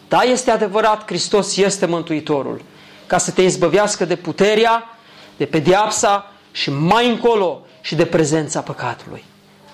Da, 0.08 0.22
este 0.22 0.50
adevărat, 0.50 1.06
Hristos 1.06 1.56
este 1.56 1.86
Mântuitorul, 1.86 2.62
ca 3.06 3.18
să 3.18 3.30
te 3.30 3.42
izbăvească 3.42 4.04
de 4.04 4.16
puterea, 4.16 4.98
de 5.36 5.46
pediapsa 5.46 6.32
și 6.52 6.70
mai 6.70 7.08
încolo 7.08 7.66
și 7.80 7.94
de 7.94 8.06
prezența 8.06 8.60
păcatului. 8.60 9.24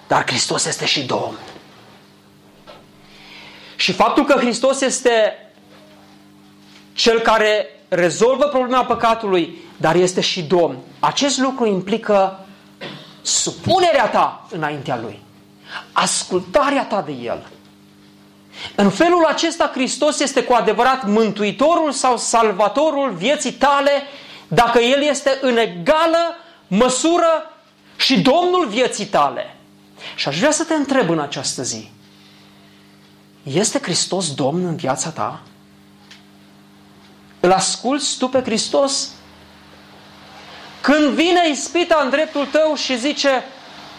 Dar 0.07 0.27
Hristos 0.27 0.65
este 0.65 0.85
și 0.85 1.03
Domn. 1.03 1.39
Și 3.77 3.93
faptul 3.93 4.25
că 4.25 4.35
Hristos 4.39 4.81
este 4.81 5.39
cel 6.93 7.21
care 7.21 7.67
rezolvă 7.89 8.45
problema 8.45 8.85
păcatului, 8.85 9.59
dar 9.77 9.95
este 9.95 10.21
și 10.21 10.43
Domn. 10.43 10.77
Acest 11.01 11.39
lucru 11.39 11.67
implică 11.67 12.47
supunerea 13.23 14.09
ta 14.09 14.47
înaintea 14.51 14.99
Lui. 15.03 15.23
Ascultarea 15.93 16.85
ta 16.85 17.03
de 17.03 17.13
El. 17.13 17.47
În 18.75 18.91
felul 18.91 19.25
acesta 19.25 19.71
Hristos 19.75 20.21
este 20.21 20.43
cu 20.43 20.53
adevărat 20.53 21.07
mântuitorul 21.07 21.93
sau 21.93 22.17
salvatorul 22.17 23.13
vieții 23.13 23.53
tale 23.53 23.91
dacă 24.49 24.79
El 24.79 25.03
este 25.03 25.39
în 25.41 25.57
egală 25.57 26.37
măsură 26.67 27.51
și 27.97 28.21
Domnul 28.21 28.67
vieții 28.69 29.07
tale. 29.07 29.57
Și 30.15 30.29
aș 30.29 30.39
vrea 30.39 30.51
să 30.51 30.65
te 30.65 30.75
întreb 30.75 31.11
în 31.11 31.21
această 31.21 31.63
zi. 31.63 31.91
Este 33.43 33.79
Hristos 33.83 34.35
Domn 34.35 34.65
în 34.65 34.77
viața 34.77 35.11
ta? 35.11 35.41
Îl 37.41 37.53
asculți 37.53 38.19
tu 38.19 38.29
pe 38.29 38.43
Hristos? 38.43 39.11
Când 40.85 41.09
vine 41.09 41.49
ispita 41.51 42.01
în 42.05 42.11
dreptul 42.11 42.47
tău 42.47 42.75
și 42.75 42.99
zice, 42.99 43.45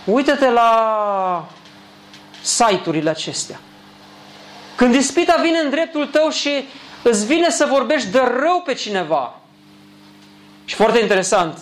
uite-te 0.04 0.50
la 0.50 1.48
site-urile 2.42 3.10
acestea. 3.10 3.60
Când 4.76 4.96
ispita 4.96 5.36
vine 5.42 5.60
în 5.60 5.70
dreptul 5.70 6.08
tău 6.08 6.30
și 6.30 6.66
îți 7.02 7.26
vine 7.26 7.50
să 7.50 7.66
vorbești 7.66 8.10
de 8.10 8.20
rău 8.20 8.62
pe 8.66 8.74
cineva. 8.74 9.40
Și 10.66 10.76
foarte 10.76 11.00
interesant, 11.00 11.58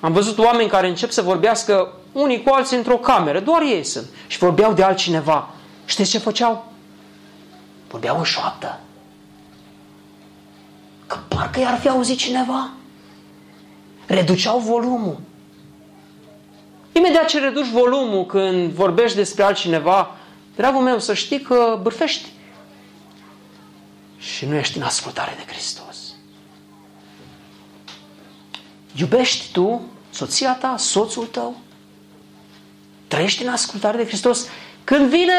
am 0.00 0.12
văzut 0.12 0.38
oameni 0.38 0.68
care 0.68 0.88
încep 0.88 1.10
să 1.10 1.22
vorbească 1.22 1.92
unii 2.12 2.42
cu 2.42 2.54
alții 2.54 2.76
într-o 2.76 2.98
cameră, 2.98 3.40
doar 3.40 3.62
ei 3.62 3.84
sunt, 3.84 4.06
și 4.26 4.38
vorbeau 4.38 4.72
de 4.72 4.82
altcineva. 4.82 5.48
Știți 5.84 6.10
ce 6.10 6.18
făceau? 6.18 6.72
Vorbeau 7.90 8.18
în 8.18 8.24
șoaptă. 8.24 8.80
Că 11.06 11.18
parcă 11.28 11.60
i-ar 11.60 11.78
fi 11.78 11.88
auzit 11.88 12.18
cineva. 12.18 12.70
Reduceau 14.06 14.58
volumul. 14.58 15.20
Imediat 16.92 17.26
ce 17.26 17.38
reduci 17.38 17.68
volumul 17.68 18.26
când 18.26 18.72
vorbești 18.72 19.16
despre 19.16 19.42
altcineva, 19.42 20.16
dragul 20.56 20.82
meu, 20.82 20.98
să 20.98 21.14
știi 21.14 21.40
că 21.40 21.78
bârfești. 21.82 22.28
Și 24.18 24.46
nu 24.46 24.54
ești 24.54 24.76
în 24.76 24.82
ascultare 24.82 25.34
de 25.36 25.52
Hristos. 25.52 25.96
Iubești 28.96 29.52
tu 29.52 29.80
soția 30.10 30.54
ta, 30.54 30.74
soțul 30.78 31.26
tău? 31.26 31.56
Trăiești 33.08 33.42
în 33.42 33.48
ascultare 33.48 33.96
de 33.96 34.06
Hristos? 34.06 34.48
Când 34.84 35.08
vine 35.08 35.32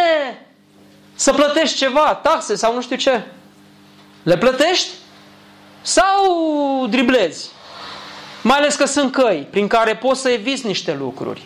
să 1.15 1.33
plătești 1.33 1.77
ceva, 1.77 2.15
taxe 2.15 2.55
sau 2.55 2.73
nu 2.73 2.81
știu 2.81 2.95
ce, 2.95 3.23
le 4.23 4.37
plătești? 4.37 4.89
Sau 5.81 6.87
driblezi? 6.89 7.49
Mai 8.45 8.57
ales 8.57 8.75
că 8.75 8.85
sunt 8.85 9.11
căi 9.11 9.47
prin 9.49 9.67
care 9.67 9.95
poți 9.95 10.21
să 10.21 10.29
eviți 10.29 10.65
niște 10.65 10.93
lucruri. 10.93 11.41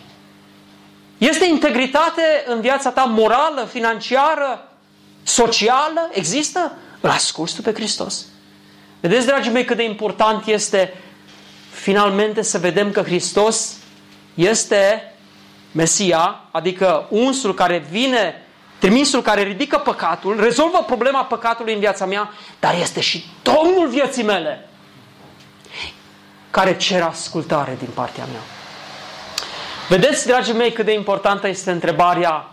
Este 1.18 1.44
integritate 1.44 2.22
în 2.46 2.60
viața 2.60 2.90
ta 2.90 3.04
morală, 3.04 3.68
financiară, 3.70 4.68
socială? 5.22 6.10
Există? 6.12 6.72
Îl 7.00 7.10
asculți 7.10 7.54
tu 7.54 7.62
pe 7.62 7.72
Hristos? 7.72 8.26
Vedeți, 9.00 9.26
dragii 9.26 9.52
mei, 9.52 9.64
cât 9.64 9.76
de 9.76 9.82
important 9.82 10.46
este 10.46 10.94
finalmente 11.70 12.42
să 12.42 12.58
vedem 12.58 12.90
că 12.90 13.02
Hristos 13.02 13.76
este 14.34 15.14
Mesia, 15.72 16.40
adică 16.50 17.06
unsul 17.10 17.54
care 17.54 17.86
vine, 17.90 18.46
trimisul 18.78 19.22
care 19.22 19.42
ridică 19.42 19.78
păcatul, 19.78 20.40
rezolvă 20.40 20.84
problema 20.86 21.24
păcatului 21.24 21.74
în 21.74 21.80
viața 21.80 22.06
mea, 22.06 22.32
dar 22.58 22.74
este 22.80 23.00
și 23.00 23.24
Domnul 23.42 23.88
vieții 23.88 24.24
mele 24.24 24.69
care 26.50 26.76
cer 26.76 27.02
ascultare 27.02 27.76
din 27.78 27.88
partea 27.94 28.24
mea. 28.24 28.40
Vedeți, 29.88 30.26
dragii 30.26 30.54
mei, 30.54 30.72
cât 30.72 30.84
de 30.84 30.92
importantă 30.92 31.48
este 31.48 31.70
întrebarea 31.70 32.50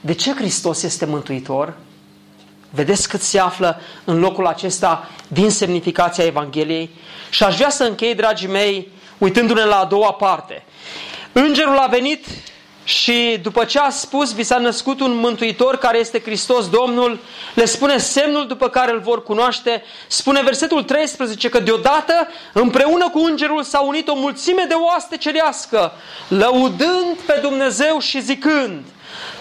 de 0.00 0.14
ce 0.14 0.34
Hristos 0.34 0.82
este 0.82 1.04
Mântuitor? 1.06 1.74
Vedeți 2.70 3.08
cât 3.08 3.20
se 3.20 3.38
află 3.38 3.80
în 4.04 4.18
locul 4.18 4.46
acesta 4.46 5.08
din 5.28 5.50
semnificația 5.50 6.24
Evangheliei? 6.24 6.90
Și 7.30 7.42
aș 7.42 7.56
vrea 7.56 7.70
să 7.70 7.84
închei, 7.84 8.14
dragii 8.14 8.48
mei, 8.48 8.88
uitându-ne 9.18 9.64
la 9.64 9.78
a 9.78 9.84
doua 9.84 10.12
parte. 10.12 10.62
Îngerul 11.32 11.76
a 11.78 11.86
venit 11.86 12.26
și 12.84 13.38
după 13.42 13.64
ce 13.64 13.78
a 13.78 13.90
spus, 13.90 14.34
vi 14.34 14.42
s-a 14.42 14.58
născut 14.58 15.00
un 15.00 15.16
mântuitor 15.16 15.76
care 15.76 15.98
este 15.98 16.20
Hristos 16.20 16.68
Domnul, 16.68 17.18
le 17.54 17.64
spune 17.64 17.98
semnul 17.98 18.46
după 18.46 18.68
care 18.68 18.92
îl 18.92 19.00
vor 19.00 19.22
cunoaște. 19.22 19.82
Spune 20.06 20.42
versetul 20.42 20.82
13 20.82 21.48
că 21.48 21.60
deodată 21.60 22.28
împreună 22.52 23.08
cu 23.08 23.18
îngerul 23.18 23.62
s-a 23.62 23.80
unit 23.80 24.08
o 24.08 24.14
mulțime 24.14 24.64
de 24.68 24.74
oaste 24.74 25.16
cerească, 25.16 25.92
lăudând 26.28 27.16
pe 27.26 27.38
Dumnezeu 27.42 27.98
și 27.98 28.20
zicând, 28.20 28.82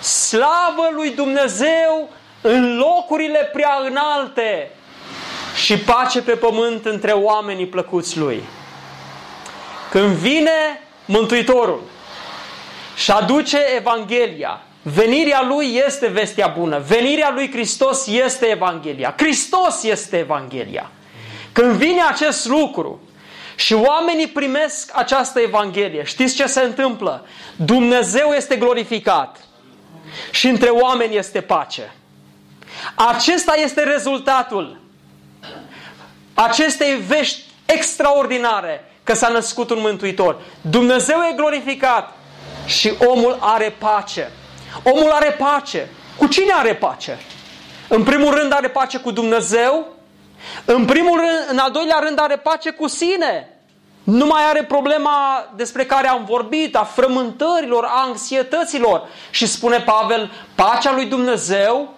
slavă 0.01 0.89
lui 0.91 1.09
Dumnezeu 1.09 2.09
în 2.41 2.77
locurile 2.77 3.49
prea 3.53 3.77
înalte 3.89 4.71
și 5.55 5.77
pace 5.77 6.21
pe 6.21 6.31
pământ 6.31 6.85
între 6.85 7.11
oamenii 7.11 7.67
plăcuți 7.67 8.17
lui. 8.17 8.43
Când 9.91 10.13
vine 10.13 10.83
Mântuitorul 11.05 11.81
și 12.99 13.11
aduce 13.11 13.57
Evanghelia, 13.75 14.61
venirea 14.81 15.41
lui 15.41 15.81
este 15.85 16.07
vestea 16.07 16.47
bună, 16.47 16.79
venirea 16.87 17.31
lui 17.31 17.51
Hristos 17.51 18.07
este 18.07 18.45
Evanghelia, 18.45 19.13
Hristos 19.17 19.83
este 19.83 20.17
Evanghelia. 20.17 20.91
Când 21.51 21.71
vine 21.71 22.01
acest 22.01 22.45
lucru 22.45 23.01
și 23.55 23.73
oamenii 23.73 24.27
primesc 24.27 24.91
această 24.93 25.39
Evanghelie, 25.39 26.03
știți 26.03 26.35
ce 26.35 26.45
se 26.45 26.61
întâmplă? 26.61 27.25
Dumnezeu 27.55 28.31
este 28.31 28.55
glorificat 28.55 29.37
și 30.31 30.47
între 30.47 30.69
oameni 30.69 31.17
este 31.17 31.41
pace. 31.41 31.93
Acesta 32.95 33.53
este 33.55 33.83
rezultatul 33.83 34.79
acestei 36.33 36.95
vești 37.07 37.41
extraordinare 37.65 38.91
că 39.03 39.13
s-a 39.13 39.27
născut 39.27 39.69
un 39.69 39.79
mântuitor. 39.79 40.41
Dumnezeu 40.61 41.17
e 41.31 41.35
glorificat 41.35 42.17
și 42.69 42.93
omul 43.05 43.37
are 43.39 43.75
pace. 43.77 44.31
Omul 44.83 45.11
are 45.11 45.31
pace. 45.31 45.89
Cu 46.17 46.27
cine 46.27 46.53
are 46.53 46.75
pace? 46.75 47.17
În 47.87 48.03
primul 48.03 48.33
rând 48.33 48.53
are 48.53 48.67
pace 48.67 48.97
cu 48.97 49.11
Dumnezeu, 49.11 49.87
în 50.65 50.85
primul 50.85 51.17
rând, 51.17 51.47
în 51.49 51.57
al 51.57 51.71
doilea 51.71 51.99
rând 51.99 52.19
are 52.19 52.35
pace 52.35 52.69
cu 52.69 52.87
sine. 52.87 53.49
Nu 54.03 54.25
mai 54.25 54.43
are 54.49 54.63
problema 54.63 55.45
despre 55.55 55.85
care 55.85 56.07
am 56.07 56.25
vorbit, 56.25 56.75
a 56.75 56.83
frământărilor, 56.83 57.83
a 57.83 58.03
anxietăților. 58.07 59.07
Și 59.29 59.45
spune 59.45 59.79
Pavel, 59.79 60.31
pacea 60.55 60.93
lui 60.93 61.05
Dumnezeu, 61.05 61.93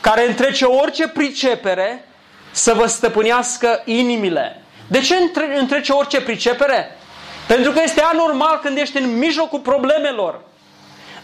care 0.00 0.26
întrece 0.26 0.64
orice 0.64 1.08
pricepere, 1.08 2.08
să 2.50 2.74
vă 2.74 2.86
stăpânească 2.86 3.82
inimile. 3.84 4.62
De 4.88 5.00
ce 5.00 5.16
întrece 5.58 5.92
orice 5.92 6.20
pricepere? 6.20 6.98
Pentru 7.46 7.72
că 7.72 7.80
este 7.82 8.00
anormal 8.00 8.60
când 8.62 8.76
ești 8.78 8.96
în 8.96 9.18
mijlocul 9.18 9.58
problemelor, 9.58 10.40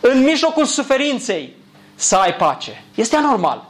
în 0.01 0.23
mijlocul 0.23 0.65
suferinței, 0.65 1.57
să 1.95 2.17
ai 2.17 2.35
pace. 2.35 2.85
Este 2.95 3.17
anormal. 3.17 3.65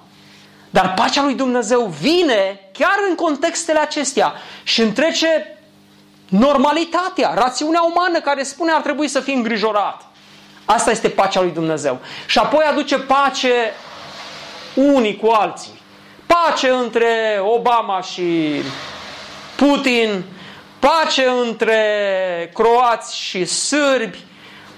Dar 0.70 0.94
pacea 0.94 1.22
lui 1.22 1.34
Dumnezeu 1.34 1.92
vine 2.00 2.60
chiar 2.72 2.96
în 3.08 3.14
contextele 3.14 3.78
acestea 3.78 4.32
și 4.62 4.80
întrece 4.80 5.58
normalitatea, 6.28 7.34
rațiunea 7.34 7.82
umană 7.82 8.20
care 8.20 8.42
spune 8.42 8.72
ar 8.72 8.80
trebui 8.80 9.08
să 9.08 9.20
fii 9.20 9.34
îngrijorat. 9.34 10.06
Asta 10.64 10.90
este 10.90 11.08
pacea 11.08 11.40
lui 11.40 11.50
Dumnezeu. 11.50 12.00
Și 12.26 12.38
apoi 12.38 12.64
aduce 12.64 12.98
pace 12.98 13.74
unii 14.74 15.16
cu 15.16 15.26
alții. 15.26 15.80
Pace 16.26 16.68
între 16.68 17.40
Obama 17.42 18.00
și 18.00 18.52
Putin, 19.56 20.24
pace 20.82 21.26
între 21.26 22.50
croați 22.54 23.18
și 23.18 23.44
sârbi, 23.44 24.18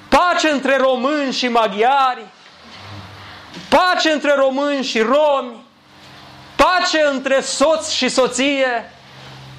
pace 0.08 0.48
între 0.48 0.76
români 0.76 1.32
și 1.32 1.48
maghiari, 1.48 2.24
pace 3.68 4.10
între 4.10 4.34
români 4.34 4.84
și 4.84 5.00
romi, 5.00 5.64
pace 6.56 7.00
între 7.12 7.40
soț 7.40 7.90
și 7.90 8.08
soție, 8.08 8.92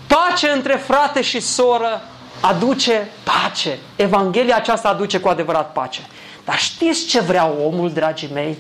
pace 0.08 0.50
între 0.50 0.76
frate 0.76 1.22
și 1.22 1.39
soră, 1.39 2.02
aduce 2.39 3.12
pace. 3.24 3.80
Evanghelia 3.96 4.56
aceasta 4.56 4.89
aduce 4.89 5.20
cu 5.20 5.28
adevărat 5.28 5.72
pace. 5.72 6.02
Dar 6.43 6.60
știți 6.60 7.06
ce 7.06 7.20
vrea 7.20 7.46
omul, 7.46 7.91
dragii 7.91 8.30
mei? 8.34 8.58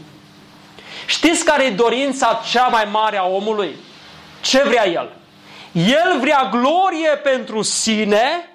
Știți 1.05 1.45
care 1.45 1.63
e 1.63 1.69
dorința 1.69 2.41
cea 2.51 2.67
mai 2.67 2.87
mare 2.91 3.17
a 3.17 3.25
omului? 3.25 3.75
Ce 4.41 4.63
vrea 4.63 4.87
el? 4.87 5.09
El 5.75 6.19
vrea 6.19 6.49
glorie 6.51 7.09
pentru 7.23 7.61
sine 7.61 8.49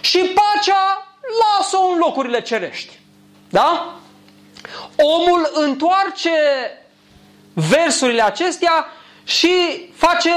și 0.00 0.18
pacea 0.18 1.06
lasă-o 1.40 1.86
în 1.92 1.98
locurile 1.98 2.42
cerești. 2.42 2.98
Da? 3.48 3.94
Omul 4.96 5.50
întoarce 5.54 6.30
versurile 7.52 8.22
acestea 8.22 8.86
și 9.24 9.50
face 9.94 10.30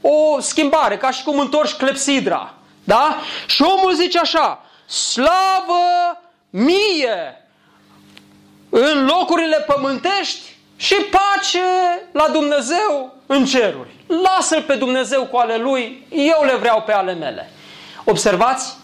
o 0.00 0.40
schimbare, 0.40 0.96
ca 0.96 1.10
și 1.10 1.22
cum 1.22 1.38
întorci 1.38 1.72
clepsidra. 1.74 2.54
Da? 2.84 3.16
Și 3.46 3.62
omul 3.62 3.94
zice 3.94 4.18
așa, 4.18 4.64
slavă 4.86 6.20
mie 6.50 7.46
în 8.70 9.04
locurile 9.04 9.56
pământești 9.56 10.56
și 10.76 10.94
pace 10.94 11.60
la 12.12 12.28
Dumnezeu 12.28 13.14
în 13.26 13.44
ceruri. 13.44 13.90
Lasă-L 14.22 14.62
pe 14.62 14.74
Dumnezeu 14.74 15.26
cu 15.26 15.36
ale 15.36 15.56
Lui, 15.56 16.06
eu 16.10 16.44
le 16.44 16.56
vreau 16.56 16.82
pe 16.82 16.92
ale 16.92 17.12
mele. 17.12 17.50
Observați? 18.04 18.76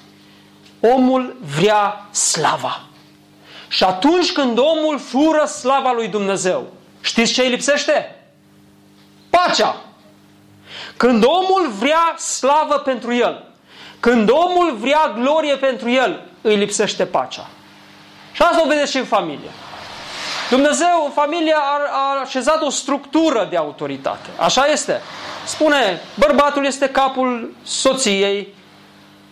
Omul 0.81 1.37
vrea 1.57 2.07
slava. 2.11 2.81
Și 3.69 3.85
atunci 3.85 4.33
când 4.33 4.59
omul 4.59 4.99
fură 4.99 5.45
slava 5.45 5.93
lui 5.93 6.09
Dumnezeu, 6.09 6.67
știți 7.01 7.33
ce 7.33 7.43
îi 7.43 7.49
lipsește? 7.49 8.25
Pacea. 9.31 9.77
Când 10.97 11.25
omul 11.25 11.71
vrea 11.79 12.15
slavă 12.17 12.75
pentru 12.75 13.15
el, 13.15 13.45
când 14.01 14.31
omul 14.31 14.77
vrea 14.77 15.15
glorie 15.21 15.57
pentru 15.57 15.91
el, 15.91 16.23
îi 16.41 16.57
lipsește 16.57 17.07
pacea. 17.07 17.47
Și 18.33 18.43
asta 18.43 18.63
o 18.65 18.69
vedeți 18.69 18.91
și 18.91 18.99
în 18.99 19.05
familie. 19.05 19.51
Dumnezeu, 20.51 21.03
în 21.05 21.11
familie, 21.11 21.55
a, 21.55 21.81
a 21.93 22.21
așezat 22.21 22.63
o 22.63 22.71
structură 22.71 23.47
de 23.51 23.57
autoritate. 23.57 24.29
Așa 24.39 24.67
este. 24.67 25.01
Spune, 25.47 26.01
bărbatul 26.15 26.67
este 26.67 26.89
capul 26.89 27.55
soției, 27.63 28.55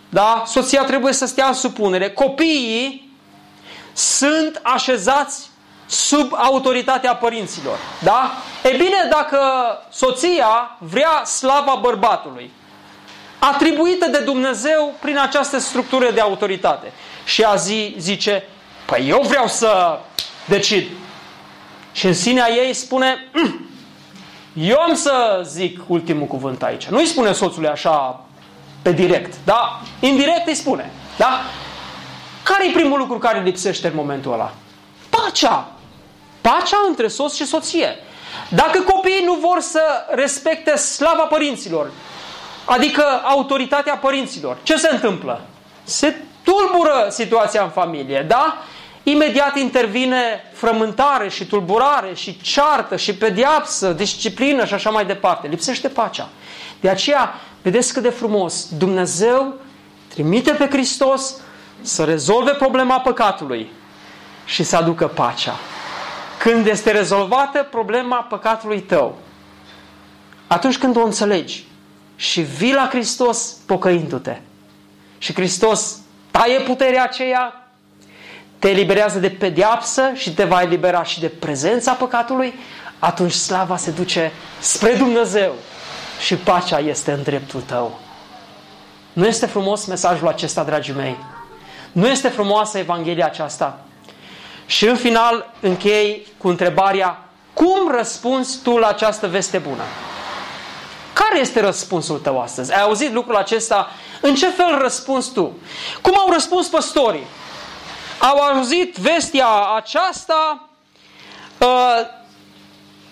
da? 0.09 0.43
Soția 0.45 0.83
trebuie 0.83 1.13
să 1.13 1.25
stea 1.25 1.47
în 1.47 1.53
supunere. 1.53 2.09
Copiii 2.09 3.15
sunt 3.93 4.59
așezați 4.63 5.49
sub 5.85 6.33
autoritatea 6.35 7.15
părinților. 7.15 7.77
Da? 8.03 8.31
E 8.63 8.69
bine, 8.69 9.07
dacă 9.09 9.39
soția 9.91 10.77
vrea 10.79 11.23
slava 11.25 11.77
bărbatului, 11.81 12.51
atribuită 13.39 14.07
de 14.07 14.19
Dumnezeu 14.19 14.93
prin 14.99 15.17
această 15.17 15.57
structură 15.57 16.11
de 16.11 16.21
autoritate. 16.21 16.91
Și 17.25 17.43
a 17.43 17.55
zi, 17.55 17.95
zice, 17.97 18.47
păi 18.85 19.09
eu 19.09 19.21
vreau 19.27 19.47
să 19.47 19.99
decid. 20.45 20.87
Și 21.97 22.05
în 22.05 22.13
sinea 22.13 22.51
ei 22.51 22.73
spune, 22.73 23.29
mm, 23.33 23.69
eu 24.53 24.79
am 24.79 24.95
să 24.95 25.41
zic 25.45 25.79
ultimul 25.87 26.27
cuvânt 26.27 26.63
aici. 26.63 26.85
Nu 26.85 26.97
îi 26.97 27.05
spune 27.05 27.31
soțului 27.31 27.69
așa 27.69 28.25
pe 28.81 28.91
direct, 28.91 29.33
da? 29.45 29.81
Indirect 29.99 30.47
îi 30.47 30.55
spune, 30.55 30.91
da? 31.17 31.41
Care 32.43 32.67
e 32.67 32.71
primul 32.71 32.99
lucru 32.99 33.17
care 33.17 33.41
lipsește 33.41 33.87
în 33.87 33.93
momentul 33.95 34.33
ăla? 34.33 34.53
Pacea. 35.09 35.71
Pacea 36.41 36.77
între 36.87 37.07
soț 37.07 37.35
și 37.35 37.45
soție. 37.45 37.95
Dacă 38.49 38.79
copiii 38.81 39.23
nu 39.25 39.33
vor 39.33 39.59
să 39.59 39.81
respecte 40.09 40.75
slava 40.75 41.23
părinților, 41.23 41.91
adică 42.65 43.03
autoritatea 43.23 43.95
părinților, 43.95 44.57
ce 44.63 44.75
se 44.75 44.89
întâmplă? 44.91 45.41
Se 45.83 46.15
tulbură 46.43 47.07
situația 47.09 47.63
în 47.63 47.69
familie, 47.69 48.25
da? 48.27 48.57
Imediat 49.11 49.57
intervine 49.57 50.43
frământare 50.53 51.29
și 51.29 51.45
tulburare 51.45 52.13
și 52.13 52.41
ceartă 52.41 52.95
și 52.95 53.15
pediapsă, 53.15 53.91
disciplină 53.91 54.65
și 54.65 54.73
așa 54.73 54.89
mai 54.89 55.05
departe. 55.05 55.47
Lipsește 55.47 55.87
pacea. 55.87 56.29
De 56.79 56.89
aceea, 56.89 57.33
vedeți 57.61 57.93
cât 57.93 58.03
de 58.03 58.09
frumos 58.09 58.67
Dumnezeu 58.77 59.53
trimite 60.07 60.51
pe 60.51 60.67
Hristos 60.69 61.35
să 61.81 62.03
rezolve 62.03 62.51
problema 62.51 62.99
păcatului 62.99 63.71
și 64.45 64.63
să 64.63 64.75
aducă 64.75 65.07
pacea. 65.07 65.55
Când 66.39 66.67
este 66.67 66.91
rezolvată 66.91 67.67
problema 67.71 68.15
păcatului 68.15 68.81
tău, 68.81 69.17
atunci 70.47 70.77
când 70.77 70.95
o 70.95 71.03
înțelegi 71.03 71.65
și 72.15 72.41
vii 72.41 72.73
la 72.73 72.87
Hristos 72.89 73.55
pocăindu-te 73.65 74.41
și 75.17 75.33
Hristos 75.33 75.97
taie 76.31 76.59
puterea 76.59 77.03
aceea, 77.03 77.66
te 78.59 78.69
eliberează 78.69 79.19
de 79.19 79.29
pediapsă 79.29 80.11
și 80.13 80.33
te 80.33 80.43
va 80.43 80.61
elibera 80.61 81.03
și 81.03 81.19
de 81.19 81.27
prezența 81.27 81.91
păcatului, 81.91 82.53
atunci 82.99 83.31
slava 83.31 83.77
se 83.77 83.91
duce 83.91 84.31
spre 84.59 84.93
Dumnezeu 84.93 85.51
și 86.19 86.35
pacea 86.35 86.79
este 86.79 87.11
în 87.11 87.23
dreptul 87.23 87.61
tău. 87.61 87.99
Nu 89.13 89.25
este 89.25 89.45
frumos 89.45 89.85
mesajul 89.85 90.27
acesta, 90.27 90.63
dragii 90.63 90.93
mei? 90.93 91.17
Nu 91.91 92.07
este 92.07 92.27
frumoasă 92.27 92.77
Evanghelia 92.77 93.25
aceasta? 93.25 93.79
Și 94.65 94.87
în 94.87 94.95
final 94.95 95.53
închei 95.59 96.27
cu 96.37 96.47
întrebarea, 96.47 97.23
cum 97.53 97.91
răspunzi 97.91 98.59
tu 98.63 98.77
la 98.77 98.87
această 98.87 99.27
veste 99.27 99.57
bună? 99.57 99.83
Care 101.13 101.39
este 101.39 101.59
răspunsul 101.59 102.17
tău 102.17 102.41
astăzi? 102.41 102.73
Ai 102.73 102.81
auzit 102.81 103.13
lucrul 103.13 103.35
acesta? 103.35 103.87
În 104.21 104.35
ce 104.35 104.49
fel 104.49 104.77
răspunzi 104.81 105.31
tu? 105.31 105.57
Cum 106.01 106.13
au 106.17 106.31
răspuns 106.31 106.67
păstorii? 106.67 107.25
Au 108.19 108.37
auzit 108.37 108.95
vestia 108.95 109.47
aceasta, 109.75 110.69
uh, 111.57 111.99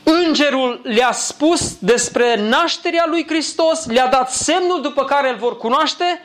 îngerul 0.03 0.82
le-a 0.84 1.12
spus 1.12 1.76
despre 1.80 2.36
nașterea 2.36 3.06
lui 3.08 3.26
Hristos, 3.28 3.86
le-a 3.86 4.08
dat 4.08 4.32
semnul 4.32 4.82
după 4.82 5.06
care 5.06 5.30
îl 5.30 5.36
vor 5.36 5.58
cunoaște, 5.58 6.22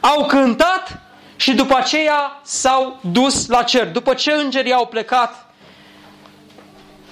au 0.00 0.24
cântat 0.24 0.98
și 1.36 1.54
după 1.54 1.76
aceea 1.76 2.40
s-au 2.42 2.98
dus 3.00 3.46
la 3.46 3.62
cer. 3.62 3.86
După 3.86 4.14
ce 4.14 4.32
îngerii 4.32 4.72
au 4.72 4.86
plecat 4.86 5.46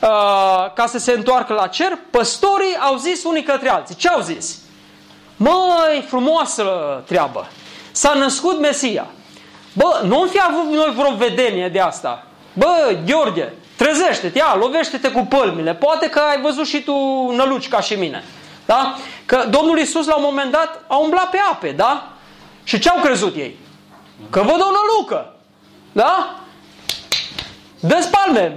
uh, 0.01 0.73
ca 0.75 0.87
să 0.87 0.99
se 0.99 1.13
întoarcă 1.13 1.53
la 1.53 1.67
cer, 1.67 1.99
păstorii 2.11 2.77
au 2.81 2.97
zis 2.97 3.25
unii 3.25 3.43
către 3.43 3.69
alții. 3.69 3.95
Ce 3.95 4.09
au 4.09 4.21
zis? 4.21 4.59
Măi, 5.37 6.05
frumoasă 6.07 6.65
treabă! 7.07 7.49
S-a 7.93 8.15
născut 8.15 8.61
Mesia. 8.61 9.07
Bă, 9.73 10.01
nu 10.05 10.27
fi 10.31 10.41
avut 10.49 10.73
noi 10.73 10.93
vreo 10.95 11.15
vedenie 11.15 11.69
de 11.69 11.81
asta. 11.81 12.27
Bă, 12.53 12.97
Gheorghe, 13.07 13.53
trezește-te, 13.77 14.39
ia, 14.39 14.57
lovește-te 14.59 15.11
cu 15.11 15.21
pălmile. 15.21 15.75
Poate 15.75 16.09
că 16.09 16.19
ai 16.19 16.41
văzut 16.41 16.67
și 16.67 16.83
tu 16.83 16.95
năluci 17.31 17.69
ca 17.69 17.81
și 17.81 17.95
mine. 17.95 18.25
Da? 18.67 18.97
Că 19.27 19.47
Domnul 19.51 19.79
Isus 19.79 20.07
la 20.07 20.17
un 20.17 20.23
moment 20.25 20.53
dat 20.53 20.85
a 20.87 20.97
umblat 20.97 21.31
pe 21.31 21.39
ape, 21.51 21.71
da? 21.71 22.09
Și 22.63 22.79
ce 22.79 22.89
au 22.89 23.01
crezut 23.01 23.37
ei? 23.37 23.59
Că 24.31 24.41
văd 24.41 24.61
o 24.61 24.71
nălucă. 24.71 25.35
Da? 25.93 26.35
Dă-ți 27.81 28.11
palme. 28.11 28.57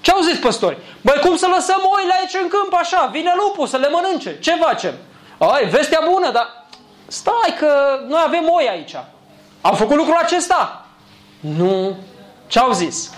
Ce 0.00 0.10
au 0.10 0.20
zis 0.20 0.38
păstori? 0.38 0.76
Băi, 1.00 1.20
cum 1.20 1.36
să 1.36 1.46
lăsăm 1.54 1.80
oile 1.96 2.12
aici 2.18 2.42
în 2.42 2.48
câmp 2.48 2.74
așa? 2.74 3.08
Vine 3.12 3.32
lupul 3.36 3.66
să 3.66 3.76
le 3.76 3.88
mănânce. 3.88 4.38
Ce 4.40 4.54
facem? 4.54 4.94
Ai, 5.38 5.64
vestea 5.64 6.02
bună, 6.10 6.30
dar 6.30 6.66
stai 7.06 7.54
că 7.58 8.00
noi 8.06 8.22
avem 8.26 8.48
oi 8.50 8.68
aici. 8.68 8.94
Au 9.60 9.74
făcut 9.74 9.96
lucrul 9.96 10.18
acesta? 10.22 10.86
Nu. 11.40 11.96
Ce 12.46 12.58
au 12.58 12.72
zis? 12.72 13.10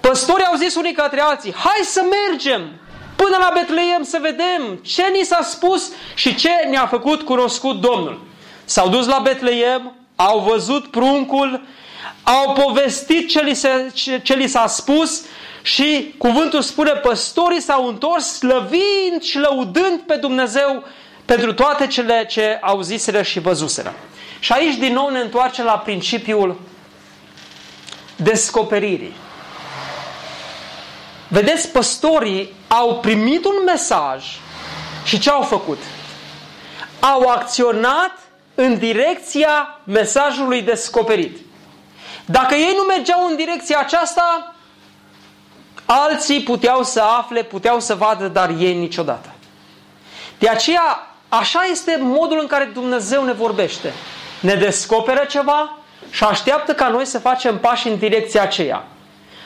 Păstorii 0.00 0.44
au 0.44 0.56
zis 0.56 0.74
unii 0.74 0.92
către 0.92 1.20
alții, 1.20 1.54
hai 1.54 1.80
să 1.84 2.02
mergem 2.28 2.70
până 3.16 3.36
la 3.40 3.50
Betleem 3.54 4.02
să 4.02 4.18
vedem 4.20 4.78
ce 4.82 5.02
ni 5.18 5.24
s-a 5.24 5.42
spus 5.42 5.92
și 6.14 6.34
ce 6.34 6.50
ne-a 6.70 6.86
făcut 6.86 7.22
cunoscut 7.22 7.80
Domnul. 7.80 8.20
S-au 8.64 8.88
dus 8.88 9.06
la 9.06 9.18
Betleem, 9.18 9.94
au 10.16 10.38
văzut 10.38 10.90
pruncul, 10.90 11.62
au 12.22 12.52
povestit 12.52 13.28
ce 13.28 13.42
li, 13.42 13.54
se, 13.54 13.90
ce, 13.94 14.20
ce 14.22 14.34
li 14.34 14.46
s-a 14.46 14.66
spus 14.66 15.22
și 15.62 16.14
cuvântul 16.18 16.62
spune, 16.62 16.90
păstorii 16.90 17.60
s-au 17.60 17.86
întors 17.86 18.24
slăvind 18.24 19.22
și 19.22 19.38
lăudând 19.38 20.00
pe 20.06 20.14
Dumnezeu 20.16 20.84
pentru 21.24 21.54
toate 21.54 21.86
cele 21.86 22.26
ce 22.30 22.58
auziseră 22.62 23.22
și 23.22 23.40
văzuseră. 23.40 23.94
Și 24.42 24.52
aici 24.52 24.76
din 24.76 24.92
nou 24.92 25.08
ne 25.08 25.18
întoarcem 25.18 25.64
la 25.64 25.78
principiul 25.78 26.60
descoperirii. 28.16 29.14
Vedeți, 31.28 31.68
păstorii 31.68 32.52
au 32.68 32.98
primit 32.98 33.44
un 33.44 33.54
mesaj 33.66 34.24
și 35.04 35.18
ce 35.18 35.30
au 35.30 35.42
făcut? 35.42 35.78
Au 37.00 37.28
acționat 37.28 38.18
în 38.54 38.78
direcția 38.78 39.80
mesajului 39.84 40.62
descoperit. 40.62 41.38
Dacă 42.24 42.54
ei 42.54 42.74
nu 42.76 42.82
mergeau 42.82 43.26
în 43.26 43.36
direcția 43.36 43.78
aceasta, 43.78 44.54
alții 45.84 46.42
puteau 46.42 46.82
să 46.82 47.00
afle, 47.00 47.42
puteau 47.42 47.80
să 47.80 47.94
vadă, 47.94 48.28
dar 48.28 48.50
ei 48.58 48.74
niciodată. 48.74 49.28
De 50.38 50.48
aceea, 50.48 51.14
așa 51.28 51.64
este 51.70 51.98
modul 52.00 52.38
în 52.40 52.46
care 52.46 52.64
Dumnezeu 52.64 53.24
ne 53.24 53.32
vorbește. 53.32 53.92
Ne 54.42 54.54
descoperă 54.54 55.24
ceva 55.28 55.78
și 56.10 56.24
așteaptă 56.24 56.74
ca 56.74 56.88
noi 56.88 57.04
să 57.04 57.18
facem 57.18 57.58
pași 57.58 57.88
în 57.88 57.98
direcția 57.98 58.42
aceea. 58.42 58.86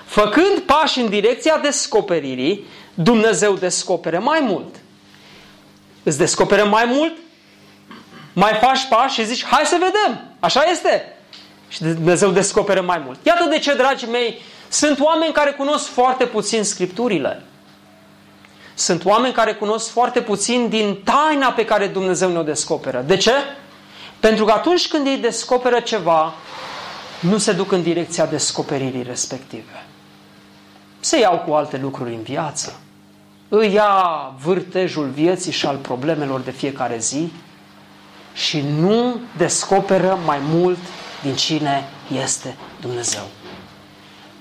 Făcând 0.04 0.58
pași 0.66 1.00
în 1.00 1.08
direcția 1.08 1.58
descoperirii, 1.58 2.66
Dumnezeu 2.94 3.54
descoperă 3.54 4.18
mai 4.18 4.40
mult. 4.40 4.74
Îți 6.02 6.18
descoperă 6.18 6.64
mai 6.64 6.84
mult 6.84 7.12
mai 8.38 8.58
faci 8.62 8.86
pași 8.88 9.14
și 9.14 9.26
zici, 9.26 9.44
hai 9.44 9.64
să 9.64 9.76
vedem, 9.80 10.20
așa 10.40 10.62
este. 10.70 11.16
Și 11.68 11.82
Dumnezeu 11.82 12.30
descoperă 12.30 12.80
mai 12.80 13.02
mult. 13.04 13.18
Iată 13.22 13.48
de 13.48 13.58
ce, 13.58 13.74
dragii 13.74 14.08
mei, 14.08 14.42
sunt 14.68 15.00
oameni 15.00 15.32
care 15.32 15.50
cunosc 15.50 15.86
foarte 15.86 16.26
puțin 16.26 16.64
Scripturile. 16.64 17.42
Sunt 18.74 19.04
oameni 19.04 19.34
care 19.34 19.54
cunosc 19.54 19.90
foarte 19.90 20.20
puțin 20.20 20.68
din 20.68 21.02
taina 21.04 21.52
pe 21.52 21.64
care 21.64 21.86
Dumnezeu 21.86 22.30
ne-o 22.30 22.42
descoperă. 22.42 23.04
De 23.06 23.16
ce? 23.16 23.32
Pentru 24.20 24.44
că 24.44 24.52
atunci 24.52 24.88
când 24.88 25.06
ei 25.06 25.16
descoperă 25.16 25.80
ceva, 25.80 26.34
nu 27.20 27.38
se 27.38 27.52
duc 27.52 27.72
în 27.72 27.82
direcția 27.82 28.26
descoperirii 28.26 29.02
respective. 29.02 29.84
Se 31.00 31.18
iau 31.18 31.38
cu 31.38 31.52
alte 31.52 31.76
lucruri 31.76 32.14
în 32.14 32.22
viață. 32.22 32.80
Îi 33.48 33.72
ia 33.72 34.34
vârtejul 34.42 35.08
vieții 35.08 35.52
și 35.52 35.66
al 35.66 35.76
problemelor 35.76 36.40
de 36.40 36.50
fiecare 36.50 36.98
zi 36.98 37.32
și 38.34 38.64
nu 38.78 39.20
descoperă 39.36 40.18
mai 40.24 40.38
mult 40.42 40.78
din 41.22 41.34
cine 41.34 41.84
este 42.22 42.56
Dumnezeu. 42.80 43.24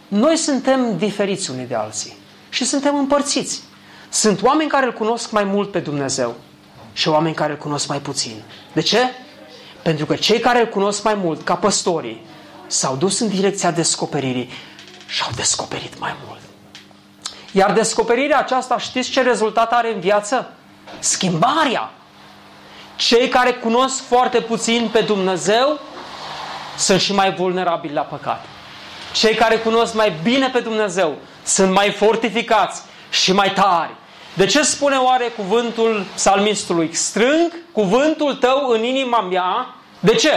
Noi 0.08 0.38
suntem 0.38 0.98
diferiți 0.98 1.52
unii 1.52 1.66
de 1.66 1.76
alții 1.76 2.14
și 2.50 2.66
suntem 2.66 2.96
împărțiți. 2.96 3.62
Sunt 4.10 4.42
oameni 4.42 4.70
care 4.70 4.86
îl 4.86 4.94
cunosc 4.94 5.32
mai 5.32 5.44
mult 5.44 5.72
pe 5.72 5.80
Dumnezeu 5.80 6.36
și 6.94 7.08
oameni 7.08 7.36
care 7.36 7.52
îl 7.52 7.58
cunosc 7.58 7.88
mai 7.88 8.00
puțin. 8.00 8.42
De 8.74 8.82
ce? 8.82 8.98
Pentru 9.86 10.06
că 10.06 10.16
cei 10.16 10.40
care 10.40 10.60
îl 10.60 10.68
cunosc 10.68 11.04
mai 11.04 11.14
mult, 11.14 11.44
ca 11.44 11.56
păstorii, 11.56 12.26
s-au 12.68 12.96
dus 12.96 13.20
în 13.20 13.28
direcția 13.28 13.72
descoperirii 13.72 14.50
și 15.08 15.22
au 15.24 15.30
descoperit 15.36 16.00
mai 16.00 16.16
mult. 16.28 16.40
Iar 17.52 17.74
descoperirea 17.74 18.38
aceasta, 18.38 18.78
știți 18.78 19.10
ce 19.10 19.22
rezultat 19.22 19.72
are 19.72 19.94
în 19.94 20.00
viață? 20.00 20.52
Schimbarea. 21.00 21.92
Cei 22.96 23.28
care 23.28 23.52
cunosc 23.52 24.04
foarte 24.04 24.42
puțin 24.42 24.90
pe 24.92 25.02
Dumnezeu 25.02 25.80
sunt 26.78 27.02
și 27.02 27.14
mai 27.14 27.34
vulnerabili 27.34 27.94
la 27.94 28.02
păcat. 28.02 28.46
Cei 29.14 29.36
care 29.36 29.56
cunosc 29.56 29.94
mai 29.94 30.14
bine 30.24 30.50
pe 30.50 30.60
Dumnezeu 30.60 31.16
sunt 31.44 31.72
mai 31.72 31.92
fortificați 31.92 32.82
și 33.10 33.32
mai 33.32 33.52
tari. 33.54 33.92
De 34.36 34.46
ce 34.46 34.62
spune 34.62 34.96
oare 34.96 35.26
cuvântul 35.26 36.06
psalmistului? 36.16 36.90
Strâng 36.94 37.52
cuvântul 37.72 38.34
tău 38.36 38.68
în 38.68 38.84
inima 38.84 39.22
mea. 39.22 39.76
De 40.00 40.16
ce? 40.16 40.32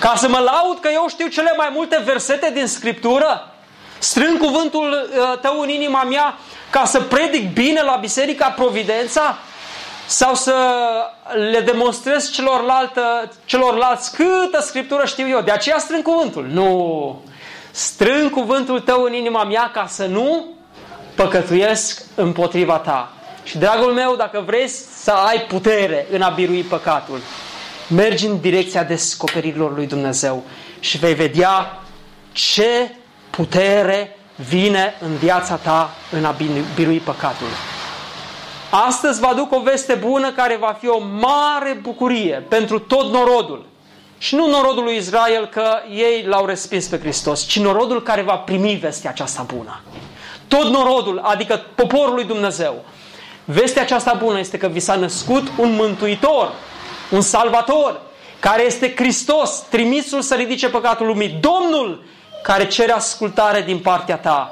Ca 0.00 0.14
să 0.16 0.28
mă 0.28 0.38
laud 0.38 0.78
că 0.80 0.88
eu 0.92 1.06
știu 1.08 1.26
cele 1.26 1.52
mai 1.56 1.68
multe 1.74 2.02
versete 2.04 2.50
din 2.54 2.66
Scriptură? 2.66 3.54
Strâng 3.98 4.38
cuvântul 4.38 5.10
uh, 5.18 5.38
tău 5.40 5.60
în 5.60 5.68
inima 5.68 6.02
mea 6.02 6.38
ca 6.70 6.84
să 6.84 7.00
predic 7.00 7.52
bine 7.52 7.82
la 7.82 7.96
Biserica 8.00 8.48
Providența? 8.48 9.38
sau 10.06 10.34
să 10.34 10.54
le 11.50 11.60
demonstrez 11.60 12.30
celorlalte, 12.30 13.00
celorlalți 13.44 14.16
câtă 14.16 14.60
scriptură 14.60 15.04
știu 15.06 15.28
eu. 15.28 15.40
De 15.40 15.50
aceea 15.50 15.78
strâng 15.78 16.02
cuvântul. 16.02 16.46
Nu! 16.52 17.20
Strâng 17.70 18.30
cuvântul 18.30 18.80
tău 18.80 19.02
în 19.02 19.12
inima 19.12 19.44
mea 19.44 19.70
ca 19.74 19.86
să 19.88 20.06
nu 20.06 20.44
păcătuiesc 21.14 22.02
împotriva 22.14 22.76
ta. 22.76 23.12
Și 23.44 23.58
dragul 23.58 23.92
meu, 23.92 24.16
dacă 24.16 24.42
vrei 24.46 24.68
să 25.02 25.10
ai 25.10 25.40
putere 25.40 26.06
în 26.10 26.22
a 26.22 26.28
birui 26.28 26.62
păcatul, 26.62 27.20
mergi 27.88 28.26
în 28.26 28.40
direcția 28.40 28.84
descoperirilor 28.84 29.74
lui 29.74 29.86
Dumnezeu 29.86 30.42
și 30.80 30.98
vei 30.98 31.14
vedea 31.14 31.80
ce 32.32 32.94
putere 33.30 34.16
vine 34.48 34.94
în 35.00 35.16
viața 35.16 35.54
ta 35.54 35.90
în 36.10 36.24
a 36.24 36.34
birui 36.74 36.98
păcatul. 36.98 37.46
Astăzi 38.70 39.20
vă 39.20 39.26
aduc 39.26 39.52
o 39.52 39.60
veste 39.60 39.94
bună 39.94 40.32
care 40.32 40.56
va 40.56 40.76
fi 40.80 40.88
o 40.88 40.98
mare 40.98 41.78
bucurie 41.82 42.44
pentru 42.48 42.78
tot 42.78 43.12
norodul. 43.12 43.66
Și 44.18 44.34
nu 44.34 44.46
norodul 44.46 44.84
lui 44.84 44.96
Israel 44.96 45.46
că 45.46 45.76
ei 45.90 46.24
l-au 46.26 46.46
respins 46.46 46.86
pe 46.86 46.98
Hristos, 46.98 47.46
ci 47.46 47.58
norodul 47.58 48.02
care 48.02 48.22
va 48.22 48.36
primi 48.36 48.74
vestea 48.74 49.10
aceasta 49.10 49.46
bună. 49.54 49.80
Tot 50.48 50.68
norodul, 50.68 51.20
adică 51.22 51.64
poporul 51.74 52.14
lui 52.14 52.24
Dumnezeu. 52.24 52.84
Vestea 53.44 53.82
aceasta 53.82 54.18
bună 54.22 54.38
este 54.38 54.58
că 54.58 54.66
vi 54.66 54.80
s-a 54.80 54.94
născut 54.94 55.48
un 55.58 55.74
mântuitor, 55.74 56.52
un 57.10 57.20
salvator, 57.20 58.00
care 58.40 58.62
este 58.62 58.92
Hristos, 58.96 59.64
trimisul 59.70 60.20
să 60.20 60.34
ridice 60.34 60.68
păcatul 60.68 61.06
lumii, 61.06 61.38
Domnul 61.40 62.04
care 62.42 62.66
cere 62.66 62.92
ascultare 62.92 63.62
din 63.62 63.78
partea 63.78 64.16
ta. 64.16 64.50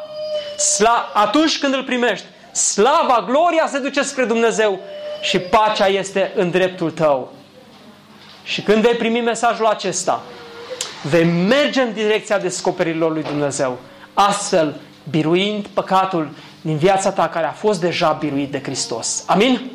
Sla, 0.59 1.11
atunci 1.15 1.59
când 1.59 1.75
îl 1.75 1.83
primești, 1.83 2.25
slava, 2.53 3.25
gloria 3.29 3.67
se 3.67 3.79
duce 3.79 4.03
spre 4.03 4.25
Dumnezeu 4.25 4.81
și 5.23 5.39
pacea 5.39 5.87
este 5.87 6.33
în 6.35 6.51
dreptul 6.51 6.91
tău. 6.91 7.33
Și 8.45 8.63
când 8.63 8.83
vei 8.83 8.95
primi 8.95 9.21
mesajul 9.21 9.67
acesta, 9.67 10.23
vei 11.03 11.25
merge 11.25 11.81
în 11.81 11.93
direcția 11.93 12.39
descoperirilor 12.39 13.13
lui 13.13 13.23
Dumnezeu, 13.23 13.79
astfel 14.15 14.81
biruind 15.11 15.67
păcatul 15.67 16.31
din 16.61 16.77
viața 16.77 17.11
ta 17.11 17.29
care 17.29 17.47
a 17.47 17.53
fost 17.53 17.81
deja 17.81 18.17
biruit 18.21 18.51
de 18.51 18.61
Hristos. 18.63 19.25
Amin? 19.27 19.71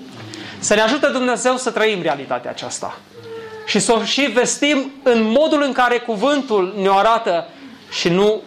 Să 0.59 0.73
ne 0.73 0.81
ajute 0.81 1.07
Dumnezeu 1.07 1.57
să 1.57 1.71
trăim 1.71 2.01
realitatea 2.01 2.51
aceasta 2.51 2.97
și 3.65 3.79
să 3.79 3.93
o 3.93 4.03
și 4.03 4.21
vestim 4.21 4.91
în 5.03 5.23
modul 5.23 5.61
în 5.63 5.71
care 5.71 5.97
cuvântul 5.97 6.73
ne 6.81 6.89
arată 6.91 7.47
și 7.89 8.09
nu 8.09 8.41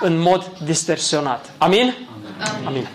în 0.00 0.18
mod 0.18 0.50
distorsionat. 0.64 1.50
Amin? 1.58 1.94
Amin. 2.38 2.66
Amin. 2.66 2.88